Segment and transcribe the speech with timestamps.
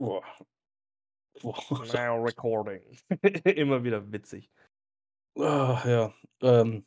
[0.00, 0.24] Boah.
[1.42, 1.54] Boah.
[1.92, 2.80] Now recording.
[3.44, 4.50] Immer wieder witzig.
[5.38, 6.86] Ah, ja, ähm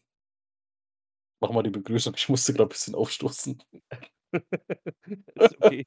[1.40, 2.16] mach mal die Begrüßung.
[2.18, 3.62] Ich musste grad bisschen aufstoßen.
[5.36, 5.86] Ist okay.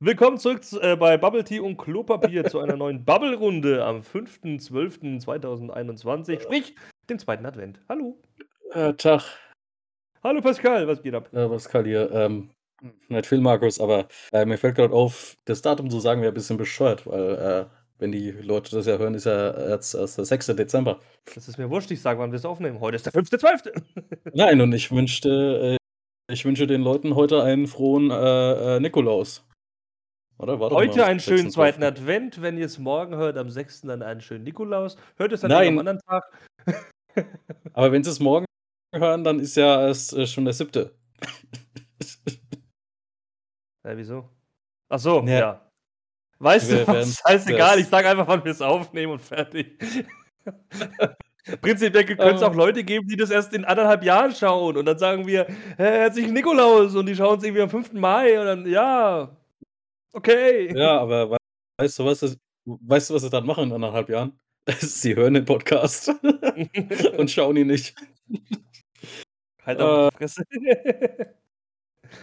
[0.00, 6.40] Willkommen zurück z äh, bei Bubble Tea und Klopapier zu einer neuen Bubble-Runde am 5.12.2021,
[6.40, 6.74] sprich
[7.10, 7.82] dem zweiten Advent.
[7.90, 8.18] Hallo.
[8.72, 9.22] Äh, Tag.
[10.22, 11.28] Hallo Pascal, was geht ab?
[11.32, 12.10] Ja, Pascal hier.
[12.10, 12.55] Ähm,
[13.08, 16.56] nicht viel, Markus, aber, äh, mir fällt grad auf, das Datum zu sagen wäre bisschen
[16.56, 17.66] bescheuert, weil, äh,
[17.98, 20.54] wenn die Leute das ja hören, ist ja jetzt erst der 6.
[20.54, 21.00] Dezember.
[21.34, 22.80] Das ist mir wurscht, ich sage, wann wir's aufnehmen.
[22.80, 23.72] Heute ist der 5.12.
[24.34, 25.76] Nein, und ich wünschte äh,
[26.28, 29.46] ich wünsche den Leuten heute einen frohen, äh, äh, Nikolaus.
[30.38, 30.58] Oder?
[30.58, 31.50] War Heute am einen schönen 6.12.
[31.50, 32.42] zweiten Advent.
[32.42, 33.82] Wenn ihr's morgen hört, am 6.
[33.82, 34.96] dann einen schönen Nikolaus.
[35.16, 36.24] Hört es natürlich am anderen Tag.
[37.72, 38.44] Aber wenn sie's morgen
[38.92, 40.90] hören, dann ist ja erst, äh, schon der 7.
[43.86, 44.28] Hä, wieso?
[44.88, 45.38] Ach so, Ja.
[45.38, 45.62] ja.
[46.40, 47.18] Weißt Wir du was?
[47.26, 49.78] Scheißegal, ich sage einfach, wann wir's aufnehmen und fertig.
[51.62, 52.56] Prinzipiell können's auch Ah.
[52.56, 55.48] Leute geben, die das erst in 1,5 Jahren schauen und dann sagen wir:
[55.78, 58.00] „Äh, herzlichen Nikolaus“ und die schauen's irgendwie am 5.
[58.00, 59.36] Mai und dann ja,
[60.14, 60.76] okay.
[60.76, 61.36] Ja, aber wei
[61.80, 64.38] weißt du, was das weißt du, was sie dann machen in 1,5 Jahren?
[64.80, 66.10] Sie hören den Podcast
[67.18, 67.94] und schauen ihn nicht.
[69.64, 70.08] Halt Äh.
[70.10, 70.44] die Fresse.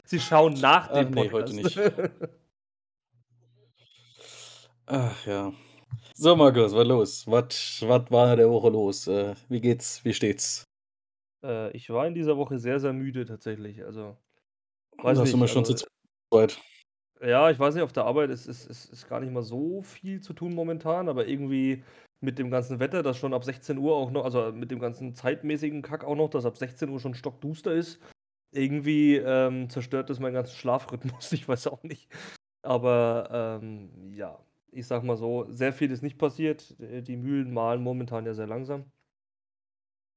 [0.06, 1.54] Sie schauen nach Ach dem ne, heute Podcast.
[1.54, 1.80] nicht.
[4.88, 5.54] Ach ja.
[6.16, 7.28] So, Markus, was los?
[7.28, 9.08] Was was war in der Woche los?
[9.08, 10.04] Äh, wie geht's?
[10.06, 10.64] Wie steht's?
[11.44, 13.84] Äh, ich war in dieser Woche sehr, sehr müde tatsächlich.
[13.86, 14.18] Also,
[14.98, 15.86] weiß sind wir nicht, schon also zu
[16.32, 16.62] zweit.
[17.22, 19.82] Ja, ich weiß nicht, auf der Arbeit ist ist ist ist gar nicht mal so
[19.84, 21.84] viel zu tun momentan, aber irgendwie
[22.22, 25.82] mit dem ganzen Wetter, das schon ab 16:00 auch noch also, mit dem ganzen zeitmäßigen
[25.82, 28.00] Kack auch noch, dass ab 16:00 schon stockduster ist,
[28.54, 31.32] irgendwie, ähm, zerstört das meinen ganzen Schlafrhythmus.
[31.34, 32.10] Ich weiß auch nicht.
[32.62, 34.40] Aber, ähm, ja,
[34.72, 36.80] ich sage mal so, sehr viel ist nicht passiert.
[36.80, 38.92] Äh, die Mühlen mahlen momentan ja sehr langsam.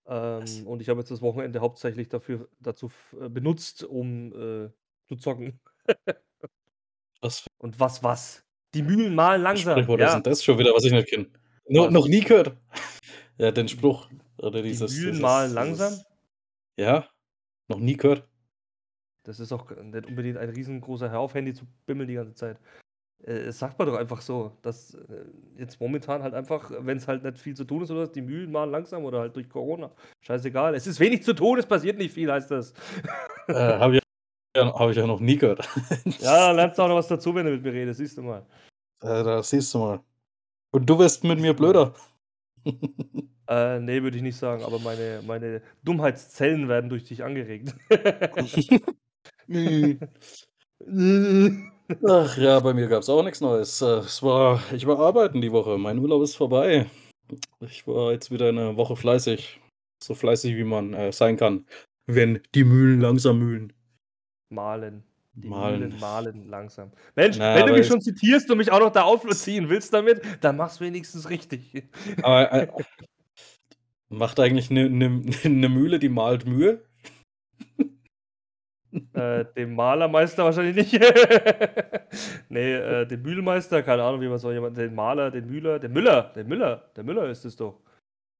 [0.06, 4.70] Ähm, und ich habe jetzt das Wochenende hauptsächlich dafür dazu äh, benutzt, um, äh,
[5.08, 5.60] zu zocken.
[7.22, 8.44] Was Und was was?
[8.74, 10.20] Die Mühlen mahlen langsam, ist ja.
[10.20, 11.30] das schon wieder, was ich nicht kenne?
[11.66, 12.56] No noch nie gehört.
[13.38, 15.92] Ja, den Spruch oder Die dieses Mühlen dieses langsam?
[15.92, 16.06] dieses
[16.76, 17.08] ja,
[17.68, 18.28] noch nie gehört.
[19.24, 22.60] Das ist auch nicht unbedingt ein riesengroßer Hör auf, Handy zu bimmeln die ganze Zeit.
[23.24, 25.24] Äh, das sagt man doch einfach so, dass, äh,
[25.58, 28.52] jetzt momentan halt einfach, wenn's halt nicht viel zu tun ist oder was, die Mühlen
[28.52, 29.90] mahlen langsam oder halt durch Corona.
[30.20, 30.74] Scheißegal.
[30.74, 32.72] Es ist wenig zu tun, es passiert nicht viel, heißt das.
[33.48, 34.00] Äh, habe ich
[34.56, 35.68] ja habe ich ja noch nie gehört.
[36.20, 38.22] Ja, dann lernst du auch noch was dazu, wenn du mit mir redest, siehst du
[38.22, 38.46] mal.
[39.02, 40.00] Äh, da siehst du mal.
[40.70, 41.56] Und du wirst mit mir mal.
[41.56, 41.94] blöder.
[43.48, 47.74] Äh, ne, würde ich nicht sagen, aber meine meine Dummheitszellen werden durch dich angeregt.
[52.08, 53.80] Ach ja, bei mir gab's auch nix Neues.
[53.82, 55.78] Äh, es war ich war arbeiten die Woche.
[55.78, 56.86] Mein Urlaub ist vorbei.
[57.60, 59.60] Ich war jetzt wieder 'ne Woche fleißig.
[60.02, 61.66] So fleißig, wie man, äh, sein kann,
[62.06, 63.72] wenn die Mühlen langsam mühlen.
[64.50, 65.04] Mahlen.
[65.34, 65.80] Die Mahlen.
[65.80, 66.92] Mühlen mahlen langsam.
[67.14, 69.92] Mensch, Na, wenn du mich es schon zitierst und mich auch noch da aufziehen willst
[69.92, 71.84] damit, dann mach's wenigstens richtig.
[72.22, 72.68] Aber, äh
[74.10, 75.08] macht eigentlich 'ne 'ne
[75.44, 76.82] 'ne Mühle, die mahlt Mühe?
[79.14, 80.92] Äh, dem Malermeister wahrscheinlich nicht.
[82.48, 82.60] Ne,
[83.02, 86.32] äh, dem Mühlmeister, keine Ahnung, wie man so jemand den Maler, den Mühler den Müller,
[86.36, 87.80] den Müller, der Müller ist es doch.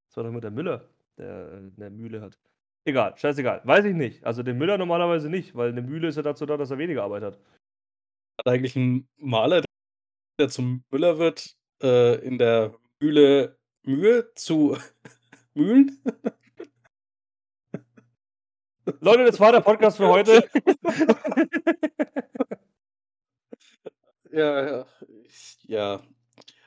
[0.09, 0.89] Das war doch immer der Müller,
[1.19, 2.39] der, äh, 'ne Mühle hat.
[2.87, 3.63] Egal, scheißegal.
[3.65, 4.25] Weiß ich nicht.
[4.27, 7.05] Also, den Müller normalerweise nicht, weil 'ne Mühle ist ja dazu da, dass er weniger
[7.05, 7.39] Arbeit hat.
[8.39, 9.63] Hat eigentlich 'n Maler,
[10.41, 14.77] der zum Müller wird, äh, in der Mühle Mühe zu
[15.57, 16.01] mühlen?
[19.01, 20.49] Leute, das war der Podcast für heute.
[24.31, 24.87] Ja, ja.
[25.65, 26.03] Ja.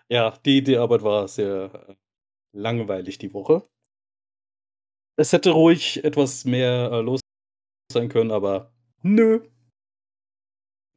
[0.10, 1.96] Ja, die die Arbeit war sehr, äh,
[2.52, 3.68] langweilig die Woche.
[5.18, 7.20] Es hätte ruhig etwas mehr, äh, los
[7.92, 9.42] sein können, aber nö.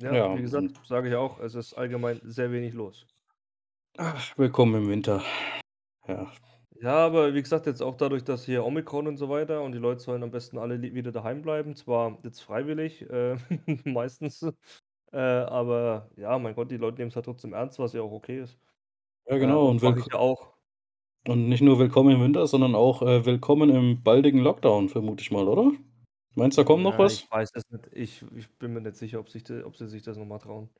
[0.00, 3.06] Ja, Ja, wie gesagt, sage ich auch, es ist allgemein sehr wenig los.
[3.98, 5.22] Ach, willkommen im Winter.
[6.08, 6.32] Ja.
[6.82, 9.78] Ja, aber wie gesagt, jetzt auch dadurch, dass hier Omikron und so weiter und die
[9.78, 13.36] Leute sollen am besten alle li wieder daheim bleiben, zwar jetzt freiwillig, äh,
[13.84, 14.42] meistens,
[15.12, 18.40] äh, aber ja, mein Gott, die Leute nehmen's halt trotzdem ernst, was ja auch okay
[18.42, 18.58] ist.
[19.28, 20.54] Ja, Äh, genau und und mache willk ich ja auch.
[21.26, 25.30] und nicht nur willkommen im Winter, sondern auch, äh, willkommen im baldigen Lockdown, vermute ich
[25.30, 25.72] mal, oder?
[26.34, 27.24] Meinst du, da kommt noch Ja, was?
[27.24, 27.88] ich weiß es nicht.
[27.92, 30.38] Ich ich bin mir nicht sicher, ob sich de ob sie sich das noch mal
[30.38, 30.70] trauen.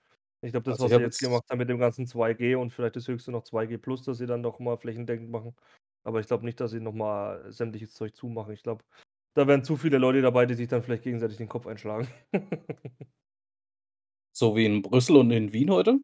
[0.41, 2.57] Ich glaube, das, Also, was sie habe jetzt jetzt gemacht haben mit dem ganzen 2G
[2.57, 5.55] und vielleicht das höchste noch 2G+, dass sie dann noch mal flächendeckend machen.
[6.05, 8.53] Aber ich glaube nicht, dass sie noch mal sämtliches Zeug zumachen.
[8.55, 8.85] Ich glaube,
[9.35, 12.09] da wären zu viele Leute dabei, die sich dann vielleicht gegenseitig den Kopf einschlagen.
[14.35, 15.99] So wie in Brüssel und in Wien heute?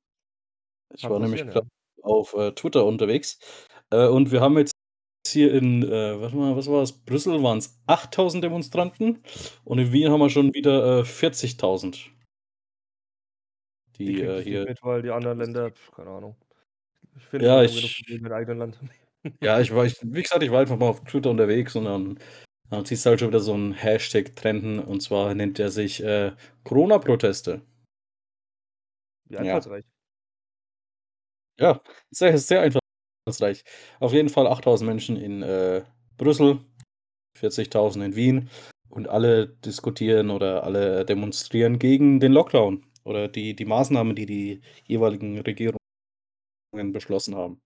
[0.95, 1.63] Ich Kann war nämlich ja.
[2.03, 3.39] auf, äh, Twitter unterwegs,
[3.91, 4.73] äh, und wir haben jetzt
[5.27, 6.93] hier in, äh, warte mal, was war's?
[7.05, 9.23] Brüssel waren's 8.000 Demonstranten
[9.65, 12.11] und in Wien haben wir schon wieder, äh, 40.000.
[13.93, 16.37] Ich Die, kriege äh, hier mit, weil die anderen Länder keine Ahnung.
[17.17, 18.79] Ich finde, Ja, ich im eigenen Land.
[19.43, 22.19] Ja, ich war ich wie gesagt, ich war einfach mal auf Twitter unterwegs und dann
[22.71, 26.03] dann siehst du halt schon wieder so 'n Hashtag trenden und zwar nennt der sich,
[26.03, 26.33] äh,
[26.65, 27.63] Corona-Proteste.
[29.31, 29.41] Ja.
[29.41, 29.85] einfallsreich.
[31.61, 31.81] Ja,
[32.11, 32.61] sehr, sehr
[33.27, 33.65] einfallsreich.
[33.99, 35.83] Auf jeden Fall 8.000 Menschen in, äh,
[36.17, 36.61] Brüssel,
[37.37, 38.51] 40.000 in Wien
[38.91, 44.61] und alle diskutieren oder alle demonstrieren gegen den Lockdown oder die die Maßnahmen, die die
[44.87, 45.79] jeweiligen Regierungen
[46.93, 47.61] beschlossen haben.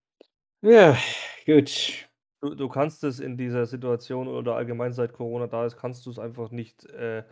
[0.65, 0.97] Ja,
[1.45, 2.09] gut.
[2.41, 6.21] Du du kannst es in dieser Situation oder allgemein seit Corona da ist, kannst du's
[6.21, 7.25] einfach nicht, äh,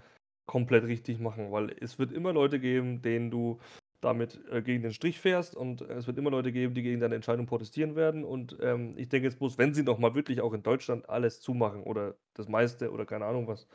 [0.46, 3.60] komplett richtig machen, weil es wird immer Leute geben, denen du
[4.00, 7.14] damit, äh, gegen den Strich fährst und es wird immer Leute geben, die gegen deine
[7.14, 10.52] Entscheidung protestieren werden und, ähm, ich denke jetzt bloß, wenn sie noch mal wirklich auch
[10.52, 13.68] in Deutschland alles zumachen oder das meiste oder keine Ahnung was,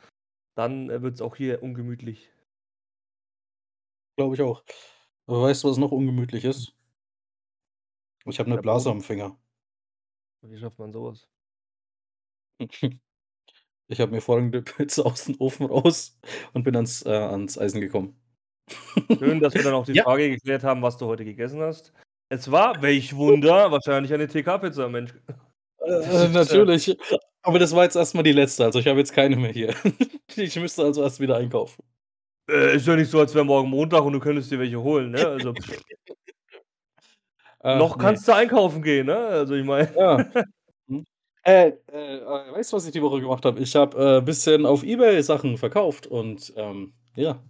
[0.56, 2.30] dann, äh, wird's auch hier ungemütlich.
[4.18, 4.64] Glaube ich auch.
[5.26, 6.72] Aber weißt du, was noch ungemütlich ist?
[8.28, 9.36] Ich habe 'ne Der Blase am Finger.
[10.50, 11.28] Wie schafft man so was?
[13.88, 16.18] Ich habe mir vorhin 'ne Pizza aus'm Ofen raus
[16.54, 18.20] und bin ans äh, ans Eisen gekommen.
[19.16, 20.02] Schön, dass wir dann auch die Ja.
[20.02, 21.92] Frage geklärt haben, was du heute gegessen hast.
[22.28, 25.14] Es war, welch Wunder, wahrscheinlich eine TK-Pizza, Mensch.
[25.78, 26.98] Äh, äh natürlich,
[27.42, 29.74] aber das war jetzt erst mal die letzte, also ich habe jetzt keine mehr hier.
[30.34, 31.82] Ich müsste also erst wieder einkaufen.
[32.50, 35.12] Äh, ist ja nicht so, als wäre morgen Montag und du könntest dir welche holen,
[35.12, 35.26] ne?
[35.26, 35.54] Also
[37.68, 39.16] Ach, noch kannst du einkaufen gehen, ne?
[39.16, 40.18] Also, ich meine Ja.
[40.88, 41.04] Mhm.
[41.48, 43.60] Äh, äh, äh, weißt du, was ich die Woche gemacht habe?
[43.60, 47.40] Ich habe, äh, bisschen auf eBay Sachen verkauft und, ähm, ja.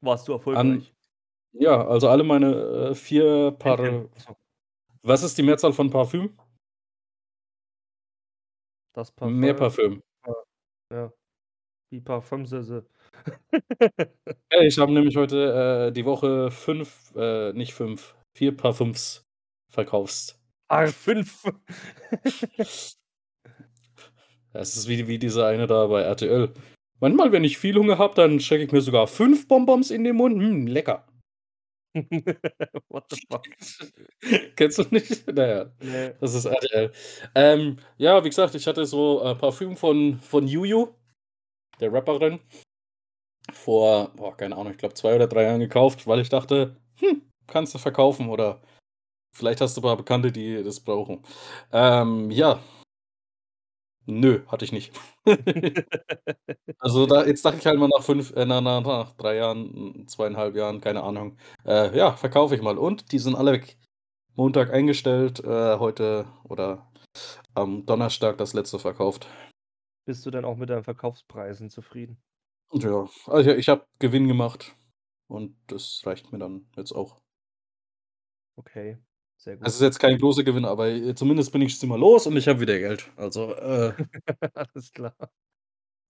[0.00, 0.94] Warst du An erfolgreich?
[1.52, 3.58] ja, also alle meine, äh, 4 Händchen.
[3.58, 3.78] Paar
[4.16, 4.36] Ach so.
[5.02, 6.36] was ist die Mehrzahl von Parfüm?
[8.94, 10.00] Das Mehr Parfum.
[10.22, 10.42] Parfüm.
[10.92, 11.12] Ja.
[11.92, 12.86] Die Parfümsesse.
[14.50, 19.24] Ey, ich habe nämlich heute, äh, die Woche 5 äh, nicht 5, 4 Parfüms
[19.70, 20.38] verkaufst.
[20.68, 21.42] Ah, 5.
[24.52, 26.52] Das ist wie wie dieser eine da bei RTL.
[27.00, 30.16] Manchmal, wenn ich viel Hunger habe, dann stecke ich mir sogar 5 Bonbons in den
[30.16, 30.36] Mund.
[30.42, 31.06] Hm, lecker.
[32.88, 33.44] What the fuck?
[34.56, 35.24] Kennst du nicht?
[35.32, 36.16] Na ja, Ne.
[36.20, 36.92] das ist RTL.
[37.34, 40.88] Ähm, ja, wie gesagt, ich hatte so, äh, Parfüm von von Juju,
[41.80, 42.40] der Rapperin
[43.52, 47.22] vor, boah, keine Ahnung, ich glaube 2 oder 3 Jahren gekauft, weil ich dachte: „Hm,
[47.46, 48.60] kannst du verkaufen oder
[49.32, 51.22] vielleicht hast du paar Bekannte, die das brauchen.“
[51.72, 52.60] Ähm, ja.
[54.06, 54.92] Nö, hatte ich nicht.
[56.82, 60.06] Also, da jetzt dachte ich halt mal nach 5 äh, na na nach 3 Jahren,
[60.08, 61.36] 2,5 Jahren, keine Ahnung,
[61.66, 63.76] äh, ja, verkaufe ich mal und die sind alle weg.
[64.36, 66.90] Montag eingestellt, äh, heute oder
[67.54, 69.26] am Donnerstag das letzte verkauft.
[70.06, 72.22] Bist du denn auch mit deinen Verkaufspreisen zufrieden?
[72.72, 74.74] Ja, also, ich habe Gewinn gemacht
[75.28, 77.20] und das reicht mir dann jetzt auch.
[78.58, 78.96] Okay,
[79.40, 79.68] sehr Es gut.
[79.68, 82.48] ist jetzt kein großer Gewinn, aber, äh, zumindest bin ich es immer los und ich
[82.48, 83.10] habe wieder Geld.
[83.16, 83.92] Also, äh
[84.54, 85.14] Alles klar.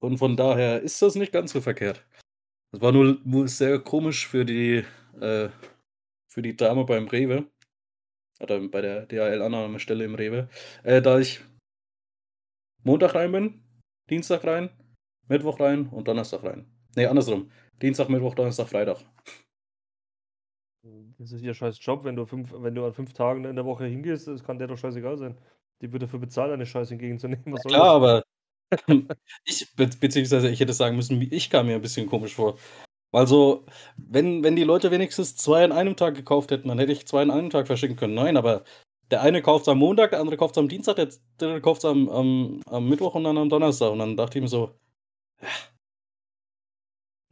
[0.00, 2.06] und von daher ist das nicht ganz so verkehrt.
[2.73, 4.85] Es war nur nur sehr komisch für die
[5.21, 5.49] äh,
[6.29, 7.47] für die Dame beim Rewe
[8.41, 10.49] oder bei der DHL-Annahmestelle im Rewe,
[10.85, 11.40] äh, da ich
[12.85, 13.62] Montag rein bin,
[14.11, 14.71] Dienstag rein,
[15.28, 16.66] Mittwoch rein und Donnerstag rein.
[16.97, 17.50] Ne, andersrum.
[17.83, 18.99] Dienstag, Mittwoch, Donnerstag, Freitag.
[21.18, 23.64] Das ist ihr scheiß Job, wenn du 5 wenn du an 5 Tagen in der
[23.66, 25.37] Woche hingehst, das kann der doch scheißegal sein.
[25.82, 27.52] Die wird dafür bezahlt, deine Scheiße entgegenzunehmen.
[27.52, 27.96] Ja Was soll klar, das?
[27.96, 28.22] aber
[29.44, 32.58] ich be beziehungsweise ich hätte sagen müssen, ich kam mir 'n bisschen komisch vor.
[33.12, 37.06] Also, wenn wenn die Leute wenigstens 2 an einem Tag gekauft hätten, dann hätte ich
[37.08, 38.14] 2 an einem Tag verschicken können.
[38.14, 38.64] Nein, aber
[39.10, 41.08] der eine kauft's am Montag, der andere kauft's am Dienstag, der
[41.38, 44.49] dritte kauft's am am am Mittwoch und dann am Donnerstag und dann dachte ich mir
[44.49, 44.75] so:
[45.42, 45.49] „Ja.“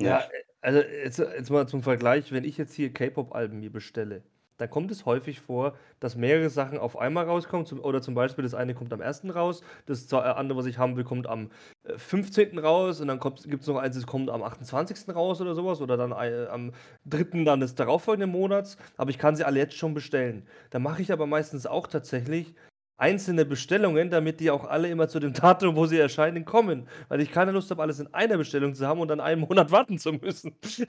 [0.00, 0.30] Ja, Ja.
[0.30, 4.22] äh, also, jetzt jetzt mal zum Vergleich, wenn ich jetzt hier K-Pop-Alben mir bestelle,
[4.58, 8.42] dann kommt es häufig vor, dass mehrere Sachen auf einmal rauskommen, zum oder zum Beispiel
[8.42, 9.34] das eine kommt am 1.
[9.34, 11.50] raus, das äh, andere, was ich haben will, kommt am,
[11.84, 12.58] äh, 15.
[12.58, 15.14] raus und dann kommt gibt's noch eins, das kommt am 28.
[15.14, 16.72] raus oder so was oder dann ei am
[17.06, 17.44] 3.
[17.44, 20.46] dann des darauffolgenden Monats, aber ich kann sie alle jetzt schon bestellen.
[20.70, 22.54] Da mache ich aber meistens auch tatsächlich
[22.98, 27.20] einzelne Bestellungen, damit die auch alle immer zu dem Datum, wo sie erscheinen, kommen, weil
[27.20, 29.98] ich keine Lust habe, alles in einer Bestellung zu haben und dann einen Monat warten
[29.98, 30.56] zu müssen.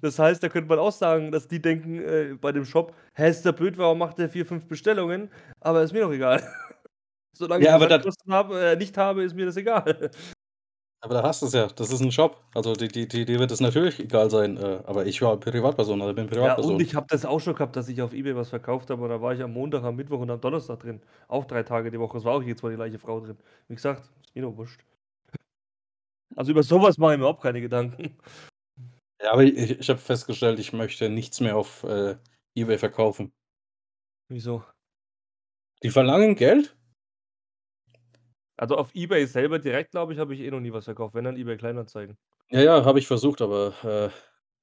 [0.00, 3.28] Das heißt, da könnte man auch sagen, dass die denken, äh, bei dem Shop: „Hä,
[3.30, 5.30] ist der blöd, warum macht der 4, 5 Bestellungen?“
[5.60, 6.42] Aber ist mir doch egal.
[7.34, 10.10] Solange ich Ja, aber da Versandkosten habe äh, nicht habe, ist mir das egal.
[11.04, 11.66] Aber da hast du's ja.
[11.66, 12.36] Das ist 'n Job.
[12.54, 16.00] Also, die die die dir wird es natürlich egal sein, äh, aber ich war Privatperson
[16.00, 16.80] oder bin Ja, und Privatperson.
[16.80, 19.20] ich habe das auch schon gehabt, dass ich auf eBay was verkauft habe und da
[19.20, 21.00] war ich am Montag, am Mittwoch und am Donnerstag drin.
[21.28, 22.16] Auch 3 Tage die Woche.
[22.18, 23.36] Es war auch jedes Mal die gleiche Frau drin.
[23.68, 24.82] Wie gesagt, ist mir doch wurscht.
[26.36, 28.16] Also, über so was mache ich mir überhaupt keine Gedanken.
[29.20, 32.16] Ja, aber ich ich habe festgestellt, ich möchte nichts mehr auf, äh,
[32.54, 33.32] eBay verkaufen.
[34.30, 34.64] Wieso?
[35.82, 36.76] Die verlangen Geld?
[38.62, 41.24] Also, auf eBay selber direkt, glaube ich, habe ich eh noch nie was verkauft, wenn
[41.24, 42.16] dann eBay Kleinanzeigen.
[42.50, 44.10] Ja, ja, habe ich versucht, aber, äh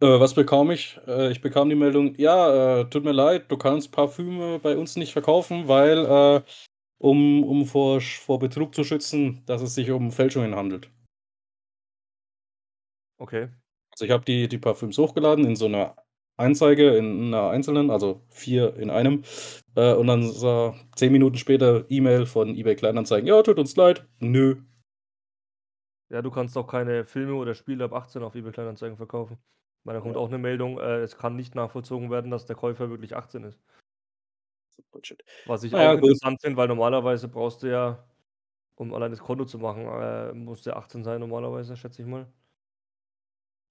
[0.01, 0.97] äh, was bekam ich?
[1.07, 4.95] Äh, ich bekam die Meldung: „Ja, äh, tut mir leid, du kannst Parfüme bei uns
[4.95, 6.41] nicht verkaufen, weil, äh,
[6.99, 10.89] um um vor vor Betrug zu schützen, dass es sich um Fälschungen handelt.“
[13.19, 13.49] Okay.
[13.93, 15.95] Also, ich habe die die Parfüms hochgeladen in so 'ner
[16.39, 19.23] Anzeige in 'ner einzelnen, also 4 in einem,
[19.75, 24.07] äh, und dann sa 10 Minuten später E-Mail von eBay Kleinanzeigen: „Ja, tut uns leid,
[24.19, 24.55] nö.“
[26.11, 29.37] Ja, du kannst auch keine Filme oder Spiele ab 18 auf eBay Kleinanzeigen verkaufen.
[29.83, 30.21] Weil da kommt Ja.
[30.21, 33.59] auch 'ne Meldung, äh, es kann nicht nachvollzogen werden, dass der Käufer wirklich 18 ist.
[34.93, 35.23] Bullshit.
[35.45, 36.19] Was ich Na auch gut.
[36.19, 38.03] interessant finde, weil normalerweise brauchst du ja,
[38.75, 42.07] um allein das Konto zu machen, äh, musst du ja 18 sein normalerweise, schätze ich
[42.07, 42.27] mal.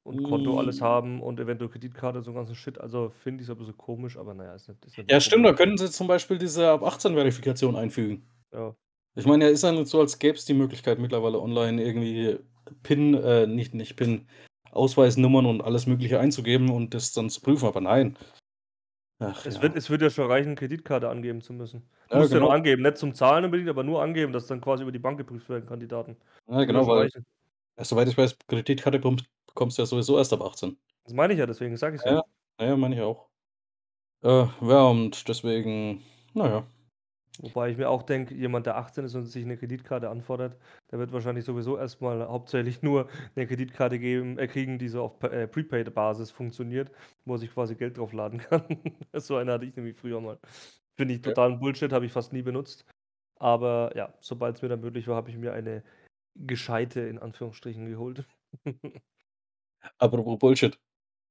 [0.06, 2.78] Und Konto alles haben und eventuell Kreditkarte, so 'n ganzen Shit.
[2.80, 5.46] Also, finde ich's 'n bisschen komisch, aber na ja, ist nicht ist nicht Ja, stimmt,
[5.46, 8.28] da könnten sie zum Beispiel diese Ab-18-Verifikation einfügen.
[8.52, 8.74] Ja.
[9.16, 12.38] Ich meine, ja, ist ja nicht so, als gäbe es die Möglichkeit mittlerweile online irgendwie
[12.82, 14.28] PIN äh, nicht nicht PIN,
[14.72, 18.16] Ausweisnummern und alles Mögliche einzugeben und das dann zu prüfen, aber nein.
[19.20, 19.76] Ach Es wird ja.
[19.76, 21.88] es wird ja schon reichen, Kreditkarte angeben zu müssen.
[22.10, 22.52] Ja, Musst du ja nur genau.
[22.52, 25.48] angeben, nicht zum Zahlen unbedingt, aber nur angeben, dass dann quasi über die Bank geprüft
[25.48, 26.16] werden kann, die Daten.
[26.50, 27.10] Ja, genau, weil
[27.78, 29.00] ja, soweit ich weiß, Kreditkarte
[29.48, 30.78] bekommst du ja sowieso erst ab 18.
[31.06, 32.16] Das meine ich ja, deswegen sage ich's Ja, ja.
[32.16, 32.22] ja.
[32.60, 33.28] Ja, ja, meine ich auch.
[34.22, 36.02] Äh, ja, und deswegen,
[36.34, 36.66] na ja.
[37.40, 40.58] Wobei ich mir auch denke, jemand, der 18 ist und sich 'ne Kreditkarte anfordert,
[40.92, 45.02] der wird wahrscheinlich sowieso erst mal hauptsächlich nur 'ne Kreditkarte geben äh, kriegen, die so
[45.04, 46.92] auf äh, Prepaid-Basis funktioniert,
[47.26, 48.64] wo er sich quasi Geld draufladen kann.
[49.14, 50.38] So eine hatte ich nämlich früher mal.
[50.96, 52.84] Finde ich totalen Bullshit, habe ich fast nie benutzt.
[53.38, 55.84] Aber ja, sobald's mir dann möglich war, habe ich mir eine
[56.36, 58.26] gescheite in Anführungsstrichen geholt.
[59.98, 60.78] Apropos Bullshit.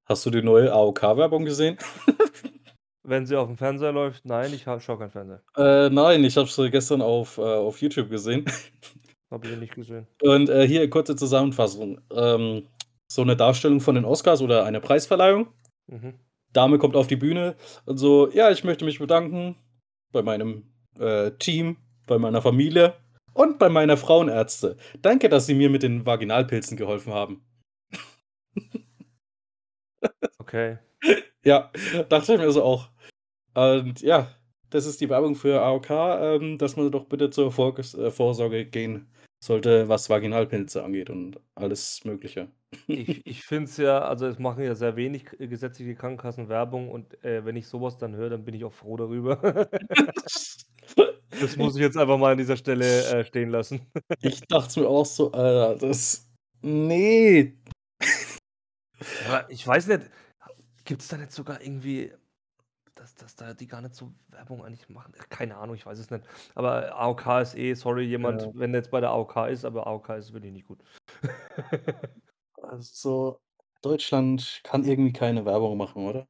[0.05, 1.77] Hast du die neue AOK-Werbung gesehen?
[3.03, 5.41] Wenn sie aufm Fernseher läuft, nein, ich ha schaue keinen Fernseher.
[5.55, 8.45] Äh, nein, ich habe sie gestern auf, äh auf YouTube gesehen.
[9.31, 10.07] Habe ich noch nicht gesehen.
[10.21, 11.99] Und, äh, hier kurze Zusammenfassung.
[12.13, 12.67] Ähm,
[13.11, 15.47] so 'ne Darstellung von den Oscars oder eine Preisverleihung.
[15.87, 16.13] Mhm.
[16.53, 19.55] Dame kommt auf die Bühne und so: „Ja, ich möchte mich bedanken
[20.13, 20.63] bei meinem,
[20.99, 22.93] äh, Team, bei meiner Familie
[23.33, 24.77] und bei meiner Frauenärzte.
[25.01, 27.41] Danke, dass sie mir mit den Vaginalpilzen geholfen haben.“
[30.39, 30.77] Okay.
[31.43, 31.71] Ja,
[32.09, 32.89] dachte ich mir so auch.
[33.55, 34.29] Und ja,
[34.69, 38.65] das ist die Werbung für AOK, ähm, dass man doch bitte zur Vorges äh, Vorsorge
[38.65, 39.09] gehen
[39.43, 42.49] sollte, was Vaginalpilze angeht und alles Mögliche.
[42.87, 47.23] Ich ich finde es ja also, es machen ja sehr wenig gesetzliche Krankenkassen Werbung und,
[47.23, 49.69] äh, wenn ich so was dann höre, dann bin ich auch froh darüber.
[51.39, 53.81] Das muss ich jetzt einfach mal an dieser Stelle, äh, stehen lassen.
[54.21, 56.27] Ich dachte es mir auch so, Alter, das
[56.61, 57.53] ne.
[59.27, 60.09] Aber ich weiß nicht,
[60.85, 62.13] gibt's da nicht sogar irgendwie
[62.95, 65.13] dass dass da die gar nicht so Werbung eigentlich machen?
[65.29, 66.25] Keine Ahnung, ich weiß es nicht.
[66.55, 68.51] Aber AOK ist eh sorry, jemand, Ja.
[68.55, 70.79] wenn jetzt bei der AOK ist, aber AOK ist wirklich nicht gut.
[72.63, 73.39] Also,
[73.81, 76.27] Deutschland kann irgendwie keine Werbung machen, oder?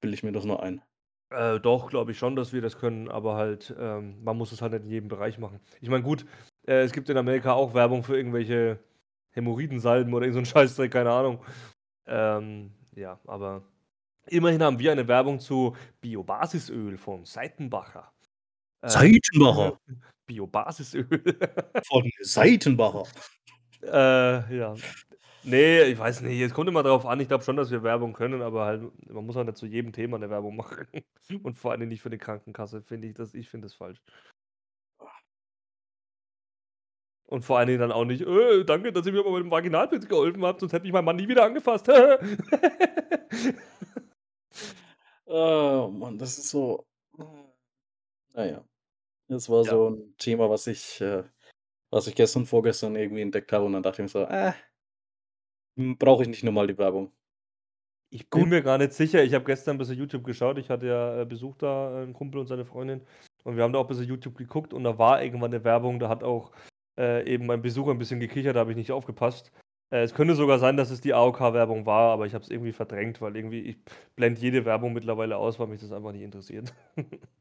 [0.00, 0.82] Bilde ich mir das nur ein.
[1.30, 4.62] Äh, doch, glaube ich schon, dass wir das können, aber halt, ähm, man muss es
[4.62, 5.60] halt nicht in jedem Bereich machen.
[5.80, 6.26] Ich meine, gut,
[6.66, 8.80] äh, es gibt in Amerika auch Werbung für irgendwelche
[9.30, 11.40] Hämorrhoidensalben oder irgend so 'n Scheißdreck, keine Ahnung.
[12.10, 13.62] Ähm, ja, aber
[14.28, 18.12] immerhin haben wir eine Werbung zu Bio-Basisöl von Seitenbacher.
[18.82, 19.78] Ähm, Seitenbacher.
[20.26, 21.06] Bio-Basisöl.
[21.88, 23.04] Von Seitenbacher.
[23.82, 24.74] Äh, ja.
[25.44, 27.20] Ne, ich weiß nicht, es kommt immer drauf an.
[27.20, 29.92] Ich glaube schon, dass wir Werbung können, aber halt man muss halt nicht zu jedem
[29.92, 30.86] Thema 'ne Werbung machen
[31.44, 34.00] und vor Dingen nicht für 'ne Krankenkasse, finde ich das ich finde das falsch.
[37.30, 40.08] Und vor allen Dingen dann auch nicht: „Äh, danke, dass ihr mir bei meinem Vaginalpilz
[40.08, 41.88] geholfen habt, sonst hätte mich mein Mann nie wieder angefasst.“
[45.26, 46.86] Oh Mann, das ist so
[48.34, 48.64] na ja.
[49.28, 49.66] Das war Ja.
[49.66, 51.24] so 'n Thema, was ich äh,
[51.90, 54.54] was ich gestern, vorgestern irgendwie entdeckt habe und dann dachte ich mir so: „Äh“
[55.76, 57.12] hm, brauche ich nicht noch mal die Werbung.
[58.12, 58.48] Ich bin Gut.
[58.48, 59.22] mir gar nicht sicher.
[59.22, 60.58] Ich habe gestern 'n bisschen YouTube geschaut.
[60.58, 63.02] Ich hatte ja, äh, Besuch da, äh, 'n Kumpel und seine Freundin.
[63.44, 66.08] Und wir haben da auch bisschen YouTube geguckt und da war irgendwann 'ne Werbung, da
[66.08, 66.50] hat auch,
[66.98, 69.52] äh, eben mein Besucher 'n bisschen gekichert, da habe ich nicht aufgepasst.
[69.92, 72.72] Äh, es könnte sogar sein, dass es die AOK-Werbung war, aber ich habe es irgendwie
[72.72, 73.78] verdrängt, weil irgendwie ich
[74.16, 76.74] blende jede Werbung mittlerweile aus, weil mich das einfach nicht interessiert.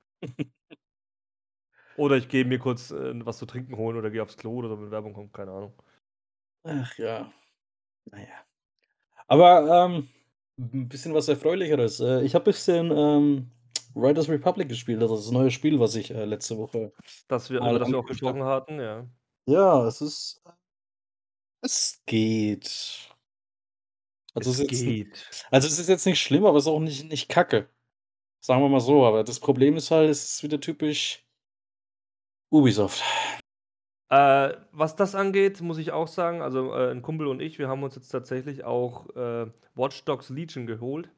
[1.97, 4.69] Oder ich gehe mir kurz, äh, was zu trinken holen oder gehe aufs Klo oder
[4.69, 5.73] so, wenn Werbung kommt, keine Ahnung.
[6.65, 7.31] Ach ja,
[8.11, 8.45] na ja.
[9.27, 10.09] Aber, ähm,
[10.59, 11.99] 'n bisschen was Erfreulicheres.
[12.01, 13.51] Äh, ich habe bisschen, ähm,
[13.95, 16.93] Riders Republic gespielt, also das neue Spiel, was ich, äh, letzte Woche
[17.29, 19.07] Das wir über das wir auch gesprochen hatten, ja.
[19.49, 20.41] Ja, es ist
[21.63, 23.09] es geht.
[24.35, 25.25] Also, es Es ist jetzt 'n geht.
[25.51, 27.69] also, es ist jetzt nicht schlimm, aber es ist auch nicht nicht kacke.
[28.41, 31.23] Sagen wir mal so, aber das Problem ist halt, es ist wieder typisch
[32.51, 33.03] Ubisoft.
[34.11, 37.67] Äh, was das angeht, muss ich auch sagen, also, äh, 'n Kumpel und ich, wir
[37.67, 41.11] haben uns jetzt tatsächlich auch, äh, Watch Dogs: Legion geholt,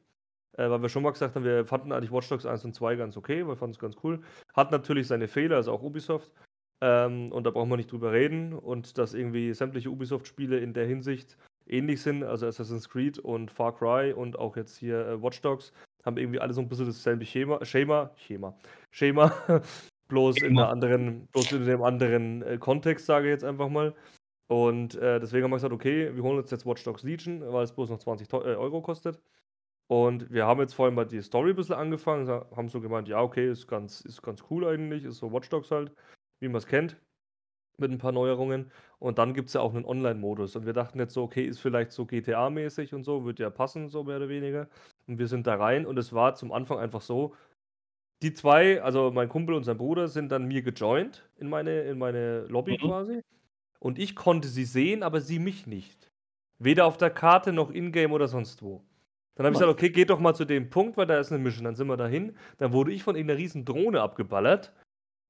[0.58, 2.96] äh, weil wir schon mal gesagt haben, wir fanden eigentlich Watch Dogs 1 und 2
[2.96, 4.22] ganz okay, wir fanden's ganz cool.
[4.54, 6.32] Hat natürlich seine Fehler, ist auch Ubisoft,
[6.82, 10.86] ähm, und da brauchen wir nicht drüber reden und dass irgendwie sämtliche Ubisoft-Spiele in der
[10.86, 15.40] Hinsicht ähnlich sind, also Assassin's Creed und Far Cry und auch jetzt hier, äh, Watch
[15.42, 15.72] Dogs,
[16.04, 18.58] haben irgendwie alle so 'n bisschen dasselbe Schema Schema Schema
[18.92, 19.32] Schema,
[20.08, 20.70] bloß in 'ner Immer.
[20.70, 23.94] anderen bloß in 'nem anderen, äh, Kontext, sage ich jetzt einfach mal.
[24.48, 27.64] Und, äh, deswegen haben wir gesagt: „Okay, wir holen uns jetzt Watch Dogs: Legion“, weil
[27.64, 29.20] es bloß noch 20 Teu äh, Euro kostet.
[29.88, 33.50] Und wir haben jetzt vorhin mal die Story bisschen angefangen, haben so gemeint: „Ja, okay,
[33.50, 35.92] ist ganz ist ganz cool eigentlich, ist so Watch Dogs halt,
[36.42, 36.98] wie man's kennt,
[37.78, 38.70] mit 'n paar Neuerungen.“
[39.00, 41.92] Und dann gibt's ja auch 'nen Online-Modus und wir dachten jetzt so: „Okay, ist vielleicht
[41.92, 44.68] so GTA-mäßig und so, wird ja passen, so mehr oder weniger.“
[45.08, 47.34] Und wir sind da rein und es war zum Anfang einfach so,
[48.22, 51.98] die 2, also mein Kumpel und sein Bruder, sind dann mir gejoint in meine in
[51.98, 52.92] meine Lobby Mhm.
[52.92, 53.22] quasi
[53.80, 56.10] und ich konnte sie sehen, aber sie mich nicht.
[56.60, 58.84] Weder auf der Karte noch in-game oder sonst wo.
[59.36, 59.72] Dann habe ich gesagt.
[59.72, 61.96] „Okay, geht doch mal zu dem Punkt, weil da ist 'ne Mission.“ Dann sind wir
[61.98, 64.72] dahin, dann wurde ich von irgend 'ner riesen Drohne abgeballert.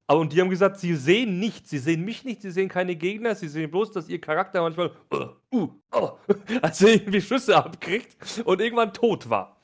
[0.08, 2.96] Aber und die haben gesagt, sie sehen nichts, sie sehen mich nicht, sie sehen keine
[2.96, 6.10] Gegner, sie sehen bloß, dass ihr Charakter manchmal „uh, oh“,
[6.62, 9.56] also irgendwie Schüsse abkriegt und irgendwann tot war.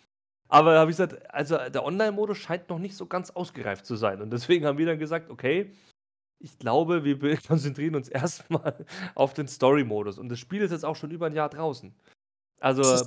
[0.49, 3.97] Aber da habe ich gesagt: „Also, der Online-Modus scheint noch nicht so ganz ausgereift zu
[3.97, 5.73] sein.“ Und deswegen haben wir dann gesagt: „Okay,
[6.40, 7.18] ich glaube, wir
[7.49, 11.26] konzentrieren uns erst mal auf den Story-Modus.“ Und das Spiel ist jetzt auch schon über
[11.28, 11.95] 'n Jahr draußen.
[12.61, 13.04] Also,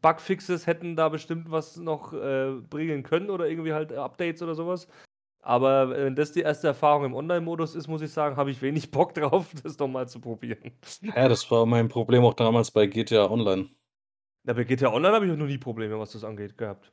[0.00, 4.66] Bugfixes hätten da bestimmt was noch, äh, bringen können oder irgendwie halt Updates oder so
[4.68, 4.88] was.
[5.42, 8.90] Aber wenn das die erste Erfahrung im Online-Modus ist, muss ich sagen, habe ich wenig
[8.90, 10.72] Bock drauf, das noch mal zu probieren.
[11.02, 13.68] Ja, das war mein Problem auch damals bei GTA Online.
[14.44, 16.92] Ja, bei GTA Online habe ich auch noch nie Probleme, was das angeht, gehabt.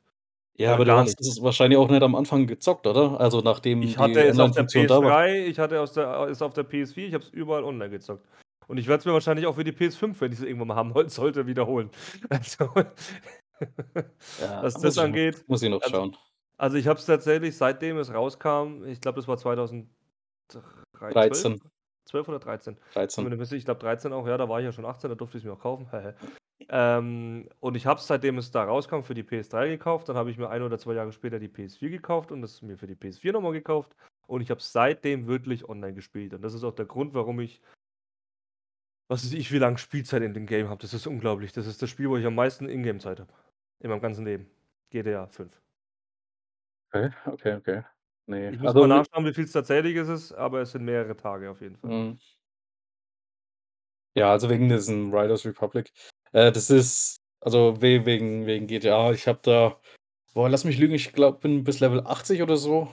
[0.58, 3.20] Ja, Oder aber du hast es wahrscheinlich auch nicht am Anfang gezockt, oder?
[3.20, 5.22] Also, nachdem Ich hatte es auf der Online-Funktion da war?
[5.24, 8.28] PS3, ich hatte es auf der PS4, ich habe es überall online gezockt.
[8.68, 10.76] Und ich werde es mir wahrscheinlich auch für die PS5, wenn ich sie irgendwann mal
[10.76, 11.90] haben sollte, wiederholen.
[12.30, 12.70] Also,
[14.42, 15.44] Ja, was muss das ich angeht.
[15.48, 16.18] muss ich noch Also schauen.
[16.60, 19.90] Also, ich habe es tatsächlich, seitdem es rauskam ich glaube, das war 2003
[20.50, 21.14] 12?
[21.14, 21.62] 13.
[22.06, 22.76] 12 oder 13?
[22.76, 23.24] Bin 13.
[23.24, 25.10] mir nicht mehr sicher, ich glaube 13 auch, ja, da war ich ja schon 18,
[25.10, 25.88] da durfte ich's mir auch kaufen.
[26.72, 30.30] Ähm, und ich habe es, seitdem es da rauskam, für die PS3 gekauft, dann habe
[30.30, 32.96] ich mir 1 oder 2 Jahre später die PS4 gekauft und es mir für die
[32.96, 33.96] PS4 noch mal gekauft
[34.28, 36.34] und ich habe es seitdem wirklich online gespielt.
[36.34, 37.62] Und das ist auch der Grund, warum ich
[39.10, 40.82] was weiß ich, wie lang Spielzeit in dem Game habe.
[40.82, 41.52] Das ist unglaublich.
[41.52, 43.34] Das ist das Spiel, wo ich am meisten In-Game-Zeit habe
[43.80, 44.50] in meinem ganzen Leben.
[44.92, 45.60] GTA 5.
[46.92, 47.84] Okay, okay, okay.
[48.28, 50.86] Ne, Ich muss mal also wi nachschauen, wie viel's tatsächlich ist es, aber es sind
[50.86, 51.90] mehrere Tage auf jeden Fall.
[51.92, 52.20] Mhm.
[54.16, 55.92] Ja, also wegen diesen Riders Republic.
[56.32, 59.80] Äh, das ist also we wegen wegen GTA, ich habe da
[60.34, 62.92] boah, lass mich lügen, ich glaube, bin bis Level 80 oder so.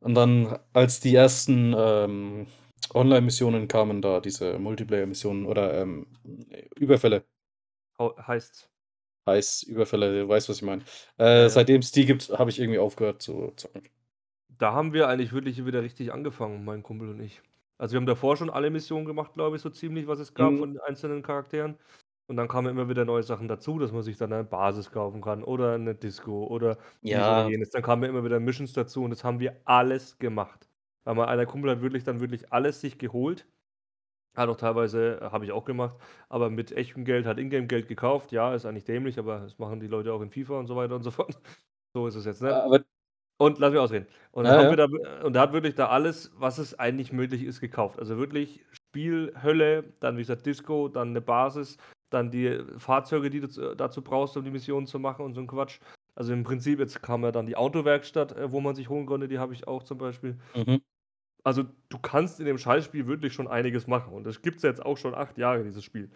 [0.00, 2.46] Und dann, als die ersten, ähm,
[2.92, 6.06] Online-Missionen kamen da, diese Multiplayer-Missionen oder, ähm,
[6.76, 7.24] Überfälle.
[7.98, 8.68] Hau Heists.
[9.26, 10.82] Heist-Überfälle, du weißt, was ich meine.
[11.18, 11.48] Äh, ja.
[11.48, 13.84] seitdem's die gibt, habe ich irgendwie aufgehört zu zocken.
[14.50, 17.42] Da haben wir eigentlich wirklich wieder richtig angefangen, mein Kumpel und ich.
[17.78, 20.56] Also, wir haben davor schon alle Missionen gemacht, glaube ich, so ziemlich, was es gab
[20.56, 20.58] Mhm.
[20.58, 21.76] von den einzelnen Charakteren.
[22.26, 25.20] Und dann kamen immer wieder neue Sachen dazu, dass man sich dann 'ne Basis kaufen
[25.20, 27.50] kann oder 'ne Disco oder Ja.
[27.50, 27.70] jenes.
[27.70, 30.68] Dann kamen immer wieder Missions dazu und das haben wir alles gemacht.
[31.04, 33.46] Weil mein einer Kumpel hat wirklich dann wirklich alles sich geholt.
[34.36, 35.96] Hat auch teilweise habe ich auch gemacht,
[36.28, 38.32] aber mit echtem Geld, hat In-Game-Geld gekauft.
[38.32, 40.96] Ja, ist eigentlich dämlich, aber das machen die Leute auch in FIFA und so weiter
[40.96, 41.38] und so fort.
[41.94, 42.60] So ist es jetzt nicht.
[42.60, 42.84] Aber
[43.38, 44.06] Und lass mich ausreden.
[44.32, 44.74] Und Ja, ja.
[44.76, 44.86] da
[45.24, 47.98] und er hat wirklich da alles, was es eigentlich möglich ist, gekauft.
[48.00, 51.78] Also wirklich Spielhölle, dann wie gesagt Disco, dann 'ne Basis,
[52.10, 55.48] dann die Fahrzeuge, die du dazu brauchst, um die Missionen zu machen und so 'n
[55.48, 55.80] Quatsch.
[56.16, 59.28] Also, im Prinzip jetzt kam ja dann die Autowerkstatt, äh, wo man sich holen konnte,
[59.28, 60.38] die habe ich auch zum Beispiel.
[60.54, 60.84] Mhm.
[61.46, 64.96] Also, du kannst in dem Scheißspiel wirklich schon einiges machen und das gibt's jetzt auch
[64.96, 66.10] schon 8 Jahre, dieses Spiel.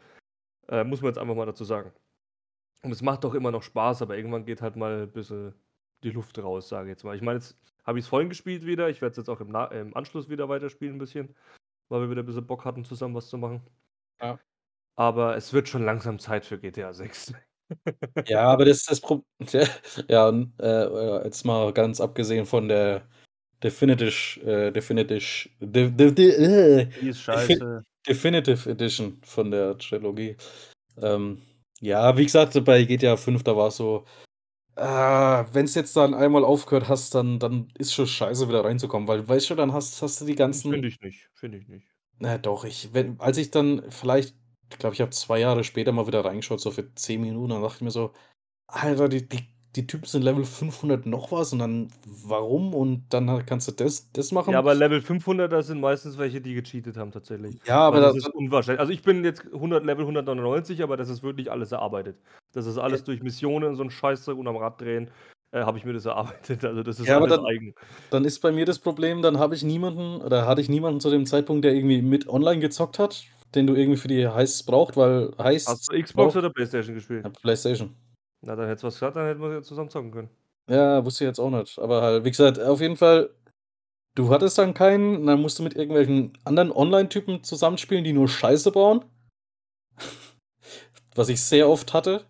[0.69, 1.93] Äh, muss man jetzt einfach mal dazu sagen.
[2.83, 5.55] Und es macht auch immer noch Spaß, aber irgendwann geht halt mal bisschen
[6.05, 7.17] die Luft raus, sage ich jetzt mal.
[7.17, 8.89] Ich meine, jetzt habe ich's vorhin gespielt wieder.
[8.91, 11.35] Ich werde es jetzt auch im Na im Anschluss wieder weiterspielen 'n bisschen,
[11.91, 13.63] weil wir wieder bisschen Bock hatten, zusammen was zu machen.
[14.23, 14.39] Ja.
[14.97, 17.35] Aber es wird schon langsam Zeit für GTA 6.
[18.27, 19.25] Ja, aber das ist das Prob
[20.09, 23.09] ja, und, äh, jetzt mal ganz abgesehen von der
[23.63, 27.85] Definitish äh, Definitish de de de Die ist scheiße.
[28.09, 30.37] Definitive Edition von der Trilogie.
[31.03, 31.43] Ähm,
[31.81, 34.05] ja, wie gesagt, bei GTA 5, da war's so,
[34.77, 39.29] ah, wenn's jetzt dann einmal aufgehört hast, dann dann ist schon scheiße, wieder reinzukommen, weil
[39.29, 41.89] weißt du, dann hast hast du die ganzen Finde ich nicht, finde ich nicht.
[42.21, 44.35] Na doch, ich wenn als ich dann vielleicht
[44.71, 47.63] ich glaube, ich habe 2 Jahre später mal wieder reingeschaut, so für 10 Minuten, dann
[47.63, 48.13] dachte ich mir so:
[48.69, 52.75] „Alter, die die die Typen sind Level 500 noch was und dann warum?
[52.75, 56.55] Und dann kannst du das das machen?“ Ja, aber Level 500er sind meistens welche, die
[56.55, 57.59] gecheatet haben tatsächlich.
[57.65, 58.81] Ja, aber Weil da das ist unwahrscheinlich.
[58.81, 62.19] Also, ich bin jetzt 100 Level 199, aber das ist wirklich alles erarbeitet.
[62.53, 63.05] Das ist alles Ja.
[63.05, 65.11] durch Missionen und so 'n Scheißdreck und am Rad drehen,
[65.51, 66.65] äh, habe ich mir das erarbeitet.
[66.65, 67.75] Also, das ist Ja, aber alles dann eigen.
[68.11, 71.11] dann ist bei mir das Problem, dann habe ich niemanden oder hatte ich niemanden zu
[71.11, 74.97] dem Zeitpunkt, der irgendwie mit online gezockt hat, den du irgendwie für die Heists braucht,
[74.97, 75.33] weil
[75.67, 77.27] Hast Heists du Xbox braucht oder PlayStation gespielt?
[77.27, 77.97] Ja, PlayStation.
[78.43, 80.31] Na, dann hättest du was gesagt, dann hätten wir ja zusammen zocken können.
[80.71, 81.79] Ja, wusste ich jetzt auch nicht.
[81.79, 83.31] Aber halt, wie gesagt, auf jeden Fall,
[84.17, 88.73] du hattest dann keinen, dann musst du mit irgendwelchen anderen Online-Typen zusammenspielen, die nur Scheiße
[88.73, 89.05] bauen.
[91.17, 92.27] Was ich sehr oft hatte.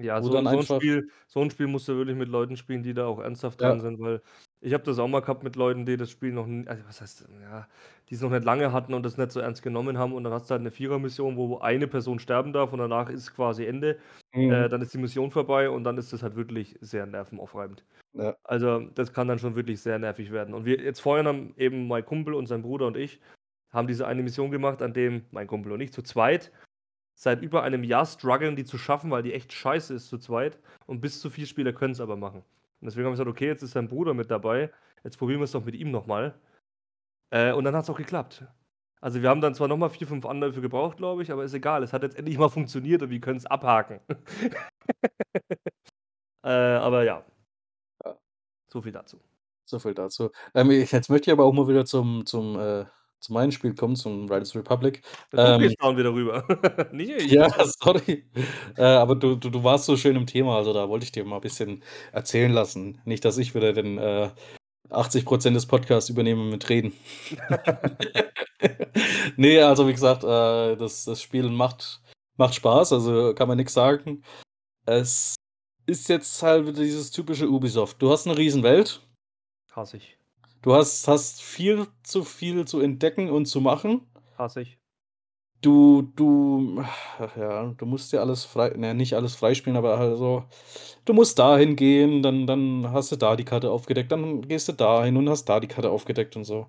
[0.00, 2.84] Ja, so so 'n einfach Spiel so 'n Spiel musst du wirklich mit Leuten spielen,
[2.84, 3.64] die da auch ernsthaft Ja.
[3.64, 4.22] dran sind, weil
[4.60, 7.28] ich habe das auch mal gehabt mit Leuten, die das Spiel noch also, was heißt
[7.42, 7.68] ja,
[8.10, 10.48] die's noch nicht lange hatten und das nicht so ernst genommen haben und dann hast
[10.50, 13.98] du halt 'ne Vierermission, wo eine Person sterben darf und danach ist quasi Ende.
[14.46, 14.70] Äh, Mhm.
[14.70, 17.84] dann ist die Mission vorbei und dann ist das halt wirklich sehr nervenaufreibend.
[18.14, 18.38] Ja.
[18.44, 20.54] Also, das kann dann schon wirklich sehr nervig werden.
[20.54, 23.20] Und wir jetzt vorhin haben eben mein Kumpel und sein Bruder und ich
[23.72, 26.52] haben diese eine Mission gemacht, an dem mein Kumpel und ich zu zweit
[27.16, 30.60] seit über einem Jahr struggeln, die zu schaffen, weil die echt scheiße ist zu zweit
[30.86, 32.44] und bis zu 4 Spieler können's aber machen.
[32.80, 34.70] Und deswegen haben wir gesagt: „Okay, jetzt ist sein Bruder mit dabei,
[35.04, 36.34] jetzt probieren wir's doch mit ihm noch mal.“
[37.30, 38.44] Äh, und dann hat's auch geklappt.
[39.00, 41.54] Also, wir haben dann zwar noch mal 4, 5 Anläufe gebraucht, glaube ich, aber ist
[41.54, 41.82] egal.
[41.84, 44.00] Es hat jetzt endlich mal funktioniert und wir können's abhaken.
[46.44, 47.24] Äh, aber ja.
[48.04, 48.16] Ja.
[48.72, 49.20] So viel dazu.
[49.66, 50.30] So viel dazu.
[50.54, 52.86] Ähm, jetzt möchte ich aber auch mal wieder zum zum, äh
[53.20, 55.02] zu meinem Spiel kommen, zum Riders Republic.
[55.36, 56.44] Ähm gehst dauernd wieder rüber.
[56.92, 57.30] Ich.
[57.32, 57.48] Ja,
[57.82, 58.24] sorry.
[58.76, 61.24] Äh, aber du du du warst so schön im Thema, also da wollte ich dir
[61.24, 63.00] mal bisschen erzählen lassen.
[63.04, 64.30] Nicht, dass ich wieder den, äh,
[64.90, 66.92] 80 % des Podcasts übernehme mit Reden.
[69.36, 72.00] Ne, also wie gesagt, äh, das das Spiel macht
[72.36, 74.22] macht Spaß, also kann man nix sagen.
[74.86, 75.36] Es
[75.86, 78.02] ist jetzt halt wieder dieses typische Ubisoft.
[78.02, 79.02] Du hast 'ne Riesenwelt.
[79.72, 80.17] Hasse ich.
[80.62, 84.02] Du hast hast viel zu viel zu entdecken und zu machen.
[84.36, 84.78] Hasse ich.
[85.60, 86.82] Du du
[87.36, 90.44] ja, du musst dir alles frei ja, nicht alles freispielen, aber halt so
[91.04, 94.72] du musst dahin gehen, dann dann hast du da die Karte aufgedeckt, dann gehst du
[94.72, 96.66] dahin und hast da die Karte aufgedeckt und so.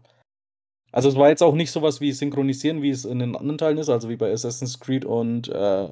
[0.92, 3.58] Also, es war jetzt auch nicht so was wie Synchronisieren, wie es in den anderen
[3.60, 5.90] Teilen ist, also wie bei Assassin's Creed und, äh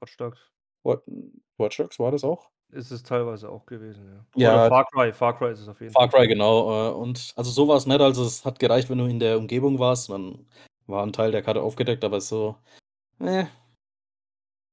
[0.00, 0.38] Watch Dogs.
[0.84, 1.00] Wa
[1.58, 2.50] Watch Dogs, war das auch?
[2.74, 4.26] Ist es teilweise auch gewesen, ja.
[4.42, 4.68] Oder Ja.
[4.68, 5.12] Far Cry.
[5.12, 6.10] Far Cry ist es auf jeden Far Fall.
[6.10, 6.90] Cry, genau.
[6.90, 8.00] Äh, und also, so war's nicht.
[8.00, 10.44] Also, es hat gereicht, wenn du in der Umgebung warst, dann
[10.86, 12.56] war 'n Teil der Karte aufgedeckt, aber so,
[13.18, 13.48] ne.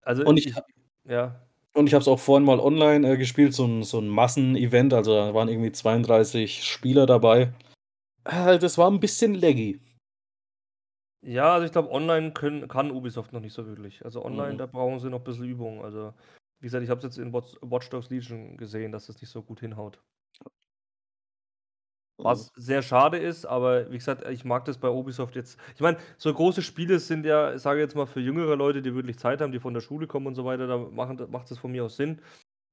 [0.04, 0.62] Also, Und ich ich
[1.06, 1.42] ja.
[1.76, 4.94] und ich habe es auch vorhin mal online, äh, gespielt, so 'n so 'n Massenevent,
[4.94, 7.54] also, da waren irgendwie 32 Spieler dabei.
[8.26, 9.80] Äh, das war 'n bisschen laggy.
[11.24, 14.04] Ja, also, ich glaube, online können kann Ubisoft noch nicht so wirklich.
[14.04, 14.58] Also, online, Mhm.
[14.58, 15.84] da brauchen sie noch bisschen Übung.
[15.86, 16.16] Also,
[16.62, 19.32] wie gesagt, ich habe es jetzt in Watch Watch Dogs Legion gesehen, dass das nicht
[19.32, 20.02] so gut hinhaut.
[22.20, 25.98] Was sehr schade ist, aber wie gesagt, ich mag das bei Ubisoft jetzt ich meine,
[26.18, 29.42] so große Spiele sind ja, sage ich jetzt mal, für jüngere Leute, die wirklich Zeit
[29.42, 31.84] haben, die von der Schule kommen und so weiter, da machen macht das von mir
[31.86, 32.22] aus Sinn,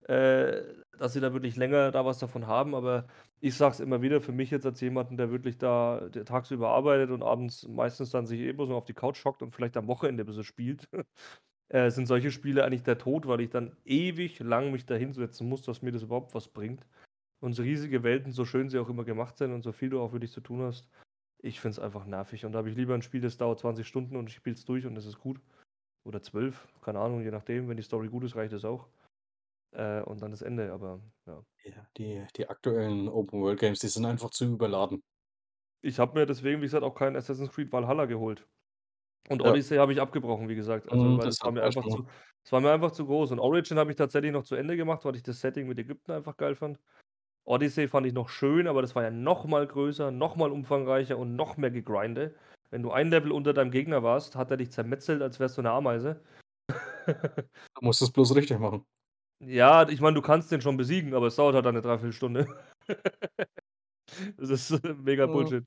[0.09, 0.63] äh,
[0.99, 2.75] dass sie da wirklich länger da was davon haben.
[2.75, 3.07] Aber
[3.41, 6.71] ich sage es immer wieder, für mich jetzt als jemanden, der wirklich da der tagsüber
[6.71, 9.77] arbeitet und abends meistens dann sich eh bloß noch auf die Couch hockt und vielleicht
[9.79, 10.89] am Wochenende 'n bisschen spielt,
[11.69, 15.49] äh, sind solche Spiele eigentlich der Tod, weil ich dann ewig lang mich da hinsetzen
[15.49, 16.87] muss, dass mir das überhaupt was bringt.
[17.41, 20.01] Und so riesige Welten, so schön sie auch immer gemacht sind und so viel du
[20.01, 20.89] auch wirklich zu tun hast,
[21.41, 22.45] ich finde es einfach nervig.
[22.47, 24.65] Und da habe ich lieber 'n Spiel, das dauert 20 Stunden und ich spiele es
[24.65, 25.41] durch und es ist gut.
[26.05, 27.69] Oder 12, keine Ahnung, je nachdem.
[27.69, 28.89] Wenn die Story gut ist, reicht das auch.
[29.73, 31.45] Äh, und dann das Ende, aber ja.
[31.63, 35.03] Ja, die die aktuellen Open World Games, die sind einfach zu überladen.
[35.83, 38.47] Ich habe mir deswegen, wie gesagt, auch kein Assassin's Creed Valhalla geholt.
[39.27, 39.59] Und Ja.
[39.59, 41.89] Odyssey habe ich abgebrochen, wie gesagt, also, Mhm, weil das das war mir einfach schon
[41.89, 42.07] zu
[42.45, 43.33] das war mir einfach zu groß.
[43.33, 46.13] Und Origin habe ich tatsächlich noch zu Ende gemacht, weil ich das Setting mit Ägypten
[46.13, 46.79] einfach geil fand.
[47.45, 51.19] Odyssey fand ich noch schön, aber das war ja noch mal größer, noch mal umfangreicher
[51.19, 52.35] und noch mehr Gegrinde.
[52.71, 55.63] Wenn du ein Level unter deinem Gegner warst, hat er dich zermetzelt, als wärst du
[55.63, 56.23] 'ne Ameise.
[57.77, 58.85] Du musst es bloß richtig machen.
[59.41, 62.13] Ja, ich meine, du kannst den schon besiegen, aber es dauert halt dann 'ne 3/4
[62.13, 62.49] Stunde.
[64.39, 64.71] Das ist
[65.05, 65.29] mega Mhm.
[65.29, 65.65] Bullshit.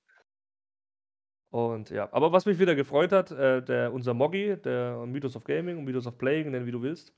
[1.51, 5.43] Und ja, aber was mich wieder gefreut hat, äh, der unser Moggi, der Mythos of
[5.43, 7.13] Gaming, Mythos of Playing, nenn ihn wie du willst,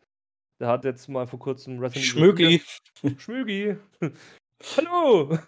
[0.59, 2.59] der hat jetzt mal vor Kurzem Resident Evil 4
[3.05, 3.17] Schmögi.
[3.19, 3.77] Schmögi,
[4.77, 5.37] hallo.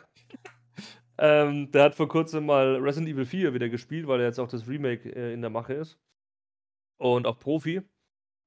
[1.18, 4.50] Ähm, der hat vor Kurzem mal Resident Evil 4 wieder gespielt, weil ja jetzt auch
[4.50, 5.98] das Remake, äh, in der Mache ist.
[6.98, 7.82] Und auf Profi.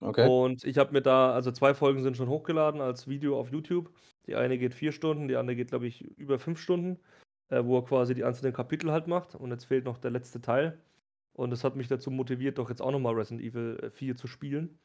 [0.00, 0.28] Okay.
[0.28, 3.90] Und ich habe mir da also 2 Folgen sind schon hochgeladen als Video auf YouTube.
[4.26, 6.98] Die eine geht 4 Stunden, die andere geht, glaube ich, über 5 Stunden,
[7.50, 9.34] äh, wo er quasi die einzelnen Kapitel halt macht.
[9.34, 10.78] Und jetzt fehlt noch der letzte Teil.
[11.34, 14.16] Und das hat mich dazu motiviert, doch jetzt auch noch mal Resident Evil, äh, 4
[14.16, 14.78] zu spielen.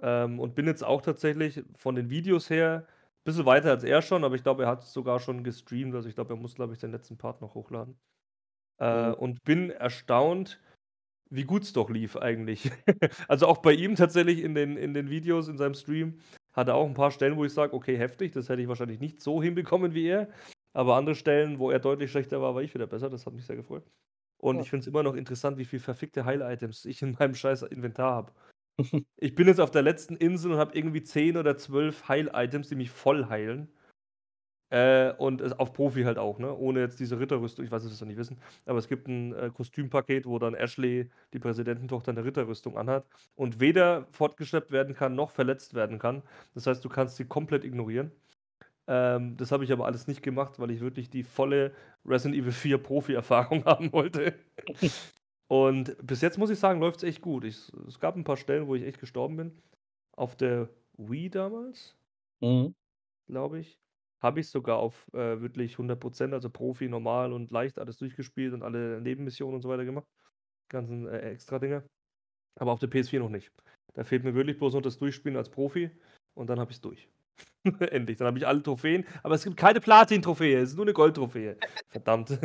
[0.00, 4.02] Ähm, und bin jetzt auch tatsächlich von den Videos her ein bisschen weiter als er
[4.02, 5.94] schon, aber ich glaube, er hat es sogar schon gestreamt.
[5.94, 7.96] Also, ich glaube, er muss, glaube ich, den letzten Part noch hochladen.
[8.78, 9.14] Äh, Mhm.
[9.14, 10.60] und bin erstaunt,
[11.30, 12.70] wie gut es doch lief eigentlich.
[13.28, 16.20] Also, auch bei ihm tatsächlich in den in den Videos in seinem Stream
[16.54, 19.00] hat er auch ein paar Stellen, wo ich sage: „Okay, heftig, das hätte ich wahrscheinlich
[19.00, 20.28] nicht so hinbekommen wie er.“
[20.74, 23.10] Aber andere Stellen, wo er deutlich schlechter war, war ich wieder besser.
[23.10, 23.84] Das hat mich sehr gefreut.
[24.38, 24.62] Und Ja.
[24.62, 28.12] ich finde es immer noch interessant, wie viel verfickte Heil-Items ich in meinem scheiß Inventar
[28.14, 28.32] habe.
[29.16, 32.76] Ich bin jetzt auf der letzten Insel und habe irgendwie 10 oder 12 Heil-Items, die
[32.76, 33.68] mich voll heilen.
[34.70, 36.54] Äh, und es auf Profi halt auch, ne?
[36.56, 37.64] Ohne jetzt diese Ritterrüstung.
[37.64, 40.54] Ich weiß, dass das noch nicht wissen, aber es gibt 'n, äh, Kostümpaket, wo dann
[40.54, 46.22] Ashley, die Präsidententochter, 'ne Ritterrüstung anhat und weder fortgeschleppt werden kann noch verletzt werden kann.
[46.54, 48.12] Das heißt, du kannst sie komplett ignorieren.
[48.88, 51.72] Ähm, das habe ich aber alles nicht gemacht, weil ich wirklich die volle
[52.04, 54.34] Resident Evil 4 Profi-Erfahrung haben wollte.
[55.48, 57.44] Und bis jetzt muss ich sagen, läuft's echt gut.
[57.44, 59.62] Ich es gab 'n paar Stellen, wo ich echt gestorben bin.
[60.16, 60.68] Auf der
[60.98, 61.96] Wii damals
[62.42, 62.72] Mhm.
[63.28, 63.78] glaube ich,
[64.20, 68.62] habe ich's sogar auf, äh, wirklich 100% also Profi, normal und leicht alles durchgespielt und
[68.62, 70.06] alle Nebenmissionen und so weiter gemacht,
[70.70, 71.84] ganzen, äh, Extra-Dinger.
[72.60, 73.52] Aber auf der PS4 noch nicht.
[73.94, 75.90] Da fehlt mir wirklich bloß noch das Durchspielen als Profi
[76.34, 77.10] und dann habe ich's durch.
[77.90, 80.92] Endlich, dann habe ich alle Trophäen, aber es gibt keine Platin-Trophäe, es ist nur 'ne
[80.92, 81.56] Gold-Trophäe.
[81.88, 82.36] Verdammt.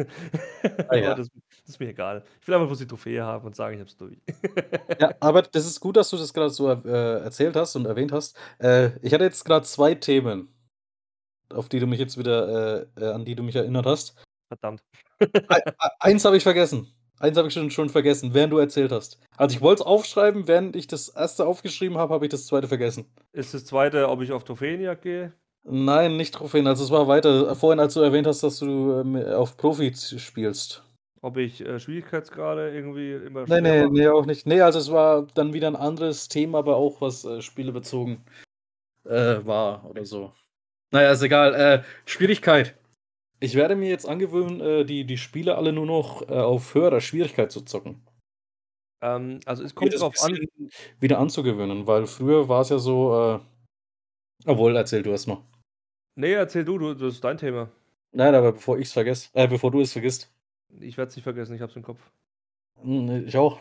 [0.89, 1.15] Ah ja.
[1.15, 1.29] das
[1.65, 2.23] das ist mir egal.
[2.41, 4.17] Ich will einfach bloß die Trophäe haben und sagen, ich habe es durch.
[4.99, 8.11] Ja, aber das ist gut, dass du das grad so, äh, erzählt hast und erwähnt
[8.11, 8.37] hast.
[8.59, 10.49] Äh, ich hatte jetzt grad 2 Themen
[11.53, 14.15] auf die du mich jetzt wieder äh, äh, an die du mich erinnert hast.
[14.49, 14.81] Verdammt.
[15.49, 16.87] Ei ei eins habe ich vergessen.
[17.19, 19.19] Eins habe ich schon schon vergessen, während du erzählt hast.
[19.37, 21.45] Also, ich wollte es aufschreiben, während ich das 1.
[21.47, 22.67] aufgeschrieben habe, habe ich das 2.
[22.67, 23.05] vergessen.
[23.33, 25.33] Ist das 2., ob ich auf Trophäenjagd gehe?
[25.65, 26.67] Nein, nicht Trophäen.
[26.67, 30.83] Also, es war weiter vorhin, als du erwähnt hast, dass du, ähm, auf Profi spielst.
[31.21, 33.93] Ob ich, äh, Schwierigkeitsgrade irgendwie immer Ne, schwer ne, mache?
[33.93, 34.45] ne, auch nicht.
[34.45, 38.23] Ne, also, es war dann wieder 'n anderes Thema, aber auch was, äh, spielebezogen,
[39.05, 40.33] äh, war oder so.
[40.91, 41.53] Na ja, ist egal.
[41.55, 42.75] Äh, Schwierigkeit.
[43.39, 47.01] Ich werde mir jetzt angewöhnen, äh, die die Spiele alle nur noch, äh, auf höherer
[47.01, 48.01] Schwierigkeit zu zocken.
[49.01, 50.37] Ähm, also, es kommt das drauf an
[50.99, 53.39] wieder anzugewöhnen, weil früher war's ja so, äh
[54.45, 55.43] obwohl, erzähl du erst mal.
[56.15, 57.69] Ne, erzähl du, du das ist dein Thema.
[58.11, 60.31] Nein, aber bevor ich's vergesse äh, bevor du es vergisst.
[60.79, 61.99] Ich werde es nicht vergessen, ich habe es im Kopf.
[62.81, 63.59] Hm, ich auch.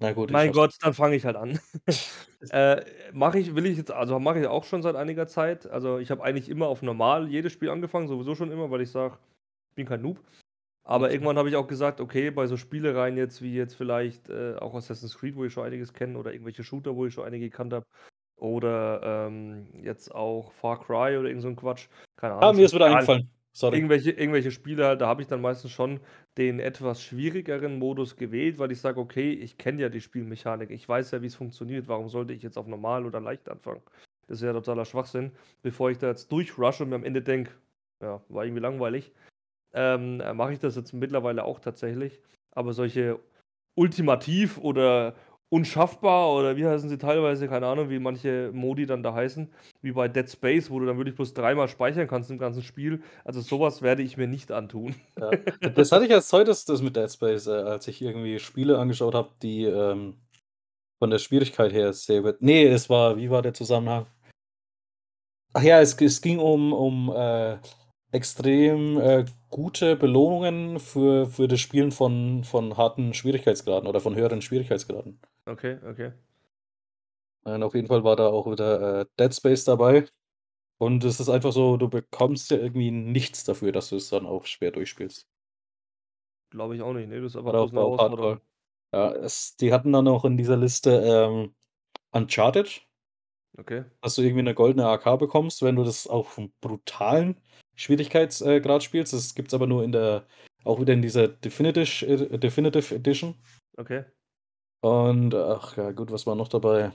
[0.00, 0.52] Na gut, ich Mein.
[0.52, 1.58] Gott, dann fange ich halt an.
[2.50, 5.66] Äh, mache ich will ich jetzt also, mache ich auch schon seit einiger Zeit.
[5.66, 8.90] Also, ich habe eigentlich immer auf normal jedes Spiel angefangen, sowieso schon immer, weil ich
[8.90, 9.18] sage,
[9.70, 10.20] ich bin kein Noob.
[10.84, 11.12] Aber Okay.
[11.12, 14.74] irgendwann habe ich auch gesagt: „Okay, bei so Spielereien jetzt wie jetzt vielleicht, äh, auch
[14.74, 17.72] Assassin's Creed, wo ich schon einiges kenne oder irgendwelche Shooter, wo ich schon einige gekannt
[17.74, 17.86] habe
[18.36, 22.64] oder, ähm, jetzt auch Far Cry oder irgend so 'n Quatsch, keine Ah, Ahnung, mir
[22.66, 23.30] ist wieder eingefallen.
[23.54, 23.84] Sorry.
[23.84, 26.00] Irgendwelche irgendwelche Spiele halt, da habe ich dann meistens schon
[26.38, 30.70] den etwas schwierigeren Modus gewählt, weil ich sage: „Okay, ich kenne ja die Spielmechanik.
[30.70, 31.88] Ich weiß ja, wie's funktioniert.
[31.88, 33.82] Warum sollte ich jetzt auf normal oder leicht anfangen?“
[34.26, 37.52] Das ist ja totaler Schwachsinn, bevor ich da jetzt durchrushe und mir am Ende denke:
[38.02, 39.12] „Ja, war irgendwie langweilig.“
[39.74, 42.20] Ähm, äh, mache ich das jetzt mittlerweile auch tatsächlich.
[42.52, 43.20] Aber solche
[43.76, 45.14] ultimativ oder
[45.54, 49.48] unschaffbar oder wie heißen sie teilweise, keine Ahnung, wie manche Modi dann da heißen,
[49.82, 53.02] wie bei Dead Space, wo du dann wirklich bloß dreimal speichern kannst im ganzen Spiel.
[53.24, 54.96] Also, so was werde ich mir nicht antun.
[55.20, 55.30] Ja,
[55.70, 59.14] das hatte ich erst heute das mit Dead Space, äh, als ich irgendwie Spiele angeschaut
[59.14, 60.16] habe, die, ähm,
[60.98, 64.06] von der Schwierigkeit her sehr über ne, es war wie war der Zusammenhang?
[65.52, 67.58] Ach ja, es es ging um um, äh,
[68.10, 74.42] extrem, äh, gute Belohnungen für für das Spielen von von harten Schwierigkeitsgraden oder von höheren
[74.42, 75.20] Schwierigkeitsgraden.
[75.46, 76.14] Okay, okay.
[77.46, 80.06] Nein, auf jeden Fall war da auch wieder, äh, Dead Space dabei.
[80.78, 84.26] Und es ist einfach so, du bekommst ja irgendwie nichts dafür, dass du es dann
[84.26, 85.24] auch schwer durchspielst.
[86.52, 87.20] Glaube ich auch nicht, ne?
[87.20, 88.38] Das ist bloß auch 'ne auf Hardcore.
[88.38, 88.40] Herausforderung.
[88.92, 91.54] Ja, es die hatten dann auch in dieser Liste, ähm,
[92.12, 92.82] Uncharted.
[93.58, 93.84] Okay.
[94.02, 97.40] Dass du irgendwie 'ne goldene AK bekommst, wenn du das auf'm brutalen
[97.74, 99.12] Schwierigkeits äh, spielst.
[99.14, 100.26] Das gibt's aber nur in der
[100.64, 103.34] auch wieder in dieser Definitish äh, Definitive Edition.
[103.78, 104.04] Okay.
[104.84, 106.92] Und ach ja, gut, was war noch dabei?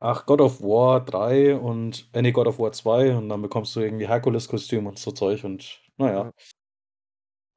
[0.00, 3.76] Ach, God of War 3 und äh, ne, God of War 2 und dann bekommst
[3.76, 6.32] du irgendwie Herkules-Kostüm und so Zeug und na ja.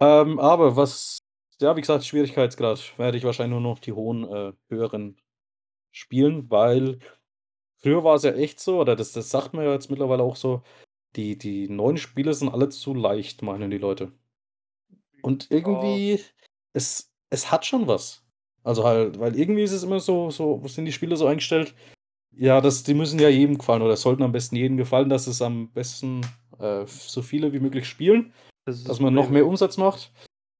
[0.02, 1.20] Ähm, aber was
[1.62, 5.16] ja, wie gesagt, Schwierigkeitsgrad werde ich wahrscheinlich nur noch die hohen, äh, höheren
[5.92, 7.00] spielen, weil
[7.78, 10.64] früher war's ja echt so oder das das sagt man ja jetzt mittlerweile auch so,
[11.16, 14.12] die die neuen Spiele sind alle zu leicht, meinen die Leute.
[15.22, 16.20] Und irgendwie,
[16.74, 18.26] es es hat schon was.
[18.64, 21.74] Also halt weil irgendwie ist es immer so so sind die Spiele so eingestellt,
[22.32, 25.42] ja, dass die müssen ja jedem gefallen oder sollten am besten jedem gefallen, dass es
[25.42, 26.22] am besten,
[26.60, 28.34] äh, so viele wie möglich spielen,
[28.66, 29.46] Das das dass man noch mehr.
[29.46, 30.12] Umsatz macht.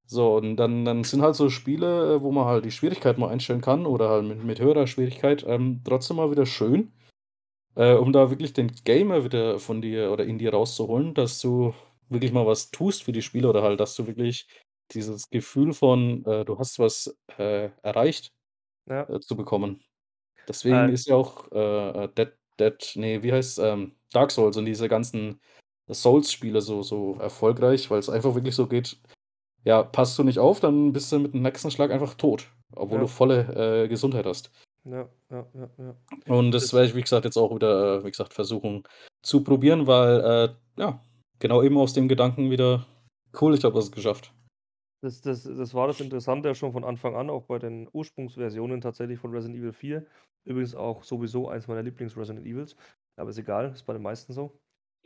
[0.08, 3.30] So, und dann dann sind halt so Spiele, äh, wo man halt die Schwierigkeit mal
[3.30, 6.92] einstellen kann oder halt mit mit höherer Schwierigkeit, ähm, trotzdem mal wieder schön,
[7.76, 11.74] äh, um da wirklich den Gamer wieder von dir oder in dir rauszuholen, dass du
[12.10, 14.48] wirklich mal was tust für die Spiele oder halt, dass du wirklich
[14.94, 18.32] dieses Gefühl von, äh, du hast was, äh, erreicht,
[18.88, 19.10] Ja.
[19.10, 19.84] äh, zu bekommen.
[20.48, 24.58] Deswegen Äh ist ja auch, äh, äh, Dead Dead ne, wie heißt's, ähm, Dark Souls
[24.58, 25.42] und diese ganzen
[25.92, 29.00] Souls-Spiele so so erfolgreich, weil's einfach wirklich so geht,
[29.66, 33.00] ja, passt du nicht auf, dann bist du mit dem nächsten Schlag einfach tot, obwohl
[33.02, 33.10] du Ja.
[33.10, 34.52] volle, äh, Gesundheit hast.
[34.86, 35.96] Ja, ja, ja, ja.
[36.28, 38.84] Und das werde ich, wie gesagt, jetzt auch wieder, wie gesagt, versuchen
[39.24, 41.02] zu probieren, weil, ja,
[41.40, 42.86] genau eben aus dem Gedanken wieder:
[43.40, 44.34] „Cool, ich habe was geschafft.“
[45.04, 48.82] Das das das war das Interessante ja schon von Anfang an, auch bei den Ursprungsversionen
[48.82, 50.06] tatsächlich von Resident Evil 4.
[50.44, 52.76] Übrigens auch sowieso eins meiner Lieblings-Resident Evils,
[53.18, 54.60] aber ist egal, ist bei den meisten so.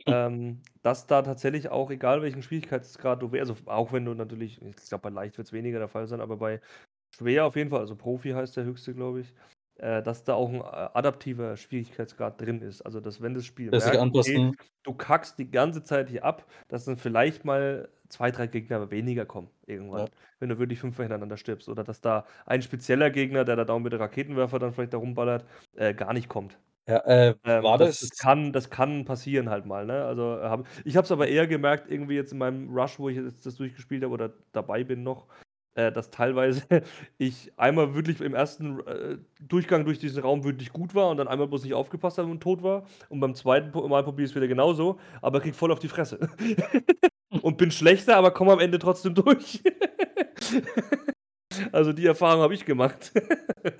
[0.06, 0.14] Hm.
[0.14, 4.60] Ähm, dass da tatsächlich auch, egal welchen Schwierigkeitsgrad du wäh also auch wenn du natürlich
[4.62, 6.60] ich glaube, bei leicht wird's weniger der Fall sein, aber bei
[7.14, 9.34] schwer auf jeden Fall, also Profi heißt der höchste, glaube ich,
[9.76, 12.82] äh, dass da auch 'n, äh, adaptiver Schwierigkeitsgrad drin ist.
[12.82, 14.44] Also, dass wenn das Spiel merkt: „Okay,
[14.84, 19.26] du kackst die ganze Zeit hier ab“, dass dann vielleicht mal 2, 3 Gegner weniger
[19.26, 20.14] kommen irgendwann, Ja.
[20.40, 23.64] wenn du wirklich 5 Mal hintereinander stirbst oder dass da ein spezieller Gegner, der da
[23.64, 26.58] dauernd mit dem Raketenwerfer dann vielleicht da rumballert, äh, gar nicht kommt.
[26.88, 30.04] Ja, äh, Ähm, war das das das kann das kann passieren halt mal, ne?
[30.04, 33.08] Also, äh, habe ich habe es aber eher gemerkt irgendwie jetzt in meinem Rush, wo
[33.08, 35.28] ich jetzt das durchgespielt habe oder dabei bin noch,
[35.74, 36.62] äh, dass teilweise
[37.18, 41.28] ich einmal wirklich im 1., äh, Durchgang durch diesen Raum wirklich gut war und dann
[41.28, 42.84] einmal bloß nicht aufgepasst habe und tot war.
[43.08, 43.72] Und beim 2.
[43.72, 46.18] Po Mal probiere ich's wieder genauso, aber kriege voll auf die Fresse.
[47.42, 49.60] Und bin schlechter, aber komme am Ende trotzdem durch.
[51.72, 53.12] Also, die Erfahrung habe ich gemacht.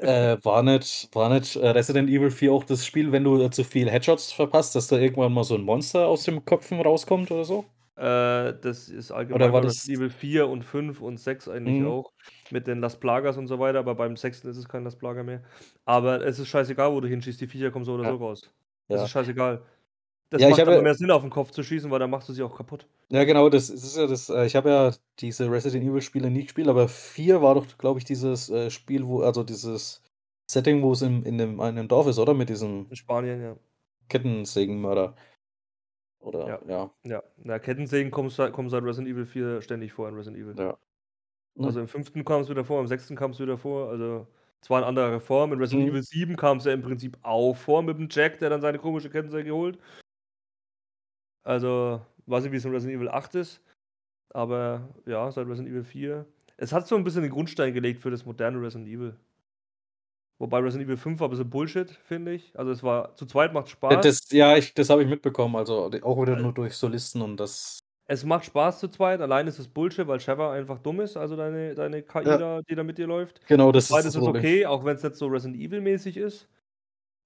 [0.00, 3.50] Äh, war nicht war nicht, äh, Resident Evil 4 auch das Spiel, wenn du, äh,
[3.50, 7.30] zu viel Headshots verpasst, dass da irgendwann mal so 'n Monster aus den Köpfen rauskommt
[7.30, 7.64] oder so?
[7.98, 11.82] Äh, das ist Oder allgemein war bei das Evil 4 und 5 und 6 eigentlich
[11.82, 11.84] Mhm.
[11.84, 12.12] auch
[12.50, 14.48] mit den Las Plagas und so weiter, aber beim 6.
[14.48, 15.44] ist es kein Las Plaga mehr.
[15.84, 18.14] Aber es ist scheißegal, wo du hinschießt, die Viecher kommen so oder Ja.
[18.14, 18.52] so raus.
[18.90, 19.10] Es ist Ja.
[19.10, 19.64] scheißegal.
[20.30, 22.10] Das Ja, ich macht aber habe mehr Sinn, auf 'n Kopf zu schießen, weil dann
[22.10, 22.88] machst du sie auch kaputt.
[23.10, 26.30] Ja, genau, das das ist ja das äh, ich habe ja diese Resident Evil Spiele
[26.30, 30.00] nie gespielt, aber 4 war doch, glaube ich, dieses, äh, Spiel, wo also dieses
[30.50, 32.32] Setting, wo's in in 'nem einem Dorf ist, oder?
[32.32, 33.56] Mit diesem In Spanien, ja.
[34.10, 35.14] Kettensägenmörder.
[36.24, 36.90] Oder Ja, ja.
[37.04, 37.22] ja.
[37.36, 40.54] Na, Kettensägen kommen seit kommen seit Resident Evil 4 ständig vor in Resident Evil.
[40.58, 40.78] Ja.
[41.58, 41.84] Also, Hm.
[41.84, 42.24] im 5.
[42.24, 43.16] kam's wieder vor, im 6.
[43.16, 44.26] kam's wieder vor, also
[44.62, 45.52] zwar in anderer Form.
[45.52, 45.92] In Resident Mhm.
[45.92, 49.52] Evil 7 kam's ja im Prinzip auch vor mit'm Jack, der dann seine komische Kettensäge
[49.52, 49.78] holt.
[51.46, 53.60] Also, weiß nicht, wie's in Resident Evil 8 ist,
[54.30, 56.26] aber ja, seit Resident Evil 4
[56.58, 59.16] es hat so 'n bisschen den Grundstein gelegt für das moderne Resident Evil.
[60.40, 62.58] Wobei Resident Evil 5 war bisschen Bullshit, finde ich.
[62.58, 64.00] Also, es war zu zweit macht's Äh, Spaß.
[64.00, 67.36] das ja, ich das habe ich mitbekommen, also auch wieder nur durch so Listen und
[67.36, 71.16] das Es macht Spaß zu zweit, alleine ist es Bullshit, weil Sheva einfach dumm ist,
[71.16, 72.36] also deine deine KI Ja.
[72.36, 73.40] da, die da mit dir läuft.
[73.46, 76.48] Genau, das ist zweit das ist es okay, auch wenn's nicht so Resident Evil-mäßig ist.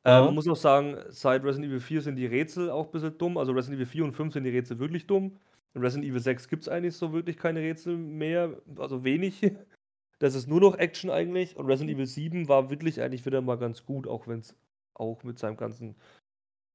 [0.04, 0.34] Ähm, man Aha.
[0.34, 3.38] muss auch sagen, seit Resident Evil 4 sind die Rätsel auch bisschen dumm.
[3.38, 5.38] Also, Resident Evil 4 und 5 sind die Rätsel wirklich dumm.
[5.74, 9.42] In Resident Evil 6 gibt's eigentlich so wirklich keine Rätsel mehr, also wenig.
[10.20, 13.56] Das ist nur noch Action eigentlich und Resident Evil 7 war wirklich eigentlich wieder mal
[13.56, 14.56] ganz gut, auch wenn's
[14.94, 15.96] auch mit seinem ganzen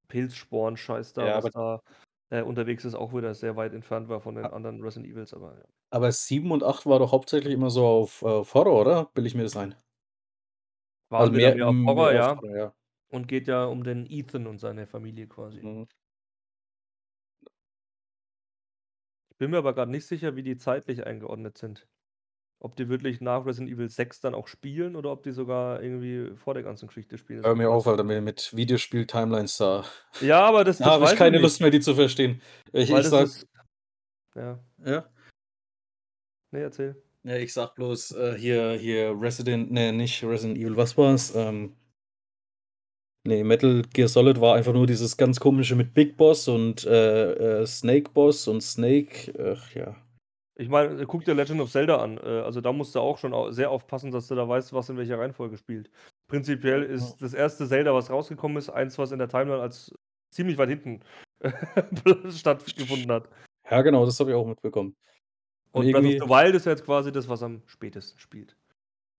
[0.09, 1.81] Pilzsporen-Scheiß da, Ja, was da,
[2.31, 5.57] äh, unterwegs ist, auch wieder sehr weit entfernt war von den anderen Resident Evils, aber
[5.59, 5.65] ja.
[5.91, 9.05] Aber 7 und 8 war doch hauptsächlich immer so auf auf Horror, oder?
[9.13, 9.75] Bilde ich mir das ein?
[11.15, 12.37] Also, Waren wieder mehr mehr auf mehr Horror, auf ja.
[12.41, 12.73] Horror, ja.
[13.09, 15.61] Und geht ja um den Ethan und seine Familie quasi.
[15.61, 15.87] Mhm.
[19.31, 21.87] Ich bin mir aber grad nicht sicher, wie die zeitlich eingeordnet sind.
[22.63, 26.33] Ob die wirklich nach Resident Evil 6 dann auch spielen oder ob die sogar irgendwie
[26.37, 27.43] vor der ganzen Geschichte spielen.
[27.43, 29.83] Hör mir auf, ich Alter, mit Videospiel-Timelines da
[30.21, 31.41] Ja, aber das da das habe ich ich keine nicht.
[31.41, 32.41] Lust mehr, die zu verstehen.
[32.71, 33.45] Ich ich sage ist
[34.35, 34.59] ja.
[34.85, 35.05] Ja?
[36.51, 36.95] Ne, erzähl.
[37.23, 41.33] Ja, ich sage bloß, äh, hier hier Resident ne, nicht Resident Evil, was war's?
[41.35, 41.75] Ähm
[43.25, 47.61] ne, Metal Gear Solid war einfach nur dieses ganz Komische mit Big Boss und, äh,
[47.61, 49.95] äh, Snake Boss und Snake, ach ja.
[50.55, 52.17] Ich meine, guck dir Legend of Zelda an.
[52.17, 54.97] Äh, also, da musst du auch schon sehr aufpassen, dass du da weißt, was in
[54.97, 55.89] welcher Reihenfolge spielt.
[56.27, 57.67] Prinzipiell ist das 1.
[57.67, 59.93] Zelda, was rausgekommen ist, eins, was in der Timeline als
[60.31, 61.01] ziemlich weit hinten
[62.29, 63.29] stattgefunden hat.
[63.69, 64.95] Ja, genau, das habe ich auch mitbekommen.
[65.71, 68.55] Und Und Breath of the Wild ist ja jetzt quasi das, was am spätesten spielt.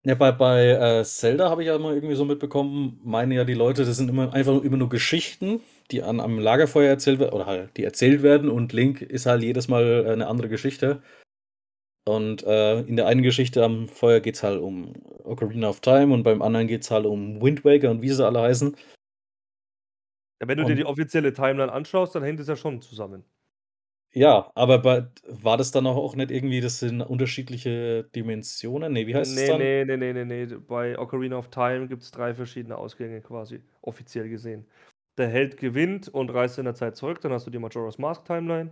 [0.04, 3.54] Ja, bei bei, äh, Zelda habe ich ja immer irgendwie so mitbekommen, meinen ja die
[3.54, 7.46] Leute, das sind immer einfach immer nur Geschichten, die an am Lagerfeuer erzählt werden oder
[7.46, 11.02] halt die erzählt werden und Link ist halt jedes Mal, äh, 'ne andere Geschichte.
[12.06, 14.92] Und, äh, in der einen Geschichte am Feuer geht's halt um
[15.24, 18.40] Ocarina of Time und beim anderen geht's halt um Wind Waker und wie sie alle
[18.42, 18.76] heißen.
[20.40, 23.24] Ja, wenn du dir Und die offizielle Timeline anschaust, dann hängt es ja schon zusammen.
[24.12, 28.92] Ja, aber bei war das dann auch nicht irgendwie das sind unterschiedliche Dimensionen?
[28.92, 29.72] Ne, wie heißt es Ne, dann?
[29.78, 30.46] ne, ne, ne, ne, ne.
[30.46, 34.66] D bei Ocarina of Time gibt's 3 verschiedene Ausgänge quasi, offiziell gesehen.
[35.18, 38.24] Der Held gewinnt und reist in der Zeit zurück, dann hast du die Majora's Mask
[38.24, 38.70] Timeline.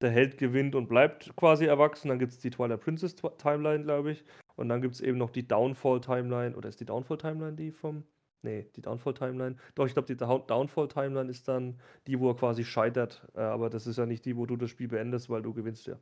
[0.00, 4.24] Der Held gewinnt und bleibt quasi erwachsen, dann gibt's die Twilight Princess Timeline, glaube ich.
[4.56, 8.04] Und dann gibt's eben noch die Downfall Timeline oder ist die Downfall Timeline die vom
[8.42, 9.56] ne, die Downfall Timeline.
[9.74, 13.70] Doch, ich glaube, die Downfall Timeline ist dann die, wo er quasi scheitert, äh, aber
[13.70, 15.96] das ist ja nicht die, wo du das Spiel beendest, weil du gewinnst ja.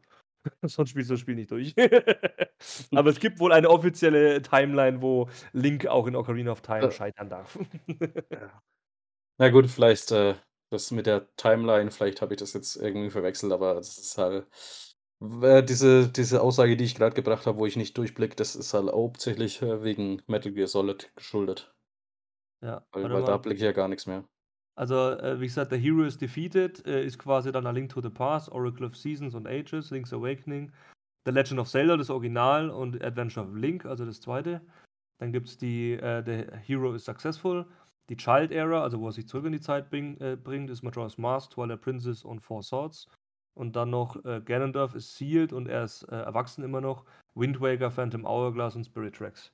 [0.62, 1.74] Sonst spielst du das Spiel nicht durch.
[2.92, 7.28] Aber es gibt wohl eine offizielle Timeline, wo Link auch in Ocarina of Time scheitern
[7.28, 7.59] darf.
[8.30, 8.62] Ja.
[9.40, 10.34] Na gut, vielleicht, äh,
[10.70, 14.46] das mit der Timeline vielleicht habe ich das jetzt irgendwie verwechselt, aber das ist halt
[15.20, 18.74] w diese diese Aussage, die ich grad gebracht habe, wo ich nicht durchblicke, das ist
[18.74, 21.74] halt hauptsächlich, äh, wegen Metal Gear Solid geschuldet.
[22.60, 24.24] Ja, Weil weil da blicke ich ja gar nix mehr.
[24.76, 28.00] Also, äh, wie gesagt, der Hero is defeated, äh, ist quasi dann A Link to
[28.00, 30.70] the Past, Oracle of Seasons and Ages, Link's Awakening,
[31.24, 34.60] The Legend of Zelda, das Original und Adventure of Link, also das 2.
[35.18, 37.66] Dann gibt's die, äh, The Hero is successful,
[38.09, 40.82] die Child Era, also wo er sich zurück in die Zeit bring äh, bringt, ist
[40.82, 43.09] Majora's Mask, Twilight Princess und Four Swords.
[43.54, 47.04] Und dann noch, äh, Ganondorf ist sealed und er ist, äh, erwachsen immer noch,
[47.34, 49.52] Wind Waker, Phantom Hourglass und Spirit Tracks.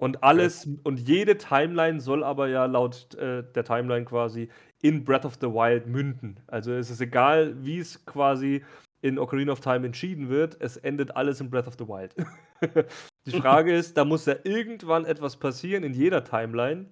[0.00, 0.26] Und Okay.
[0.26, 4.48] alles und jede Timeline soll aber ja laut, äh, der Timeline quasi
[4.80, 6.40] in Breath of the Wild münden.
[6.46, 8.64] Also, es ist egal, wie's quasi
[9.02, 12.14] in Ocarina of Time entschieden wird, es endet alles in Breath of the Wild.
[13.26, 16.86] Die Frage ist, da muss ja irgendwann etwas passieren in jeder Timeline,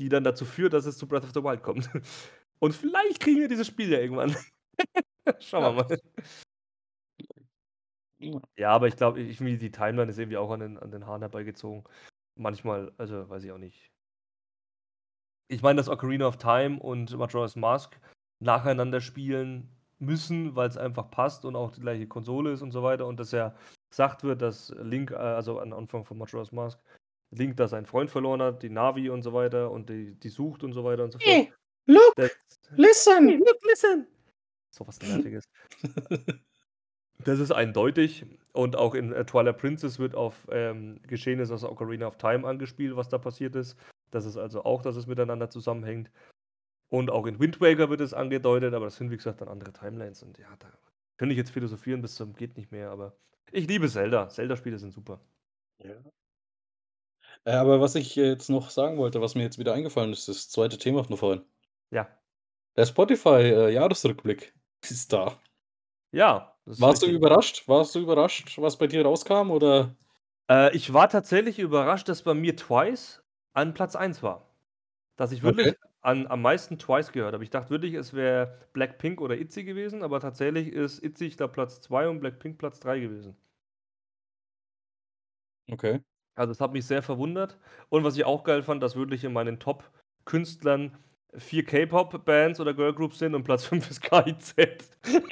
[0.00, 1.88] die dann dazu führt, dass es zu Breath of the Wild kommt.
[2.58, 4.34] Und vielleicht kriegen wir dieses Spiel ja irgendwann.
[5.40, 5.98] Schauen wir mal.
[8.56, 8.70] Ja.
[8.70, 11.22] Aber ich glaube, ich irgendwie die Timeline ist irgendwie auch an den an den Haaren
[11.22, 11.84] herbeigezogen.
[12.36, 13.90] Manchmal, also, weiß ich auch nicht.
[15.48, 17.98] Ich meine, dass Ocarina of Time und Majora's Mask
[18.40, 23.06] nacheinander spielen müssen, weil's einfach passt und auch die gleiche Konsole ist und so weiter
[23.06, 23.54] und dass ja
[23.90, 26.80] gesagt wird, dass Link, äh, also am Anfang von Majora's Mask,
[27.30, 30.64] Link da seinen Freund verloren hat, die Navi und so weiter und die die sucht
[30.64, 31.28] und so weiter und so fort.
[31.30, 31.52] Hey,
[31.86, 32.30] look, Das
[32.68, 33.38] Hey, listen.
[33.38, 34.06] look, listen.
[34.70, 35.44] So was Nerviges.
[37.24, 42.06] Das ist eindeutig und auch in, äh, Twilight Princess wird auf, ähm, Geschehnisse aus Ocarina
[42.06, 43.76] of Time angespielt, was da passiert ist.
[44.10, 46.10] Das ist also auch, dass es miteinander zusammenhängt.
[46.88, 49.72] Und auch in Wind Waker wird es angedeutet, aber das sind, wie gesagt, dann andere
[49.72, 50.72] Timelines und ja, da
[51.18, 53.14] könnte ich jetzt philosophieren bis zum geht nicht mehr, aber
[53.52, 54.28] ich liebe Zelda.
[54.28, 55.20] Zelda-Spiele sind super.
[55.78, 55.94] Ja.
[57.46, 60.48] Äh, aber was ich jetzt noch sagen wollte, was mir jetzt wieder eingefallen ist, das
[60.50, 60.78] 2.
[60.78, 61.44] Thema von vorhin.
[61.90, 62.08] Ja.
[62.76, 65.40] Der Spotify, äh, Jahresrückblick ist da.
[66.12, 67.18] Ja, ist Warst du richtig.
[67.22, 67.68] überrascht?
[67.68, 69.94] Warst du überrascht, was bei dir rauskam, oder?
[70.50, 73.22] Äh, ich war tatsächlich überrascht, dass bei mir Twice
[73.52, 74.46] an Platz 1 war.
[75.16, 75.76] Dass ich wirklich Okay.
[76.02, 77.44] an am meisten Twice gehört habe.
[77.44, 81.52] Ich dachte wirklich, es wäre Blackpink oder ITZY gewesen, aber tatsächlich ist ITZY, ich glaube,
[81.54, 83.36] Platz 2 und Blackpink Platz 3 gewesen.
[85.72, 86.00] Okay.
[86.40, 87.58] Also, es hat mich sehr verwundert.
[87.90, 90.96] Und was ich auch geil fand, dass wirklich in meinen Top-Künstlern
[91.36, 94.54] 4 K-Pop-Bands oder Girlgroups sind und Platz 5 ist KIZ.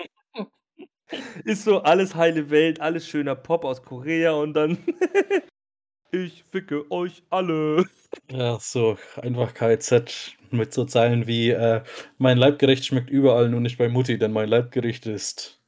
[1.45, 4.77] Ist so alles heile Welt, alles schöner Pop aus Korea und dann
[6.11, 7.87] „Ich ficke euch alle.“
[8.31, 11.83] Ja, so einfach KIZ mit so Zeilen wie, äh:
[12.19, 15.61] „Mein Leibgericht schmeckt überall, nur nicht bei Mutti, denn mein Leibgericht ist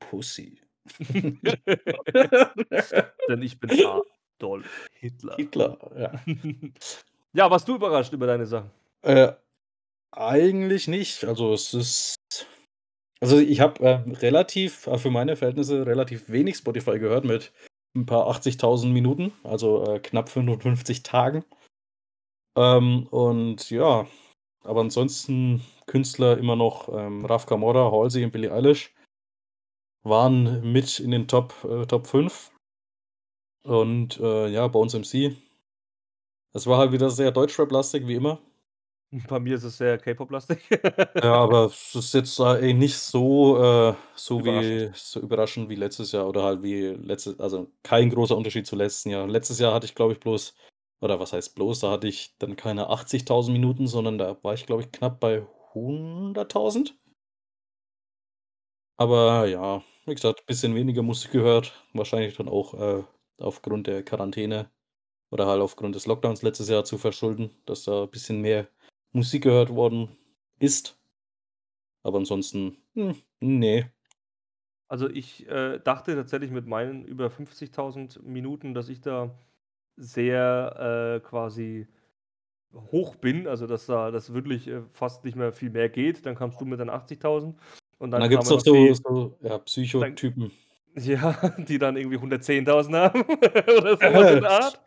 [0.00, 0.60] Pussy.“
[3.28, 3.70] Denn ich bin
[4.42, 5.36] Adolf Hitler.
[5.36, 6.20] Hitler, ja.
[7.34, 8.70] Ja, warst du überrascht über deine Sachen?
[9.00, 9.32] Äh,
[10.12, 11.24] eigentlich nicht.
[11.24, 12.16] Also, es ist
[13.22, 17.52] also, ich habe, äh, relativ äh, für meine Verhältnisse relativ wenig Spotify gehört mit
[17.96, 21.44] 'n paar 80.000 Minuten, also, äh, knapp 55 Tagen.
[22.56, 24.06] Ähm, und ja,
[24.64, 28.92] aber ansonsten Künstler immer noch, ähm, Raf Camora, Halsey und Billie Eilish
[30.04, 32.51] waren mit in den Top äh, Top 5.
[33.64, 35.36] Und, äh, ja, Bones MC.
[36.52, 38.40] Es war halt wieder sehr Deutschrap-lastig wie immer.
[39.28, 40.58] Bei mir ist es sehr K-Pop-lastig.
[41.20, 44.80] Ja, aber es ist jetzt, äh, nicht so, äh so Überraschend.
[44.80, 48.76] wie so überraschend wie letztes Jahr oder halt wie letzte also, kein großer Unterschied zu
[48.76, 49.26] letzten Jahr.
[49.28, 50.54] Letztes Jahr hatte ich, glaube ich, bloß
[51.02, 54.66] oder was heißt bloß, da hatte ich dann keine 80.000 Minuten, sondern da war ich,
[54.66, 56.94] glaube ich, knapp bei 100.000.
[58.96, 63.04] Aber ja, wie gesagt, bisschen weniger Musik gehört, wahrscheinlich dann auch, äh,
[63.42, 64.70] aufgrund der Quarantäne
[65.30, 68.68] oder halt aufgrund des Lockdowns letztes Jahr zu verschulden, dass da bisschen mehr
[69.12, 70.16] Musik gehört worden
[70.60, 70.98] ist.
[72.04, 73.92] Aber ansonsten, hm, ne.
[74.90, 79.38] Also, ich, äh, dachte tatsächlich mit meinen über 50.000 Minuten, dass ich da
[79.96, 81.88] sehr, äh, quasi
[82.74, 86.26] hoch bin, also, dass da das wirklich, äh, fast nicht mehr viel mehr geht.
[86.26, 87.60] Dann kamst du mit deinen 80.000
[87.98, 89.58] und dann dann kamen doch noch so so, ja,
[89.98, 90.52] dann Psychotypen.
[90.94, 93.22] Ja, die dann irgendwie 110.000 haben
[93.78, 94.80] oder so in der Art.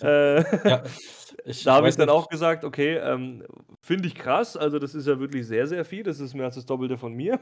[0.00, 0.82] Äh, Ja,
[1.64, 3.44] da habe ich dann auch gesagt: „Okay, ähm,
[3.82, 6.02] finde ich krass, also, das ist ja wirklich sehr, sehr viel.
[6.02, 7.40] Das ist mehr als das Doppelte von mir.“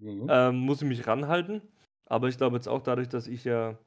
[0.00, 0.28] Mhm.
[0.28, 1.62] Ähm, muss ich mich ranhalten.
[2.06, 3.78] Aber ich glaube jetzt auch dadurch, dass ich ja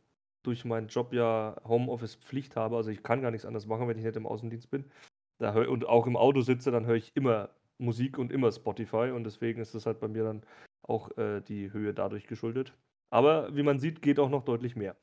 [0.43, 4.03] durch meinen Job ja Homeoffice-Pflicht habe, also, ich kann gar nichts anderes machen, wenn ich
[4.05, 4.89] nicht im Außendienst bin.
[5.39, 9.11] Da höre und auch im Auto sitze, dann höre ich immer Musik und immer Spotify
[9.15, 10.43] und deswegen ist das halt bei mir dann
[10.83, 12.73] auch, äh, die Höhe dadurch geschuldet.
[13.13, 14.95] Aber wie man sieht, geht auch noch deutlich mehr.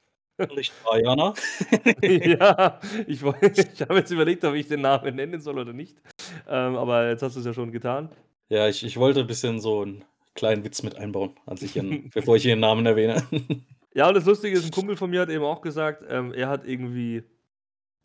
[0.54, 1.34] Nicht wahr, Jana?
[2.02, 6.02] Ja, ich ich habe jetzt überlegt, ob ich den Namen nennen soll oder nicht.
[6.48, 8.11] Ähm, aber jetzt hast du's ja schon getan.
[8.50, 10.04] Ja, ich ich wollte bisschen so 'n
[10.34, 13.22] kleinen Witz mit einbauen, als ich ihren bevor ich ihren Namen erwähne.
[13.94, 16.48] Ja, und das Lustige ist, 'n Kumpel von mir hat eben auch gesagt, ähm, er
[16.48, 17.24] hat irgendwie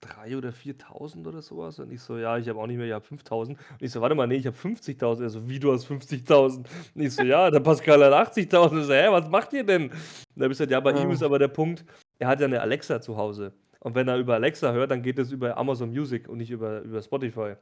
[0.01, 2.87] 3 oder 4.000 oder so was und ich so: „Ja, ich habe auch nicht mehr,
[2.87, 5.59] ich habe 5.000.“ Und ich so: „Warte mal, ne, ich habe 50.000.“ Er so: „Wie,
[5.59, 9.29] du hast 50.000?“ Und ich so: „Ja, der Pascal hat 80.000.“ Ich so: „Hä, was
[9.29, 9.91] macht ihr denn?“ Und
[10.35, 11.23] dann habe ich gesagt: „Ja, bei ihm ist Ah.
[11.23, 11.85] aber der Punkt,
[12.19, 13.53] er hat ja 'ne Alexa zu Hause.
[13.79, 16.81] Und wenn er über Alexa hört, dann geht das über Amazon Music und nicht über
[16.81, 17.55] über Spotify.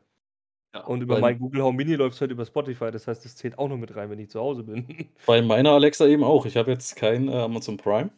[0.73, 2.91] Ja, Und über mein Google Home Mini läuft's halt über Spotify.
[2.91, 4.87] Das heißt, das zählt auch noch mit rein, wenn ich zu Hause bin.
[5.27, 6.45] Bei meiner Alexa eben auch.
[6.45, 8.09] Ich habe jetzt kein, äh, Amazon Prime,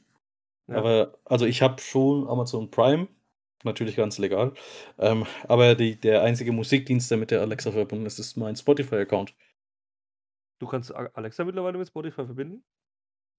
[0.68, 0.84] Ja.
[0.84, 3.08] aber also, ich habe schon Amazon Prime,
[3.64, 4.54] natürlich ganz legal,
[5.00, 9.34] ähm, aber die der einzige Musikdienst, der mit der Alexa verbunden ist, ist mein Spotify-Account.
[10.62, 12.64] Du kannst Alexa mittlerweile mit Spotify verbinden?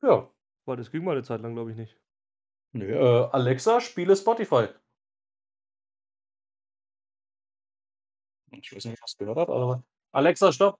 [0.03, 0.31] Ja.
[0.67, 1.99] Boah, das ging mal 'ne Zeit lang, glaube ich nicht.
[2.73, 4.69] Ne, äh, Alexa, spiele Spotify.
[8.51, 10.79] Ich weiß nicht, was gehört hat, aber Alexa, stopp.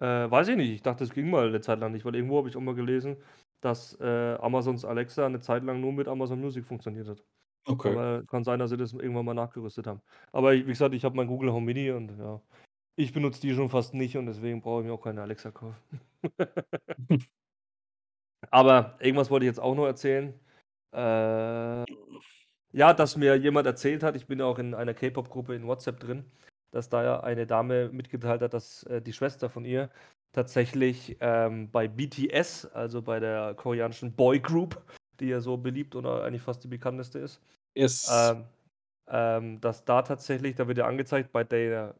[0.00, 0.70] Äh, weiß ich nicht.
[0.70, 2.74] Ich dachte, das ging mal 'ne Zeit lang nicht, weil irgendwo habe ich auch mal
[2.74, 3.16] gelesen,
[3.60, 7.24] dass, äh, Amazons Alexa 'ne Zeit lang nur mit Amazon Music funktioniert hat.
[7.66, 7.90] Okay.
[7.92, 10.00] Aber kann sein, dass sie das irgendwann mal nachgerüstet haben.
[10.32, 12.40] Aber wie gesagt, ich habe mein Google Home Mini und ja,
[12.96, 15.76] ich benutze die schon fast nicht und deswegen brauche ich mir auch keine Alexa kaufen.
[18.50, 20.34] Aber irgendwas wollte ich jetzt auch noch erzählen.
[20.92, 21.84] Äh,
[22.72, 26.00] ja, dass mir jemand erzählt hat ich bin ja auch in einer K-Pop-Gruppe in WhatsApp
[26.00, 26.24] drin,
[26.70, 29.90] dass da ja eine Dame mitgeteilt hat, dass, äh, die Schwester von ihr
[30.32, 34.82] tatsächlich, ähm, bei BTS, also bei der koreanischen Boygroup,
[35.20, 37.40] die ja so beliebt oder eigentlich fast die bekannteste ist,
[37.74, 38.44] Ist ähm,
[39.08, 41.94] ähm, dass da tatsächlich da wird ja angezeigt bei der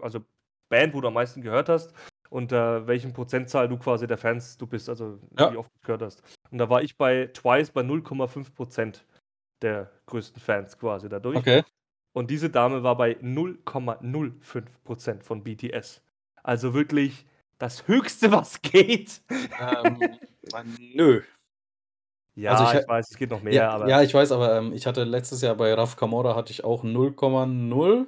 [0.00, 0.24] also
[0.68, 1.94] Band, wo du am meisten gehört hast,
[2.30, 5.56] unter welchem Prozentzahl du quasi der Fans du bist, also wie Ja.
[5.56, 6.22] oft du gehört hast.
[6.50, 9.04] Und da war ich bei TWICE bei 0,5 %
[9.62, 11.38] der größten Fans quasi dadurch.
[11.38, 11.62] Okay.
[12.14, 16.02] Und diese Dame war bei 0,05 % von BTS.
[16.42, 17.26] Also wirklich
[17.58, 19.22] das Höchste, was geht.
[19.60, 20.18] Ähm,
[20.94, 21.22] nö.
[22.44, 24.56] Also, ich Ja, ich weiß, es geht noch ja, mehr, aber ja, ich weiß, aber,
[24.58, 28.06] ähm, ich hatte letztes Jahr bei Raf Camora hatte ich auch 0,0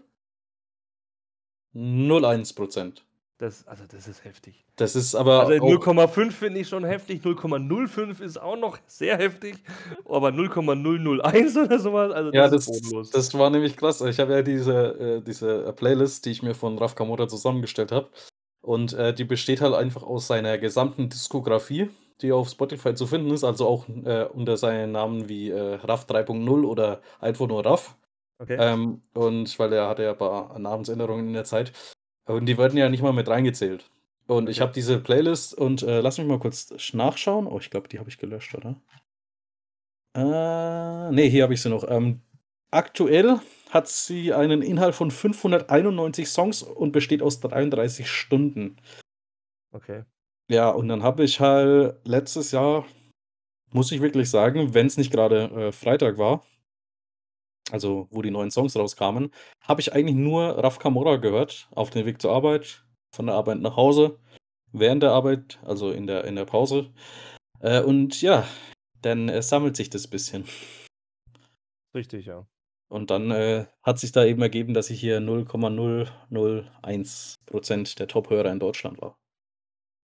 [1.74, 3.04] 0,1 %.
[3.40, 4.64] Das also, das ist heftig.
[4.76, 9.16] Das ist Also, aber auch 0,5 finde ich schon heftig, 0,05 ist auch noch sehr
[9.18, 9.56] heftig,
[10.04, 13.10] aber 0,001 oder so was, also, Ja, das ist das bodenlos.
[13.10, 14.00] das war nämlich krass.
[14.00, 18.10] Ich habe ja diese äh, diese Playlist, die ich mir von Raf Camora zusammengestellt habe.
[18.60, 21.90] Und, äh, die besteht halt einfach aus seiner gesamten Diskografie,
[22.22, 26.06] die auf Spotify zu finden ist, also auch, äh, unter seinen Namen wie, äh, Raf
[26.06, 27.96] 3.0 oder einfach nur Raf.
[28.40, 28.56] Okay.
[28.58, 31.72] Ähm, und weil er hatte ja paar Namensänderungen in der Zeit.
[32.26, 33.90] Und die werden ja nicht mal mit reingezählt.
[34.26, 34.62] Und ich Okay.
[34.62, 37.46] habe diese Playlist und, äh, lass mich mal kurz sch nachschauen.
[37.46, 38.76] Oh, ich glaube, die habe ich gelöscht, oder?
[40.16, 40.20] Äh,
[41.12, 41.84] ne, hier habe ich sie noch.
[41.88, 42.20] Ähm,
[42.70, 43.40] aktuell
[43.70, 48.76] hat sie einen Inhalt von 591 Songs und besteht aus 33 Stunden.
[49.74, 50.04] Okay.
[50.50, 52.84] Ja, und dann habe ich halt letztes Jahr,
[53.72, 56.42] muss ich wirklich sagen, wenn's nicht grade, äh, Freitag war
[57.70, 59.30] also, wo die neuen Songs rauskamen,
[59.62, 62.84] habe ich eigentlich nur Raf Camora gehört auf dem Weg zur Arbeit,
[63.14, 64.18] von der Arbeit nach Hause,
[64.72, 66.90] während der Arbeit, also in der in der Pause.
[67.60, 68.46] Äh, und ja,
[69.02, 70.44] dann, äh, sammelt sich das bisschen.
[71.94, 72.46] Richtig, ja.
[72.90, 78.52] Und dann, äh, hat sich da eben ergeben, dass ich hier 0,001 % der Top-Hörer
[78.52, 79.16] in Deutschland war.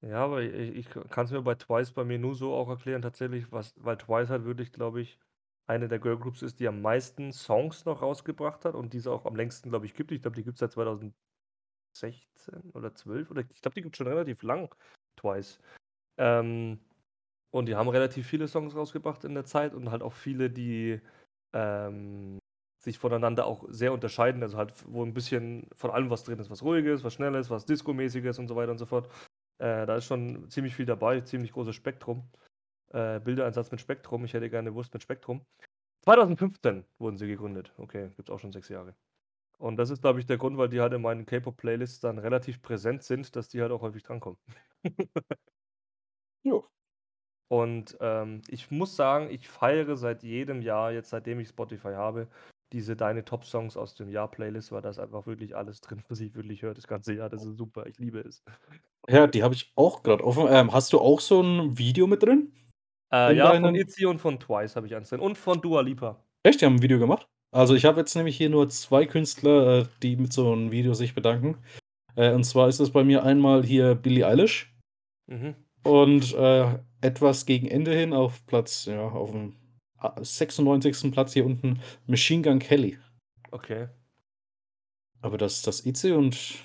[0.03, 3.53] Ja, aber i ich kann's mir bei TWICE bei mir nur so auch erklären tatsächlich,
[3.53, 5.19] was weil TWICE halt wirklich, glaube ich,
[5.67, 9.27] eine der Girlgroups ist, die am meisten Songs noch rausgebracht hat und die es auch
[9.27, 10.11] am längsten, glaube ich, gibt.
[10.13, 14.43] Ich glaube, die gibt's seit 2016 oder 12 oder ich glaube, die gibt's schon relativ
[14.43, 14.75] lang,
[15.17, 15.61] TWICE.
[16.19, 16.81] Ähm,
[17.53, 21.01] und die haben relativ viele Songs rausgebracht in der Zeit und halt auch viele, die,
[21.55, 22.39] ähm,
[22.83, 26.51] sich voneinander auch sehr unterscheiden, also halt, wo 'n bisschen von allem was drin ist,
[26.51, 29.09] was Ruhiges, was Schnelles, was Disco-mäßiges und so weiter und so fort.
[29.61, 32.25] Äh, da ist schon ziemlich viel dabei, ziemlich großes Spektrum.
[32.93, 34.25] äh, Bildereinsatz mit Spektrum.
[34.27, 35.47] Ich hätte gerne Wurst mit Spektrum.
[36.05, 37.75] 2015 wurden sie gegründet.
[37.79, 38.97] Okay, gibt's auch schon 6 Jahre.
[39.59, 42.63] Und das ist, glaube ich, der Grund, weil die halt in meinen K-Pop-Playlists dann relativ
[42.63, 44.39] präsent sind, dass die halt auch häufig drankommen.
[46.45, 46.69] Jo.
[47.49, 52.29] Und, ähm, ich muss sagen, ich feiere seit jedem Jahr, jetzt seitdem ich Spotify habe,
[52.73, 56.35] diese Deine Top-Songs aus dem Jahr-Playlist, weil da ist einfach wirklich alles drin, was ich
[56.35, 57.29] wirklich höre das ganze Jahr.
[57.31, 58.43] Das ist super, ich liebe es.
[59.09, 60.47] Ja, die habe ich auch grad offen.
[60.49, 62.53] Ähm, hast du auch so 'n Video mit drin?
[63.13, 65.81] Äh, ja, von deinen ITZY und von TWICE habe ich eins drin und von Dua
[65.81, 66.23] Lipa.
[66.45, 67.27] Echt, die haben 'n Video gemacht?
[67.53, 70.95] Also, ich habe jetzt nämlich hier nur 2 Künstler, äh, die mit so 'n Video
[70.95, 71.59] sich bedanken.
[72.17, 74.73] Äh, und zwar ist das bei mir einmal hier Billie Eilish
[75.29, 75.65] Mhm.
[75.85, 79.60] und, äh, etwas gegen Ende hin auf Platz ja, auf'm a
[80.23, 81.11] 96.
[81.13, 82.99] Platz hier unten Machine Gun Kelly.
[83.53, 83.89] Okay.
[85.23, 86.65] Aber das das ITZY und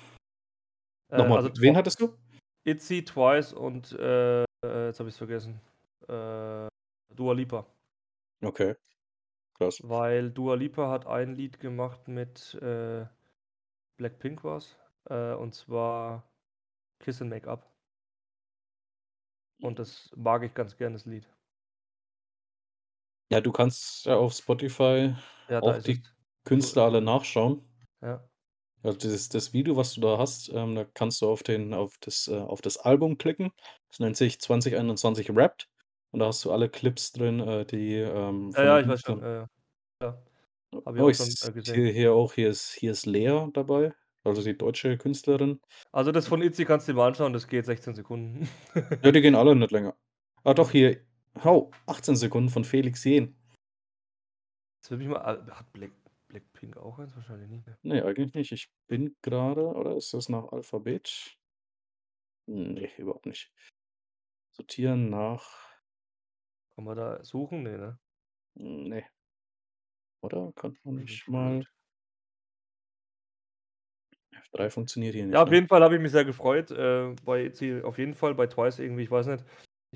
[1.10, 2.16] Äh, noch mal, also wen hattest du?
[2.64, 4.42] ITZY, TWICE und, äh,
[4.86, 5.60] jetzt habe ich's vergessen,
[6.08, 6.68] äh,
[7.14, 7.66] Dua Lipa.
[8.42, 8.74] Okay,
[9.54, 9.82] krass.
[9.82, 13.06] Weil Dua Lipa hat ein Lied gemacht mit, äh,
[13.98, 16.32] Blackpink war's, äh, und zwar
[17.00, 17.72] „Kiss and Make Up“.
[19.60, 21.28] Und das mag ich ganz gern, das Lied.
[23.30, 25.14] Ja, du kannst ja auf Spotify
[25.48, 26.02] Ja, da auch ist die es.
[26.44, 27.68] Künstler alle nachschauen.
[28.02, 28.28] Ja.
[28.82, 31.96] Also, dieses das Video, was du da hast, ähm, da kannst du auf den auf
[32.00, 33.52] das äh, auf das Album klicken.
[33.88, 35.68] Das nennt sich „2021 Wrapped“
[36.12, 38.88] und da hast du alle Clips drin, äh, die, ähm, Ja, von ja, den ich
[38.88, 39.48] weiß schon, Künstlern ja.
[40.86, 41.84] Habe ich Oh, auch ich schon, äh, gesehen.
[41.84, 43.92] sehe hier auch, hier ist hier ist Lea dabei,
[44.24, 45.60] also die deutsche Künstlerin.
[45.94, 48.48] Also, das von ITZY kannst du dir mal anschauen, das geht 16 Sekunden.
[49.04, 49.96] Ja, die gehen alle nicht länger.
[50.44, 51.04] Ah doch, hier
[51.44, 53.36] oh, 18 Sekunden von Felix Jähn.
[54.78, 55.92] Jetzt würde mich mal a hat Black
[56.28, 57.14] Blackpink auch eins?
[57.14, 57.78] Wahrscheinlich nicht, ne?
[57.82, 58.52] Ne, eigentlich nicht.
[58.52, 61.36] Ich bin grade oder ist das nach Alphabet?
[62.48, 63.52] Ne, überhaupt nicht.
[64.52, 65.66] Sortieren nach
[66.74, 67.62] Kann man da suchen?
[67.62, 67.98] Ne, ne?
[68.54, 69.04] Ne.
[70.22, 70.52] Oder?
[70.56, 71.68] Könnte man nicht mal blöd.
[74.52, 75.56] F3 funktioniert hier Ja, nicht, auf ne?
[75.56, 77.50] jeden Fall habe ich mich sehr gefreut, äh, bei
[77.82, 79.44] auf jeden Fall, bei TWICE irgendwie, ich weiß nicht.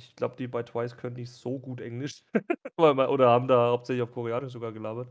[0.09, 2.23] Ich glaube, die bei TWICE können nicht so gut Englisch,
[2.79, 5.09] oder haben da hauptsächlich auf Koreanisch sogar gelabert.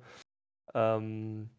[0.74, 1.50] Ähm,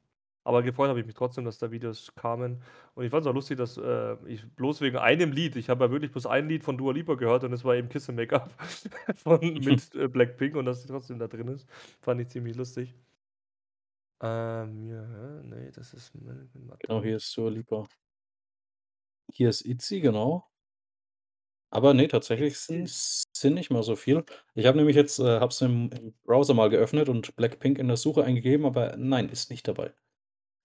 [0.44, 2.62] aber gefreut habe ich mich trotzdem, dass da Videos kamen.
[2.94, 5.90] Und ich fand's auch lustig, dass, äh, ich bloß wegen einem Lied ich habe ja
[5.90, 8.36] wirklich bloß ein Lied von Dua Lipa gehört und das war eben „Kiss and Make
[8.36, 8.52] Up“
[9.16, 11.68] von mit, äh, Blackpink und dass sie trotzdem da drin ist,
[12.00, 12.94] fand ich ziemlich lustig.
[14.22, 15.02] Ähm, ja,
[15.42, 16.12] ne, das ist
[16.80, 17.86] Genau, hier ist Dua Lipa.
[19.32, 20.49] Hier ist ITZY, genau.
[21.70, 24.24] Aber ne, tatsächlich sind's sind nicht mehr so viel.
[24.54, 27.88] Ich habe nämlich jetzt äh, habe es im im Browser mal geöffnet und Blackpink in
[27.88, 29.92] der Suche eingegeben, aber nein, ist nicht dabei.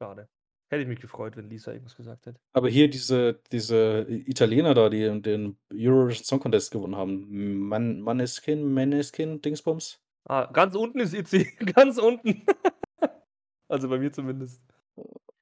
[0.01, 0.27] Schade.
[0.69, 2.39] Hätte ich mich gefreut, wenn Lisa irgendwas gesagt hätte.
[2.53, 8.01] Aber hier diese diese I Italiener da, die den Eurovision Song Contest gewonnen haben, Man
[8.01, 10.01] Maneskin Maneskin Dingsbums?
[10.27, 11.45] Ah, ganz unten ist ITZY,
[11.75, 12.45] ganz unten.
[13.67, 14.61] Also, bei mir zumindest.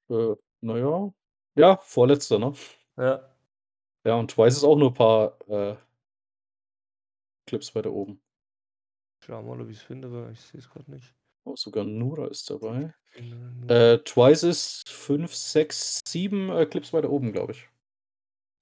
[0.09, 1.13] Äh, na ja.
[1.55, 2.53] Ja, Vorletzter, ne?
[2.97, 3.32] Ja.
[4.05, 5.75] Ja, und TWICE ist auch nur paar, äh
[7.47, 8.19] Clips weiter oben.
[9.21, 11.13] Schauen wir mal, ob ich's finde, aber ich sehe es grad nicht.
[11.45, 12.93] Oh, sogar Nura ist dabei.
[13.67, 17.67] Äh, TWICE ist 5, 6, 7, äh, Clips weiter oben, glaube ich.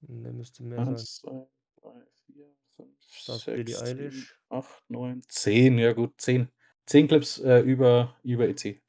[0.08, 0.96] Ne, müsste mehr sein.
[0.96, 1.48] 1, 2,
[1.82, 4.40] 3, 4, 5, Da ist Billie 6, 7, Eilish.
[4.50, 6.50] 8, 9, 10, ja gut, 10.
[6.86, 8.82] 10 Clips, äh, über über ITZY.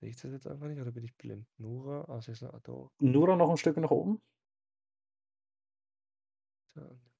[0.00, 1.46] Sehe ich das jetzt einfach nicht oder bin ich blind?
[1.58, 2.90] Nura, ah, siehst du, ah, doch.
[3.02, 4.20] Nura noch 'n Stück nach oben?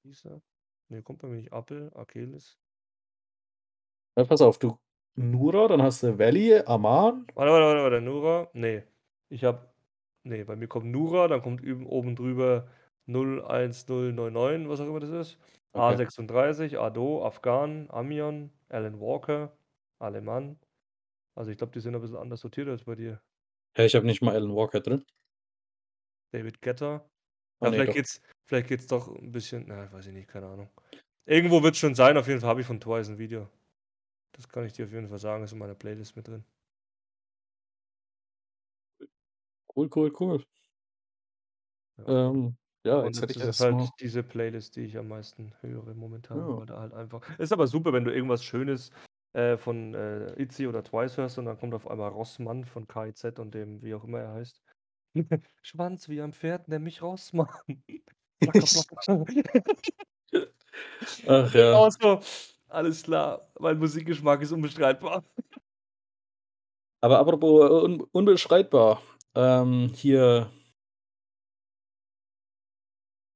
[0.03, 0.41] Lisa.
[0.89, 1.53] Ne, kommt bei mir nicht.
[1.53, 2.57] Apel, Akelis.
[4.17, 4.77] Ja, pass auf, du
[5.15, 7.27] Nura, dann hast du Valley, Aman.
[7.35, 8.49] Warte, warte, warte, warte, Nura?
[8.53, 8.87] Ne.
[9.29, 9.69] Ich habe
[10.23, 12.67] ne, bei mir kommt Nura, dann kommt oben drüber
[13.07, 15.37] 01099, was auch immer das ist.
[15.73, 16.05] Okay.
[16.05, 19.57] A36, Ado, Afghan, Amion, Alan Walker,
[19.99, 20.59] Alemann.
[21.35, 23.21] Also, ich glaube, die sind ein bisschen anders sortiert als bei dir.
[23.75, 25.05] Hä, ich habe nicht mal Alan Walker drin.
[26.33, 27.05] David Guetta.
[27.59, 27.95] Ah, Ja, ne, vielleicht doch.
[27.95, 30.69] geht's vielleicht geht's doch 'n bisschen na, weiß ich nicht, keine Ahnung.
[31.25, 33.49] Irgendwo wird's schon sein, auf jeden Fall habe ich von TWICE 'n Video.
[34.33, 36.45] Das kann ich dir auf jeden Fall sagen, ist in meiner Playlist mit drin.
[39.75, 40.43] Cool, cool, cool.
[41.99, 42.05] Ja.
[42.07, 45.07] Ähm, ja, jetzt das hätte ich ist erst halt mal diese Playlist, die ich am
[45.09, 46.57] meisten höre momentan, Ja.
[46.57, 48.91] weil da halt einfach ist aber super, wenn du irgendwas Schönes,
[49.33, 53.39] äh, von, äh, ITZY oder TWICE hörst und dann kommt auf einmal Rossmann von KIZ
[53.39, 54.61] und dem wie auch immer er heißt.
[55.61, 57.49] Schwanz wie ein Pferd, nenn mich Rossmann.
[61.27, 61.73] Ach ja.
[61.75, 62.19] auch so,
[62.69, 65.23] alles klar, mein Musikgeschmack ist unbestreitbar.
[67.01, 69.01] Aber apropos, äh, un unbestreitbar,
[69.35, 70.51] ähm, hier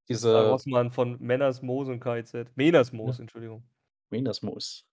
[0.09, 2.51] diese Rossmann von Männers Moos und KIZ.
[2.55, 3.21] Meners Moos, Ja.
[3.23, 3.63] Entschuldigung.
[4.11, 4.83] Venusmus.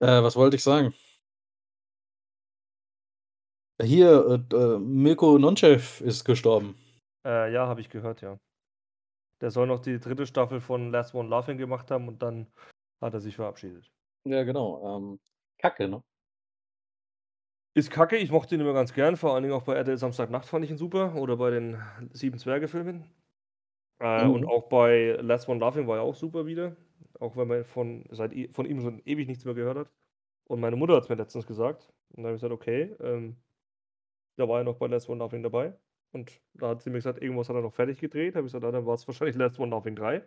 [0.00, 0.92] Äh, was wollte ich sagen?
[3.82, 6.76] Hier, äh, äh, Mirko Nonchev ist gestorben.
[7.26, 8.38] Äh, ja, habe ich gehört, ja.
[9.40, 10.26] Der soll noch die 3.
[10.26, 12.48] Staffel von Last One Laughing gemacht haben und dann
[13.00, 13.90] hat er sich verabschiedet.
[14.24, 15.20] Ja, genau, ähm,
[15.58, 16.02] Kacke, ne?
[17.74, 20.46] Ist Kacke, ich mochte ihn immer ganz gern, vor allen Dingen auch bei RTL Samstagnacht
[20.48, 21.78] fand ich ihn super oder bei den
[22.12, 23.04] Sieben Zwerge-Filmen.
[24.00, 24.48] Äh, und Mhm.
[24.48, 26.76] auch bei Last One Laughing war er auch super wieder,
[27.20, 29.92] auch wenn man von seit von ihm schon ewig nichts mehr gehört hat.
[30.46, 33.36] Und meine Mutter hat's mir letztens gesagt und dann habe ich gesagt: „Okay, ähm“
[34.36, 35.78] da war er noch bei Last One Laughing dabei
[36.12, 38.34] und da hat sie mir gesagt, irgendwas hat er noch fertig gedreht.
[38.36, 40.26] Habe ich gesagt: „Ja, dann war's wahrscheinlich Last One Laughing 3.“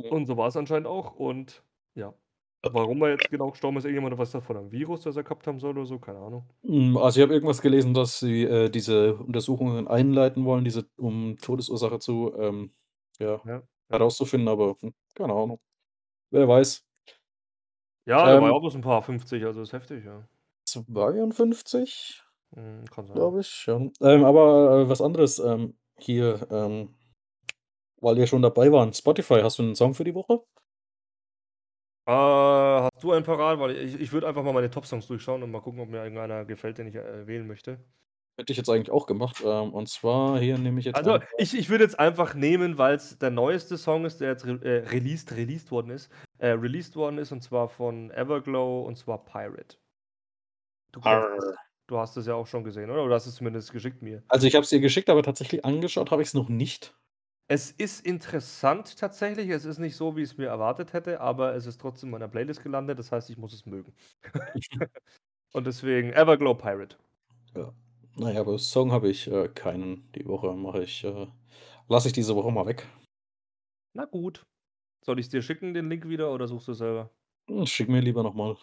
[0.00, 0.12] Ja.
[0.12, 1.62] Und so war's anscheinend auch und
[1.94, 2.14] ja.
[2.70, 5.58] Warum er jetzt genau gestorben ist, irgendjemand weiß davon 'n Virus, das er gehabt haben
[5.60, 6.48] soll oder so, keine Ahnung.
[6.64, 11.36] Hm, also, ich habe irgendwas gelesen, dass sie, äh, diese Untersuchungen einleiten wollen, diese um
[11.40, 12.74] Todesursache zu, ähm,
[13.20, 15.60] ja, Ja, herauszufinden, aber, hm, keine Ahnung.
[16.30, 16.84] Wer weiß.
[18.06, 20.28] Ja, der war ja Ähm auch bloß 'n paar 50, also ist heftig, ja.
[20.66, 22.22] 52,
[22.56, 23.30] Mhm, kann sein.
[23.30, 23.76] glaube ich, ja.
[24.00, 26.94] Ähm, aber, äh, was anderes, ähm, hier, ähm
[28.00, 30.42] weil wir schon dabei waren, Spotify, hast du 'nen Song für die Woche?
[32.06, 33.58] Äh, hast du einen parat?
[33.58, 36.44] Weil ich ich würde einfach mal meine Top-Songs durchschauen und mal gucken, ob mir irgendeiner
[36.44, 37.84] gefällt, den ich, äh, wählen möchte.
[38.38, 41.54] Hätte ich jetzt eigentlich auch gemacht, ähm, und zwar hier nehme ich jetzt Also, ich
[41.56, 45.32] ich würde jetzt einfach nehmen, weil's der neueste Song ist, der jetzt re äh, released
[45.36, 49.78] released worden ist äh, released worden ist und zwar von Everglow und zwar „Pirate“.
[50.94, 51.44] Du kennst es.
[51.44, 51.67] Arr.
[51.88, 53.02] Du hast es ja auch schon gesehen, oder?
[53.02, 54.22] Oder hast es zumindest geschickt mir.
[54.30, 56.94] Also, ich habe es dir geschickt, aber tatsächlich angeschaut habe ich's noch nicht.
[57.50, 59.48] Es ist interessant tatsächlich.
[59.48, 62.28] Es ist nicht so, wie ich's mir erwartet hätte, aber es ist trotzdem in meiner
[62.28, 62.98] Playlist gelandet.
[62.98, 63.94] Das heißt, ich muss es mögen.
[65.52, 66.96] Und deswegen Everglow „Pirate“.
[67.56, 67.72] Ja.
[68.16, 70.10] Na ja, aber Song habe ich, äh, keinen.
[70.12, 71.26] Die Woche mache ich, äh
[71.88, 72.86] lasse ich diese Woche mal weg.
[73.94, 74.46] Na gut.
[75.04, 77.10] Soll ich's dir schicken, den Link wieder, oder suchst du selber?
[77.48, 78.58] Hm, schick mir lieber noch mal.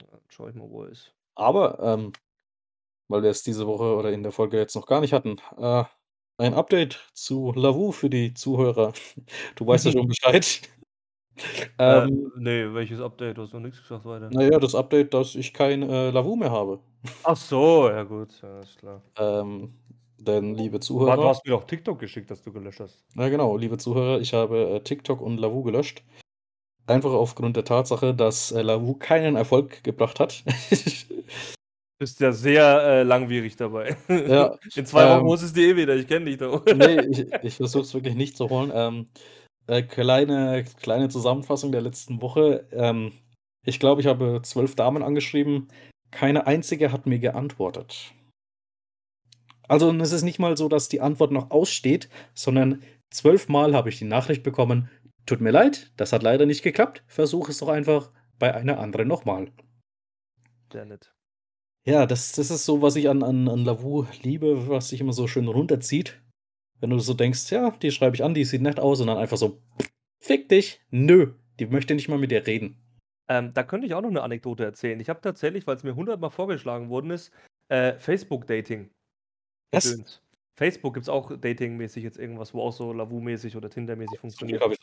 [0.00, 1.14] Dann schaue ich mal, wo er ist.
[1.36, 2.12] Aber, ähm,
[3.08, 5.84] weil wir es diese Woche oder in der Folge jetzt noch gar nicht hatten, äh,
[6.38, 8.92] ein Update zu Lavu für die Zuhörer.
[9.56, 10.62] Du weißt ja schon Bescheid.
[11.78, 13.38] Äh, Ähm ne, welches Update?
[13.38, 14.30] Du hast noch nix gesagt weiter.
[14.32, 16.80] Na ja, das Update, dass ich kein, äh, Lavu mehr habe.
[17.22, 19.02] Ach so, ja gut, ja, ist klar.
[19.18, 19.74] Ähm,
[20.18, 23.04] denn, liebe Wa du Zuhörer hast mir doch TikTok geschickt, das du gelöscht hast.
[23.14, 26.02] Ja, genau, liebe Zuhörer, ich habe, äh, TikTok und Lavu gelöscht.
[26.86, 30.44] Einfach aufgrund der Tatsache, dass, äh, Lavu keinen Erfolg gebracht hat.
[32.04, 33.96] Bist ja sehr, äh, langwierig dabei.
[34.08, 36.62] Ja, In 2 Wochen ähm holst du's dir eh wieder, ich kenne dich doch.
[36.66, 38.70] Ne, ich ich versuche es wirklich nicht zu holen.
[38.74, 39.08] Ähm,
[39.68, 42.68] äh, kleine kleine Zusammenfassung der letzten Woche.
[42.72, 43.12] Ähm,
[43.64, 45.68] ich glaube, ich habe 12 Damen angeschrieben.
[46.10, 48.12] Keine einzige hat mir geantwortet.
[49.66, 53.74] Also, und es ist nicht mal so, dass die Antwort noch aussteht, sondern 12 Mal
[53.74, 54.90] habe ich die Nachricht bekommen:
[55.24, 57.02] „Tut mir leid, das hat leider nicht geklappt.
[57.06, 59.46] Versuch es doch einfach bei einer anderen noch mal.“
[60.70, 61.13] Sehr nett.
[61.86, 65.12] Ja, das das ist so, was ich an an an Lavu liebe, was sich immer
[65.12, 66.18] so schön runterzieht.
[66.80, 69.18] Wenn du so denkst: „Ja, die schreibe ich an, die sieht nett aus“, und dann
[69.18, 69.60] einfach so:
[70.20, 72.78] „Fick dich, nö, die möchte nicht mal mit dir reden.“
[73.28, 75.00] Ähm, da könnte ich auch noch 'ne Anekdote erzählen.
[75.00, 77.32] Ich habe tatsächlich, weil's mir hundertmal vorgeschlagen worden ist,
[77.68, 78.90] äh, Facebook-Dating
[79.72, 79.98] Was?
[80.56, 84.62] Facebook gibt's auch datingmäßig jetzt irgendwas, wo auch so Lavu-mäßig oder Tinder-mäßig funktioniert.
[84.62, 84.80] habe ich.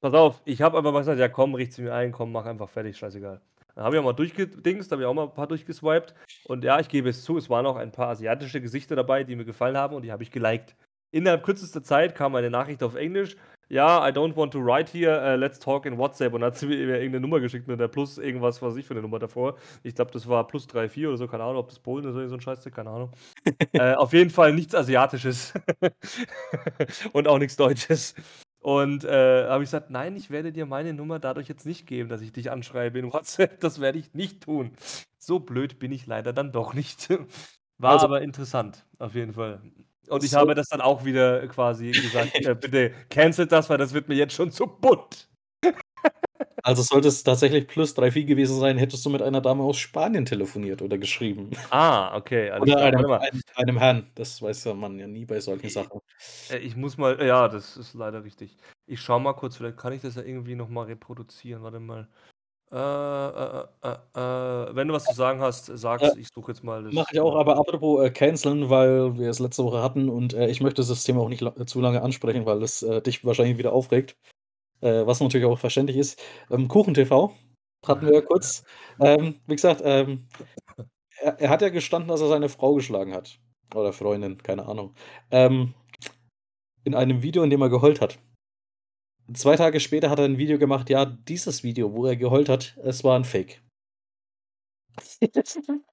[0.00, 2.46] Pass auf, ich habe einfach mal gesagt: „Ja komm, richte sie mir ein, komm, mach
[2.46, 5.46] einfach fertig, scheißegal.“ Dann habe ich auch mal durchgedingst, habe ich auch mal 'n paar
[5.46, 6.14] durchgeswiped
[6.44, 9.36] und ja, ich gebe es zu, es waren auch ein paar asiatische Gesichter dabei, die
[9.36, 10.76] mir gefallen haben und die habe ich geliked.
[11.12, 13.36] Innerhalb kürzester Zeit kam eine Nachricht auf Englisch:
[13.68, 16.58] „Ja, I don't want to write here, äh, let's talk in WhatsApp.“ Und dann hat
[16.58, 19.02] sie mir irgend 'ne Nummer geschickt mit der Plus irgendwas, was weiß ich für 'ne
[19.02, 19.56] Nummer davor.
[19.82, 22.34] Ich glaube, das war +34 oder so, keine Ahnung, ob das Polen ist oder so
[22.36, 23.10] 'n Scheißdreck, keine Ahnung.
[23.74, 25.54] Äh, auf jeden Fall nichts Asiatisches
[27.14, 28.14] und auch nix Deutsches.
[28.62, 32.08] Und, äh, habe ich gesagt: „Nein, ich werde dir meine Nummer dadurch jetzt nicht geben,
[32.08, 33.58] dass ich dich anschreibe in WhatsApp.
[33.60, 34.72] Das werde ich nicht tun.“
[35.18, 37.08] So blöd bin ich leider dann doch nicht.
[37.78, 39.60] War Also aber interessant, auf jeden Fall.
[40.08, 43.78] Und ich So habe das dann auch wieder quasi gesagt: „Äh, bitte cancelt das, weil
[43.78, 45.28] das wird mir jetzt schon zu bunt.“
[46.64, 50.80] Also, sollte es tatsächlich +34 gewesen sein, hättest du mit einer Dame aus Spanien telefoniert
[50.80, 51.50] oder geschrieben.
[51.70, 54.06] Ah, okay, alles Oder einem einem einem Herrn.
[54.14, 56.00] Das weiß ja man ja nie bei solchen I Sachen.
[56.50, 58.56] äh, ich muss mal ja, das ist leider richtig.
[58.86, 61.62] Ich schaue mal kurz, vielleicht kann ich das ja irgendwie noch mal reproduzieren.
[61.62, 62.06] Warte mal.
[62.70, 66.16] Äh, äh, äh, äh, äh, wenn du was zu sagen hast, sag's.
[66.16, 69.40] Ich suche jetzt mal das, Mache ich auch, aber apropos, äh, canceln, weil wir es
[69.40, 72.62] letzte Woche hatten und, ich möchte das Thema auch nicht la zu lange ansprechen, weil
[72.62, 74.16] es, dich wahrscheinlich wieder aufregt,
[74.82, 76.20] äh, was natürlich auch verständlich ist.
[76.50, 77.32] Ähm, KuchenTV
[77.86, 78.64] hatten wir ja kurz.
[79.00, 80.28] Ähm, wie gesagt, ähm,
[81.20, 83.40] er er hat ja gestanden, dass er seine Frau geschlagen hat
[83.74, 84.94] oder Freundin, keine Ahnung.
[85.32, 85.74] Ähm,
[86.84, 88.18] in einem Video, in dem er geheult hat.
[89.34, 92.76] 2 Tage später hat er 'n Video gemacht, ja, dieses Video, wo er geheult hat,
[92.84, 93.62] es war 'n Fake.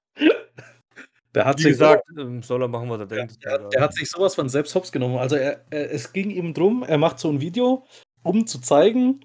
[1.34, 3.82] Der hat Wie sich so gesagt, ähm, soll er machen, was er denkt, der der
[3.82, 5.18] hat sich so was von selbst Hops genommen.
[5.18, 7.84] Also, er er es ging ihm drum, er macht so 'n Video,
[8.22, 9.20] um zu zeigen,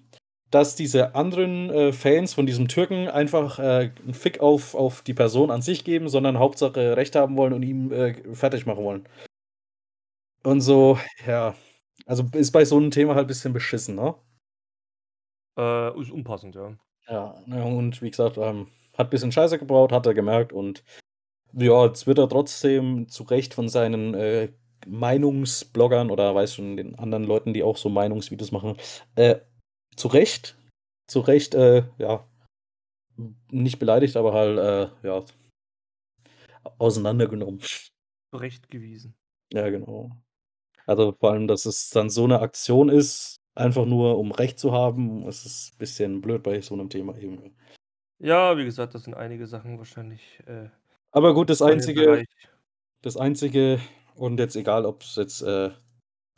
[0.51, 5.13] dass diese anderen, äh, Fans von diesem Türken einfach, äh, 'n Fick auf auf die
[5.13, 9.05] Person an sich geben, sondern Hauptsache Recht haben wollen und ihn, äh, fertig machen wollen.
[10.45, 11.55] Und so, ja,
[12.05, 14.15] also, ist bei so 'nem Thema halt bisschen beschissen, ne?
[15.57, 16.75] Äh, ist unpassend, ja.
[17.07, 18.67] Ja, ne, und wie gesagt, ähm,
[18.97, 20.83] hat bisschen Scheiße gebaut, hat er gemerkt und
[21.53, 24.49] ja, jetzt wird er trotzdem zu Recht von seinen, äh,
[24.87, 28.77] Meinungsbloggern oder weißt schon, den anderen Leuten, die auch so Meinungsvideos machen,
[29.15, 29.37] äh,
[29.95, 30.57] zu Recht
[31.07, 32.27] zu Recht, äh, ja,
[33.51, 34.59] nicht beleidigt, aber halt,
[35.03, 35.25] äh, ja
[36.79, 37.59] auseinandergenommen.
[38.33, 39.15] Zurechtgewiesen.
[39.53, 40.11] Ja, genau.
[40.87, 44.73] Also, vor allem, dass es dann so 'ne Aktion ist, einfach nur um Recht zu
[44.73, 47.55] haben, es ist bisschen blöd bei so 'nem Thema eben.
[48.19, 50.69] Ja, wie gesagt, das sind einige Sachen wahrscheinlich, äh,
[51.11, 52.23] Aber gut, das Einzige
[53.03, 53.79] das Einzige
[54.15, 55.71] und jetzt egal, ob's jetzt, äh,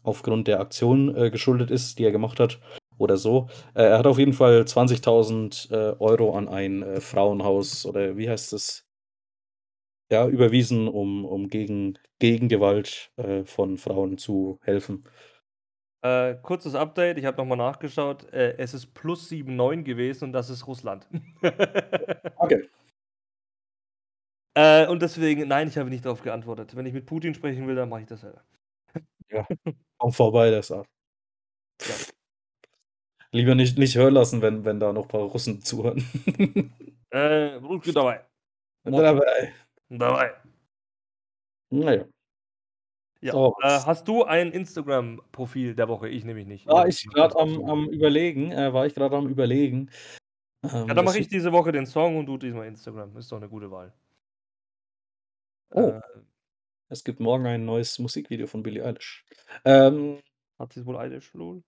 [0.04, 2.60] aufgrund der Aktion, äh, geschuldet ist, die er gemacht hat
[2.98, 3.50] oder so.
[3.76, 8.30] Äh, er hat auf jeden Fall 20.000, äh, Euro an ein, äh, Frauenhaus oder wie
[8.30, 8.84] heißt das?
[10.12, 15.04] Ja, überwiesen, um um gegen gegen Gewalt, äh, von Frauen zu helfen.
[16.04, 20.50] Äh, kurzes Update, ich habe noch mal nachgeschaut, äh, es ist +7,9 gewesen und das
[20.50, 21.08] ist Russland.
[22.40, 22.70] Okay.
[24.58, 26.76] Äh, und deswegen, nein, ich habe nicht darauf geantwortet.
[26.76, 28.42] Wenn ich mit Putin sprechen will, dann mache ich das selber.
[29.30, 29.46] Ja,
[29.98, 30.88] komm vorbei, das ab.
[31.82, 31.94] Ja.
[33.32, 36.04] Lieber nicht, nicht hören lassen, wenn, wenn da noch ein paar Russen zuhören.
[37.12, 38.26] äh, Russen dabei.
[38.84, 39.54] Dabei.
[39.90, 40.34] Dabei.
[41.70, 42.06] Naja.
[43.22, 43.34] Ja.
[43.34, 46.10] So, äh, hast du ein Instagram-Profil der Woche?
[46.10, 46.66] Ich nämlich nicht.
[46.66, 48.52] War ich gerade am, am, Überlegen.
[48.52, 49.92] Äh, war ich gerade am Überlegen.
[50.64, 53.16] Ähm, ja, dann mache ich diese Woche den Song und du diesmal Instagram.
[53.18, 53.94] Ist doch eine gute Wahl.
[55.72, 55.90] Oh.
[55.90, 56.02] Äh
[56.90, 59.26] Es gibt morgen ein neues Musikvideo von Billie Eilish.
[59.66, 60.20] Ähm
[60.60, 61.64] Hat sie's wohl Eilish, lol?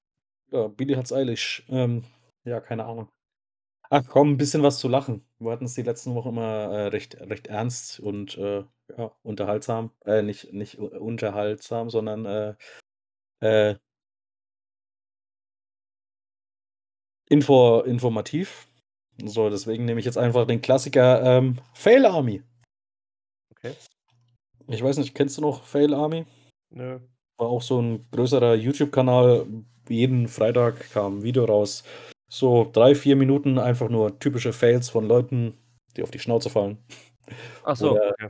[0.51, 1.65] Ja, Billie hat's eilig.
[1.69, 2.03] Ähm,
[2.45, 3.09] ja, keine Ahnung.
[3.91, 5.23] Ach komm, 'n bisschen was zu lachen.
[5.39, 8.63] Wir hatten's die letzten Wochen immer, äh, recht recht ernst und, äh,
[8.97, 9.91] ja, unterhaltsam.
[10.05, 12.55] Äh, nicht nicht unterhaltsam, sondern, äh
[13.41, 13.75] äh
[17.31, 18.67] info informativ.
[19.23, 22.41] So, deswegen nehme ich jetzt einfach den Klassiker, ähm, Fail Army.
[23.63, 23.75] Okay.
[24.67, 26.25] Ich weiß nicht, kennst du noch Fail Army?
[26.71, 26.99] Nö.
[27.39, 29.45] War auch so 'n größerer YouTube-Kanal.
[29.87, 31.83] Jeden Freitag kam 'n Video raus.
[32.29, 35.53] So 3, 4 Minuten einfach nur typische Fails von Leuten,
[35.95, 36.77] die auf die Schnauze fallen.
[37.63, 38.29] Ach so, Oder okay.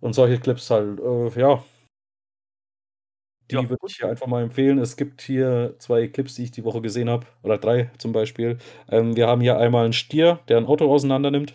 [0.00, 1.64] und solche Clips halt, äh, ja.
[3.52, 3.90] Ja, Die würde gut.
[3.90, 4.78] ich hier einfach mal empfehlen.
[4.78, 8.56] Es gibt hier 2 Clips, die ich die Woche gesehen habe, oder 3 zum Beispiel.
[8.88, 11.54] Ähm, wir haben hier einmal 'n Stier, der 'n Auto auseinandernimmt.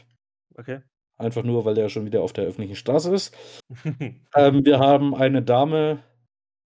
[0.57, 0.81] Okay.
[1.19, 3.35] Einfach nur, weil der schon wieder auf der öffentlichen Straße ist.
[4.35, 6.03] Ähm, wir haben eine Dame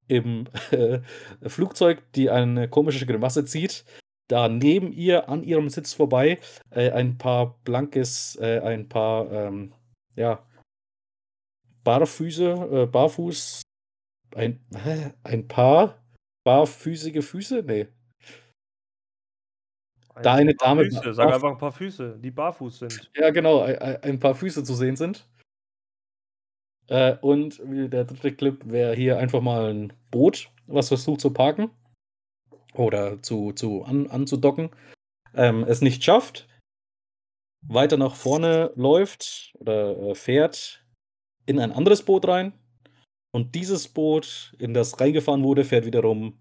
[0.08, 1.00] im, äh,
[1.48, 3.86] Flugzeug, die eine komische Grimasse zieht.
[4.30, 6.40] Da neben ihr an ihrem Sitz vorbei,
[6.72, 9.74] äh, ein paar blankes äh, ein paar, ähm,
[10.16, 10.46] ja
[11.84, 13.62] Barfüße äh, barfuß
[14.36, 14.60] ein?
[15.24, 16.04] Ein Paar
[16.44, 17.64] barfüßige Füße?
[17.64, 17.88] Ne.
[20.22, 23.12] Da Ein eine paar Dame Füße, sag einfach 'n paar Füße, die barfuß sind.
[23.16, 25.28] Ja, genau, ei ei ein paar Füße zu sehen sind.
[26.90, 28.38] Äh, und wie der 3.
[28.38, 31.70] Clip wäre hier einfach mal 'n Boot, was versucht zu parken
[32.76, 34.72] oder zu zu an anzudocken,
[35.36, 36.48] ähm, es nicht schafft
[37.68, 40.84] weiter nach vorne läuft oder, äh, fährt
[41.48, 42.54] in ein anderes Boot rein
[43.34, 46.40] und dieses Boot, in das reingefahren wurde, fährt wiederum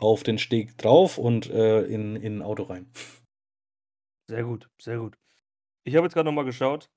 [0.00, 2.86] auf den Steg drauf und, äh, in in 'n Auto rein.
[4.28, 5.16] Sehr gut, sehr gut.
[5.84, 6.88] Ich habe jetzt grad noch mal geschaut.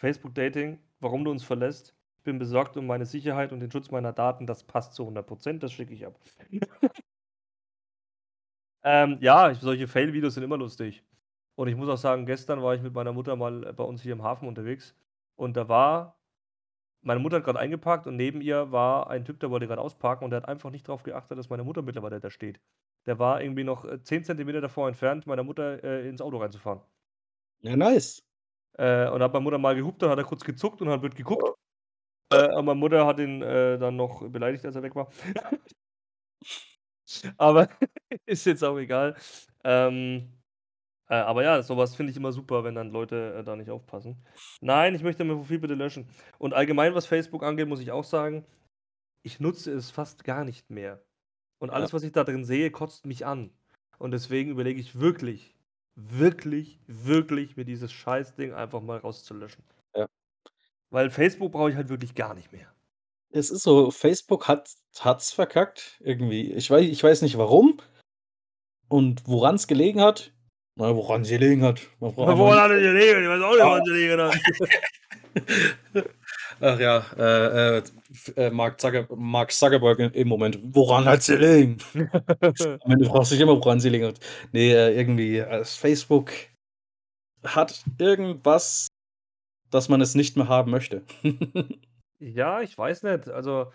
[0.00, 1.94] Facebook Dating, warum du uns verlässt.
[2.16, 4.46] Ich bin besorgt um meine Sicherheit und den Schutz meiner Daten.
[4.46, 6.18] Das passt zu 100 %, das schicke ich ab.
[8.84, 11.02] Ähm, ja, solche Fail-Videos sind immer lustig.
[11.56, 14.02] Und ich muss auch sagen, gestern war ich mit meiner Mutter mal, äh, bei uns
[14.02, 14.94] hier im Hafen unterwegs
[15.36, 16.18] und da war
[17.04, 20.24] meine Mutter hat grad eingeparkt und neben ihr war ein Typ, der wollte grad ausparken
[20.24, 22.60] und der hat einfach nicht drauf geachtet, dass meine Mutter mittlerweile da steht.
[23.06, 26.80] Der war irgendwie noch, äh, 10 Zentimeter davor entfernt, meiner Mutter, äh, ins Auto reinzufahren.
[27.62, 28.22] Ja, nice.
[28.78, 31.16] Äh, und hat meine Mutter mal gehupt, dann hat er kurz gezuckt und hat blöd
[31.16, 31.54] geguckt.
[32.32, 35.08] Äh, und meine Mutter hat ihn, äh, dann noch beleidigt, als er weg war.
[37.36, 37.68] Aber
[38.26, 39.16] ist jetzt auch egal.
[39.64, 40.32] Ähm,
[41.08, 43.70] äh, aber ja, so was finde ich immer super, wenn dann Leute, äh, da nicht
[43.70, 44.24] aufpassen.
[44.60, 46.08] Nein, ich möchte mein Profil bitte löschen.
[46.38, 48.46] Und allgemein, was Facebook angeht, muss ich auch sagen,
[49.22, 51.02] ich nutze es fast gar nicht mehr.
[51.58, 51.74] Und Ja.
[51.76, 53.50] alles, was ich da drin sehe, kotzt mich an.
[53.98, 55.54] Und deswegen überlege ich wirklich,
[55.94, 59.64] wirklich, wirklich, mir dieses Scheißding einfach mal rauszulöschen.
[59.94, 60.06] Ja.
[60.90, 62.72] Weil Facebook brauche ich halt wirklich gar nicht mehr.
[63.30, 66.52] Es ist so, Facebook hat hat's verkackt irgendwie.
[66.52, 67.80] Ich wei ich weiß nicht warum
[68.88, 70.33] und woran's gelegen hat.
[70.76, 71.80] Na ja, woran's gelegen hat.
[72.00, 73.22] Woran hat es gelegen?
[73.22, 73.66] Ich weiß auch nicht, Ah.
[73.66, 76.04] woran es gelegen hat.
[76.60, 77.82] Ach ja, äh,
[78.36, 80.58] äh, Mark Zucker Mark Zuckerberg im Moment.
[80.62, 81.78] Woran hat's gelegen?
[81.94, 84.20] Am Ende fragst du dich immer, woran sie gelegen hat.
[84.52, 86.30] Ne, äh, irgendwie, äh, Facebook
[87.44, 88.86] hat irgendwas,
[89.70, 91.02] dass man es nicht mehr haben möchte.
[92.20, 93.28] Ja, ich weiß nicht.
[93.28, 93.70] Also,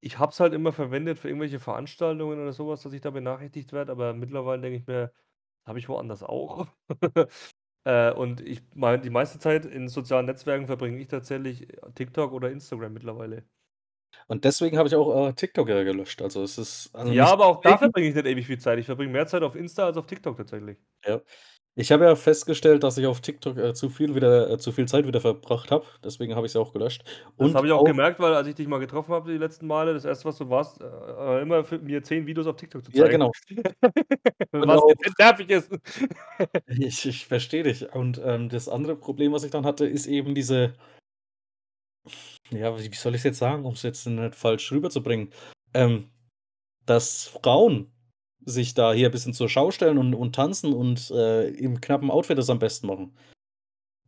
[0.00, 3.72] ich habe es halt immer verwendet für irgendwelche Veranstaltungen oder sowas, dass ich da benachrichtigt
[3.74, 5.12] werde, aber mittlerweile denke ich mir,
[5.70, 6.68] habe ich woanders auch.
[7.86, 12.50] Äh, und ich meine, die meiste Zeit in sozialen Netzwerken verbringe ich tatsächlich TikTok oder
[12.50, 13.44] Instagram mittlerweile.
[14.28, 16.22] Und deswegen habe ich auch, äh, TikTok, äh, gelöscht.
[16.22, 18.78] Also, es ist also Ja, aber auch da verbringe ich nicht ewig viel Zeit.
[18.78, 20.78] Ich verbringe mehr Zeit auf Insta als auf TikTok tatsächlich.
[21.06, 21.20] Ja.
[21.76, 24.86] Ich habe ja festgestellt, dass ich auf TikTok, äh, zu viel wieder äh, zu viel
[24.88, 25.86] Zeit wieder verbracht habe.
[26.04, 27.04] Deswegen habe ich's ja auch gelöscht.
[27.38, 29.38] Das Und habe ich auch auch gemerkt, weil als ich dich mal getroffen habe die
[29.38, 32.84] letzten Male, das erste, was du warst, äh, immer für mir 10 Videos auf TikTok
[32.84, 33.12] zu Ja, zeigen.
[33.12, 33.32] genau.
[34.52, 35.70] Und Was dezent nervig ist.
[36.66, 37.92] Ich ich verstehe dich.
[37.94, 40.74] Und, ähm, das andere Problem, was ich dann hatte, ist eben diese
[42.50, 45.32] ja, wie wie soll ich's jetzt sagen, um's jetzt nicht falsch rüberzubringen?
[45.74, 46.10] Ähm,
[46.86, 47.92] dass Frauen
[48.44, 52.38] sich da hier bisschen zur Schau stellen und und tanzen und, äh, im knappen Outfit
[52.38, 53.12] das am besten machen.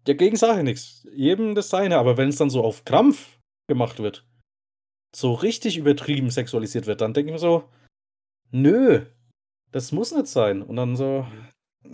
[0.05, 1.07] Dagegen sage ich nix.
[1.15, 4.27] Jedem das Seine, aber wenn's dann so auf Krampf gemacht wird,
[5.17, 7.65] so richtig übertrieben sexualisiert wird, dann denke ich mir so:
[8.53, 9.07] „Nö,
[9.73, 11.27] das muss nicht sein.“ Und dann so,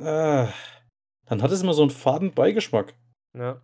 [0.01, 0.49] ah,
[1.27, 2.95] dann hat es immer so 'n faden Beigeschmack.
[3.35, 3.63] Ja.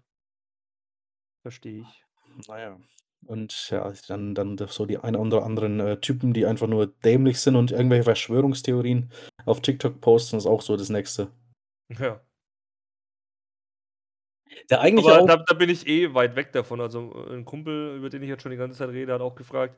[1.45, 2.05] Verstehe ich.
[2.49, 2.79] Na ja.
[3.27, 7.41] Und ja, dann dann so die ein oder anderen, äh, Typen, die einfach nur dämlich
[7.41, 9.11] sind und irgendwelche Verschwörungstheorien
[9.47, 11.29] auf TikTok posten, ist auch so das Nächste.
[12.01, 12.25] Ja.
[14.70, 16.81] Der eigentliche Aber auch da da bin ich eh weit weg davon.
[16.81, 19.35] Also, äh, 'n Kumpel, über den ich jetzt schon die ganze Zeit rede, hat auch
[19.35, 19.77] gefragt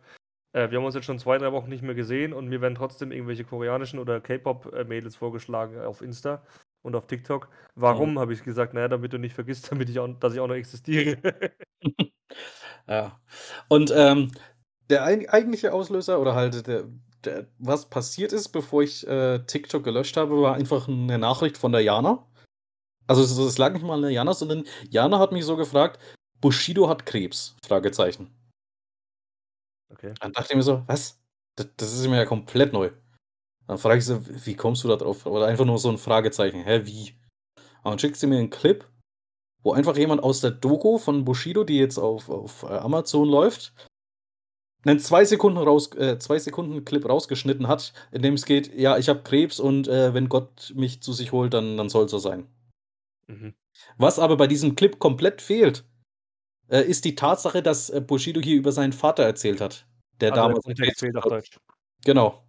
[0.55, 2.75] äh, wir haben uns jetzt schon 2, 3 Wochen nicht mehr gesehen und mir werden
[2.77, 6.43] trotzdem irgendwelche koreanischen oder K-Pop, äh, vorgeschlagen auf Insta
[6.87, 7.51] und auf TikTok.
[7.83, 7.83] Mhm.
[7.83, 10.41] Warum, habe ich gesagt: „Na ja, damit du nicht vergisst, damit ich auch dass ich
[10.41, 11.19] auch noch existiere.“
[12.89, 13.21] Ja.
[13.69, 14.33] Und, ähm,
[14.91, 16.85] der eig eigentliche Auslöser oder halt der
[17.25, 21.73] der was passiert ist, bevor ich, äh, TikTok gelöscht habe, war einfach 'ne Nachricht von
[21.73, 22.27] der Jana.
[23.09, 26.01] Also, es es lag nicht mal an der Jana, sondern Jana hat mich so gefragt:
[26.43, 28.31] „Bushido hat Krebs?“ Fragezeichen.
[29.93, 30.13] Okay.
[30.21, 31.19] Dann dachte ich mir so: „Was?
[31.59, 32.91] D das ist mir ja komplett neu.“
[33.69, 35.99] Dann frage ich sie: „W wie kommst du da drauf?“ Oder einfach nur so 'n
[35.99, 37.15] Fragezeichen: „Hä, wie?“
[37.85, 38.87] Und dann schickt sie mir 'n Clip,
[39.63, 43.73] wo einfach jemand aus der Doku von Bushido, die jetzt auf auf, äh, Amazon läuft
[44.85, 48.99] 'nen 2 Sekunden raus äh, 2 Sekunden Clip rausgeschnitten hat, in dem es geht: „Ja,
[48.99, 52.19] ich habe Krebs und, äh, wenn Gott mich zu sich holt, dann dann soll's so
[52.19, 52.47] sein.“
[53.29, 53.55] Mhm.
[53.99, 55.85] Was aber bei diesem Clip komplett fehlt,
[56.69, 59.87] äh, ist die Tatsache, dass, äh, Bushido hier über seinen Vater erzählt hat,
[60.21, 61.59] der Also, der damals an Kontext fehlt auf Deutsch.
[62.05, 62.46] Genau.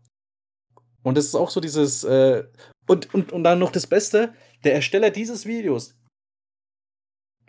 [1.08, 2.44] Und das ist auch so dieses, äh
[2.88, 4.34] und und und dann noch das Beste,
[4.64, 5.96] der Ersteller dieses Videos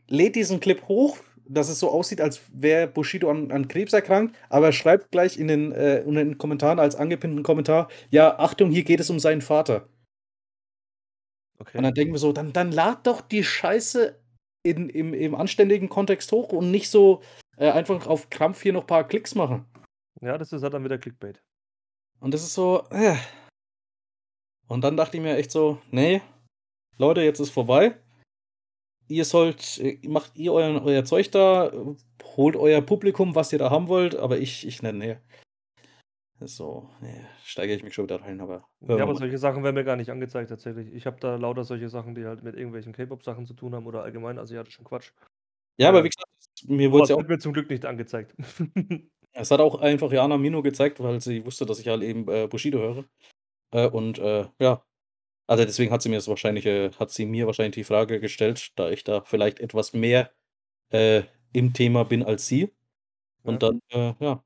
[0.09, 4.37] lädt diesen Clip hoch, dass es so aussieht, als wäre Bushido an an Krebs erkrankt,
[4.51, 8.85] aber schreibt gleich in den äh, unter den Kommentaren als angepinnten Kommentar: „Ja, Achtung, hier
[8.85, 9.89] geht es um seinen Vater.“
[11.75, 11.83] Und Okay.
[11.85, 14.19] dann denken wir so: „Dann dann lad doch die Scheiße
[14.65, 17.23] in im im anständigen Kontext hoch und nicht so,
[17.57, 19.65] äh, einfach auf Krampf hier noch paar Klicks machen.“
[20.21, 21.43] Ja, das ist halt dann wieder Clickbait.
[22.21, 23.17] Und das ist so, äh.
[24.69, 26.21] Und dann dachte ich mir echt so: „Ne,
[26.99, 27.97] Leute, jetzt ist vorbei.
[29.09, 31.71] Ihr sollt äh, macht ihr euren euer Zeug da,
[32.37, 35.21] holt euer Publikum, was ihr da haben wollt, aber ich ich ne, ne.“
[36.41, 39.17] So, ne, steigere ich mich schon wieder rein, aber Ja, aber mal.
[39.17, 40.93] solche Sachen werden mir gar nicht angezeigt tatsächlich.
[40.95, 44.03] Ich habe da lauter solche Sachen, die halt mit irgendwelchen K-Pop-Sachen zu tun haben oder
[44.03, 45.13] allgemein asiatischen Quatsch.
[45.79, 46.29] Ja, aber Äh, wie gesagt,
[46.67, 48.35] mir so wurd's was ja auch wird mir zum Glück nicht angezeigt.
[49.33, 52.29] Es hat auch einfach Jana mir nur gezeigt, weil sie wusste, dass ich halt eben,
[52.29, 53.05] äh, Bushido höre.
[53.73, 54.83] Äh, und, äh, ja.
[55.49, 58.73] Also, deswegen hat sie mir das wahrscheinlich äh, hat sie mir wahrscheinlich die Frage gestellt,
[58.77, 60.33] da ich da vielleicht etwas mehr,
[60.93, 62.73] äh, im Thema bin als sie.
[63.45, 63.71] Und Ja.
[63.71, 64.45] dann, äh, ja,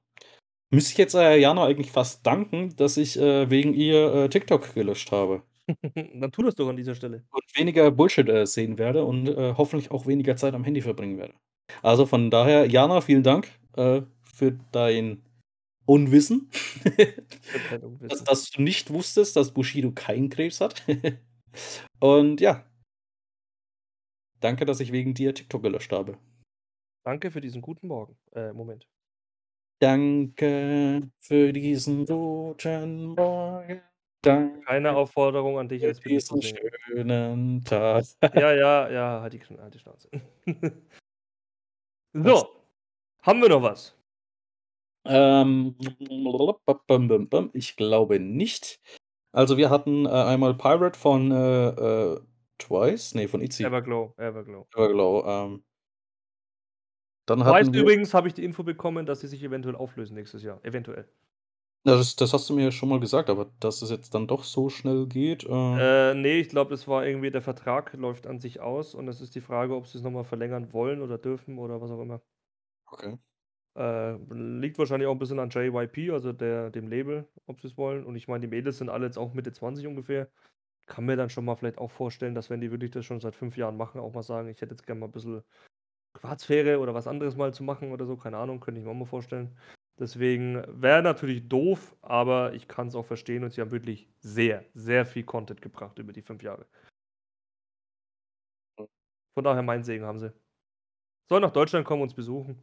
[0.70, 4.74] müsste ich jetzt, äh, Jana eigentlich fast danken, dass ich, äh, wegen ihr, äh, TikTok
[4.74, 5.42] gelöscht habe.
[6.14, 7.24] Dann tu das doch an dieser Stelle.
[7.32, 11.18] Und weniger Bullshit, äh, sehen werde und, äh, hoffentlich auch weniger Zeit am Handy verbringen
[11.18, 11.34] werde.
[11.82, 15.22] Also, von daher, Jana, vielen Dank, für dein
[15.86, 16.48] Unwissen.
[16.52, 18.08] Für dein Unwissen.
[18.08, 20.82] Dass dass du nicht wusstest, dass Bushido keinen Krebs hat.
[22.00, 22.64] Und ja.
[24.40, 26.18] Danke, dass ich wegen dir TikTok gelöscht habe.
[27.04, 28.16] Danke für diesen guten Morgen.
[28.32, 28.88] Äh, Moment.
[29.80, 33.82] Danke für diesen guten Morgen.
[34.22, 38.04] Danke Keine Aufforderung an dich, für bitte zu diesen schönen Tag.
[38.34, 40.08] Ja, ja, ja, halt die halt die Schnauze.
[42.12, 42.40] Was?
[42.40, 42.48] So,
[43.22, 43.96] haben wir noch was?
[45.06, 45.76] Ähm,
[47.54, 48.80] ich glaube nicht.
[49.32, 51.68] Also, wir hatten, äh, einmal „Pirate“ von, äh,
[52.16, 52.20] äh,
[52.58, 53.68] Twice, ne, von ITZY.
[53.68, 54.66] Everglow, Everglow.
[54.76, 55.64] Everglow, ähm
[57.28, 60.42] dann Twice wir übrigens habe ich die Info bekommen, dass sie sich eventuell auflösen nächstes
[60.42, 61.08] Jahr, eventuell.
[61.86, 64.28] Ja, das das hast du mir ja schon mal gesagt, aber dass es jetzt dann
[64.28, 68.26] doch so schnell geht, äh Äh, ne, ich glaube, das war irgendwie der Vertrag läuft
[68.26, 71.16] an sich aus und es ist die Frage, ob sie's noch mal verlängern wollen oder
[71.16, 72.22] dürfen oder was auch immer.
[72.92, 73.16] Okay.
[73.76, 78.04] Äh, liegt wahrscheinlich auch 'n bisschen an JYP, also der dem Label, ob sie's wollen.
[78.04, 80.28] Und ich meine, die Mädels sind alle jetzt auch Mitte 20 ungefähr.
[80.86, 83.36] Kann mir dann schon mal vielleicht auch vorstellen, dass wenn die wirklich das schon seit
[83.36, 85.42] 5 Jahren machen, auch mal sagen: „Ich hätte jetzt gern mal bisschen
[86.14, 88.96] Privatsphäre oder was anderes mal zu machen“ oder so, keine Ahnung, könnte ich mir auch
[88.96, 89.56] mal vorstellen.
[89.98, 95.06] Deswegen wäre natürlich doof, aber ich kann's auch verstehen und sie haben wirklich sehr, sehr
[95.06, 96.66] viel Content gebracht über die 5 Jahre.
[99.34, 100.32] Von daher meinen Segen haben sie.
[101.28, 102.62] Sollen nach Deutschland kommen, uns besuchen.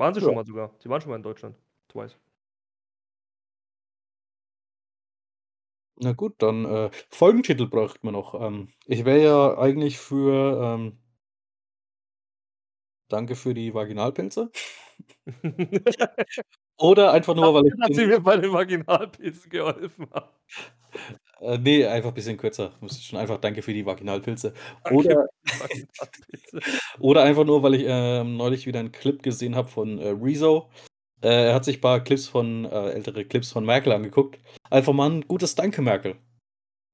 [0.00, 0.22] Waren sie Ja.
[0.22, 0.74] schon mal sogar.
[0.78, 1.56] Sie waren schon mal in Deutschland,
[1.88, 2.18] Twice.
[6.00, 8.34] Na gut, dann, äh, Folgentitel bräuchten wir noch.
[8.40, 10.98] Ähm, ich wäre ja eigentlich für, ähm
[13.10, 14.50] „Danke für die Vaginalpilze.“
[16.78, 20.30] Oder einfach nur, weil ich dass Sie mir bei den Vaginalpilzen geholfen haben.
[21.40, 22.72] Äh, ne, einfach bisschen kürzer.
[22.80, 24.52] Müsste schon einfach „Danke für die Vaginalpilze.“
[24.84, 25.26] Danke Oder
[27.00, 30.70] oder einfach nur, weil ich, ähm, neulich wieder 'n Clip gesehen habe von, äh, Rezo.
[31.22, 34.40] Äh, er hat sich paar Clips von äh, ältere Clips von Merkel angeguckt.
[34.70, 36.27] Einfach mal 'n gutes „Danke, Merkel.“ Na Auch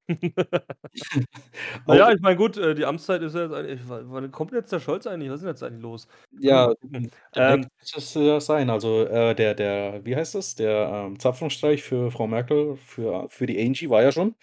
[1.86, 4.72] ja, ich meine, gut, äh, die Amtszeit ist ja jetzt eigentlich wa wann kommt jetzt
[4.72, 5.30] der Scholz eigentlich?
[5.30, 6.09] Was ist denn jetzt eigentlich los?
[6.32, 8.68] Ja, hm, demnächst Ähm es ja sein.
[8.70, 10.55] Also, äh, der der wie heißt das?
[10.57, 14.34] Der, ähm, Zapfenstreich für Frau Merkel, für für die Angie war ja schon.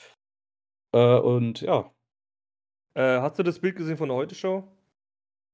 [0.94, 1.92] Äh, und ja.
[2.96, 4.68] Äh, hast du das Bild gesehen von der Heute-Show?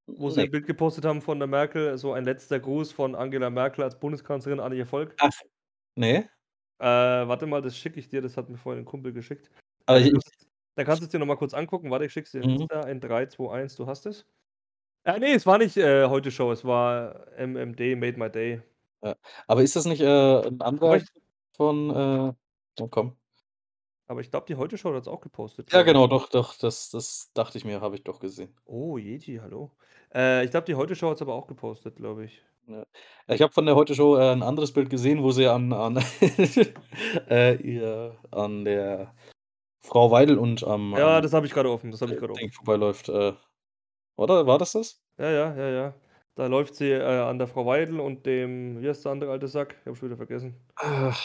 [0.08, 0.46] Wo sie Ne.
[0.46, 4.00] 'n Bild gepostet haben von der Merkel, so ein letzter Gruß von Angela Merkel als
[4.00, 5.20] Bundeskanzlerin an ihr Volk?
[5.20, 5.42] Ach,
[5.98, 6.30] ne?
[6.82, 6.86] Äh,
[7.28, 9.50] warte mal, das schicke ich dir, das hat mir vorhin 'n Kumpel geschickt.
[9.88, 10.12] Aber ich
[10.76, 11.92] dann kannst kannst du's dir noch mal kurz angucken.
[11.92, 12.68] Warte, ich schicke es dir Mhm.
[12.90, 13.76] In 3, 2, 1.
[13.76, 14.26] Du hast es?
[15.06, 18.62] Ah, ne, es war nicht, äh, Heute-Show, es war MMD, Made My Day.
[19.04, 19.16] Ja.
[19.48, 20.06] Aber ist das nicht, äh,
[20.48, 21.06] 'n Aber anderer ich
[21.56, 22.34] von, äh
[22.80, 23.18] na komm.
[24.08, 27.58] aber ich glaube, die Heute-Show hat's auch gepostet, Ja, genau, doch, doch, das das dachte
[27.58, 28.58] ich mir, habe ich doch gesehen.
[28.70, 29.72] Oh, Yeti, hallo.
[30.14, 32.44] Äh, ich glaube, die Heute-Show hat's aber auch gepostet, glaube ich.
[32.68, 32.86] Ja.
[33.34, 35.98] Ich habe von der Heute-Show, äh, 'n anderes Bild gesehen, wo sie an an
[37.30, 39.14] äh, ihr an der
[39.88, 42.28] Frau Weidel und am Ja, am, das habe ich grade offen, das habe ich äh,
[42.34, 42.52] Ding offen.
[42.52, 43.34] vorbeiläuft, äh.
[44.18, 45.02] Oder war das das?
[45.20, 45.94] Ja, ja, ja, ja.
[46.36, 49.48] Da läuft sie, äh, an der Frau Weidel und dem wie heißt der andere alte
[49.48, 49.76] Sack?
[49.82, 50.56] Ich habe schon wieder vergessen.
[50.76, 51.20] Ach.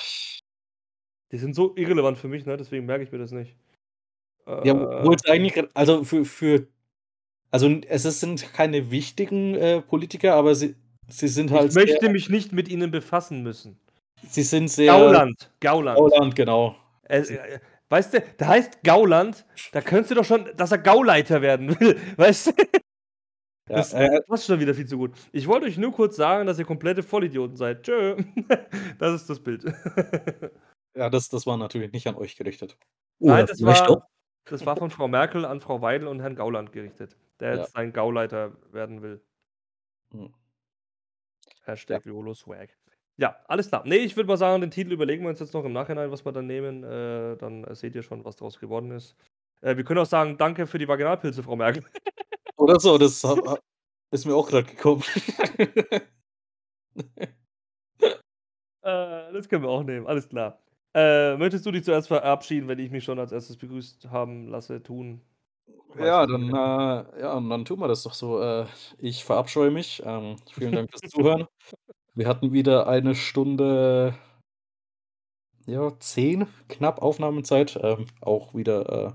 [1.32, 3.56] Die sind so irrelevant für mich, ne, deswegen merke ich mir das nicht.
[4.46, 6.66] Ja, obwohl Äh es eigentlich also, für für
[7.50, 10.74] also, es sind keine wichtigen, äh, Politiker, aber sie
[11.08, 13.78] sie sind Ich halt sehr möchte mich nicht mit ihnen befassen müssen.
[14.28, 15.98] sie sind sehr Gauland, Gauland.
[15.98, 16.76] Gauland, genau.
[17.08, 17.60] Äh, äh,
[17.92, 22.00] weißt du, der heißt Gauland, da könntest du doch schon dass er Gauleiter werden will,
[22.16, 22.52] weißt du?
[23.68, 25.12] Ja, Das äh passt schon wieder viel zu gut.
[25.30, 27.84] Ich wollte euch nur kurz sagen, dass ihr komplette Vollidioten seid.
[27.84, 28.16] Tschö.
[28.98, 29.64] Das ist das Bild.
[30.94, 32.76] Ja, das das war natürlich nicht an euch gerichtet.
[33.18, 34.06] Nein, das war
[34.44, 37.60] das war von Frau Merkel an Frau Weidel und Herrn Gauland gerichtet, der Ja.
[37.60, 39.24] jetzt ein Gauleiter werden will.
[40.12, 40.28] Ja.
[41.64, 42.76] Hashtag YOLO Swag.
[43.18, 43.86] Ja, alles klar.
[43.86, 46.24] Ne, ich würde mal sagen, den Titel überlegen wir uns jetzt noch im Nachhinein, was
[46.24, 46.82] wir dann nehmen.
[46.82, 49.14] Äh, dann seht ihr schon, was draus geworden ist.
[49.60, 51.84] Äh, wir können auch sagen: „Danke für die Vaginalpilze, Frau Merkel.“
[52.56, 53.24] Oder so, das
[54.12, 55.02] ist mir auch grad gekommen.
[58.84, 60.58] Äh, das können wir auch nehmen, alles klar.
[60.94, 64.82] Äh, möchtest du dich zuerst verabschieden, wenn ich mich schon als Erstes begrüßt haben lasse,
[64.82, 65.22] tun?
[65.98, 68.40] Ja, dann, äh ja, dann tun wir das doch so.
[68.42, 68.66] Äh,
[68.98, 70.02] ich verabscheue mich.
[70.04, 71.46] Ähm, vielen Dank fürs Zuhören.
[72.14, 74.14] Wir hatten wieder 1 Stunde
[75.66, 77.78] ja, 10 knapp Aufnahmezeit.
[77.82, 79.12] Ähm, auch wieder, äh,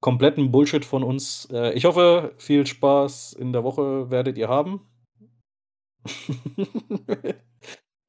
[0.00, 1.48] kompletten Bullshit von uns.
[1.52, 4.86] Äh, ich hoffe, viel Spaß in der Woche werdet ihr haben.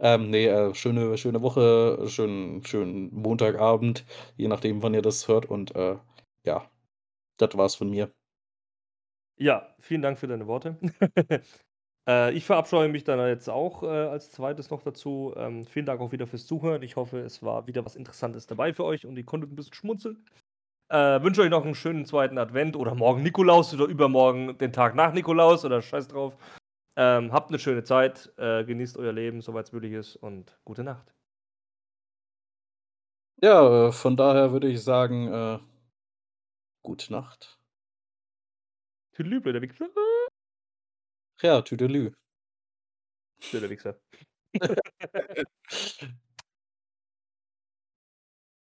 [0.03, 4.03] Ähm, ne, äh, schöne schöne Woche, schönen schönen Montagabend,
[4.35, 5.95] je nachdem, wann ihr das hört und, äh,
[6.43, 6.67] ja,
[7.37, 8.11] das war's von mir.
[9.37, 10.79] Ja, vielen Dank für deine Worte.
[12.07, 14.69] Äh, ich verabscheue mich dann jetzt auch, äh, als 2.
[14.69, 15.33] noch dazu.
[15.37, 16.81] Ähm, vielen Dank auch wieder fürs Zuhören.
[16.81, 19.73] Ich hoffe, es war wieder was Interessantes dabei für euch und ihr konntet 'n bisschen
[19.73, 20.25] schmunzeln.
[20.89, 22.37] Äh, wünsche euch noch 'n schönen 2.
[22.39, 26.37] Advent oder morgen Nikolaus oder übermorgen den Tag nach Nikolaus oder scheiß drauf.
[26.97, 31.13] Ähm, habt 'ne schöne Zeit, äh, genießt euer Leben, soweit's möglich ist und gute Nacht.
[33.39, 35.59] Ja, äh, von daher würde ich sagen, äh
[36.85, 37.57] gute Nacht.
[39.13, 39.89] Tüdelü, blöder Wichser.
[41.43, 42.13] Ja, Tüdelü.
[43.53, 43.95] Blöder Wichser.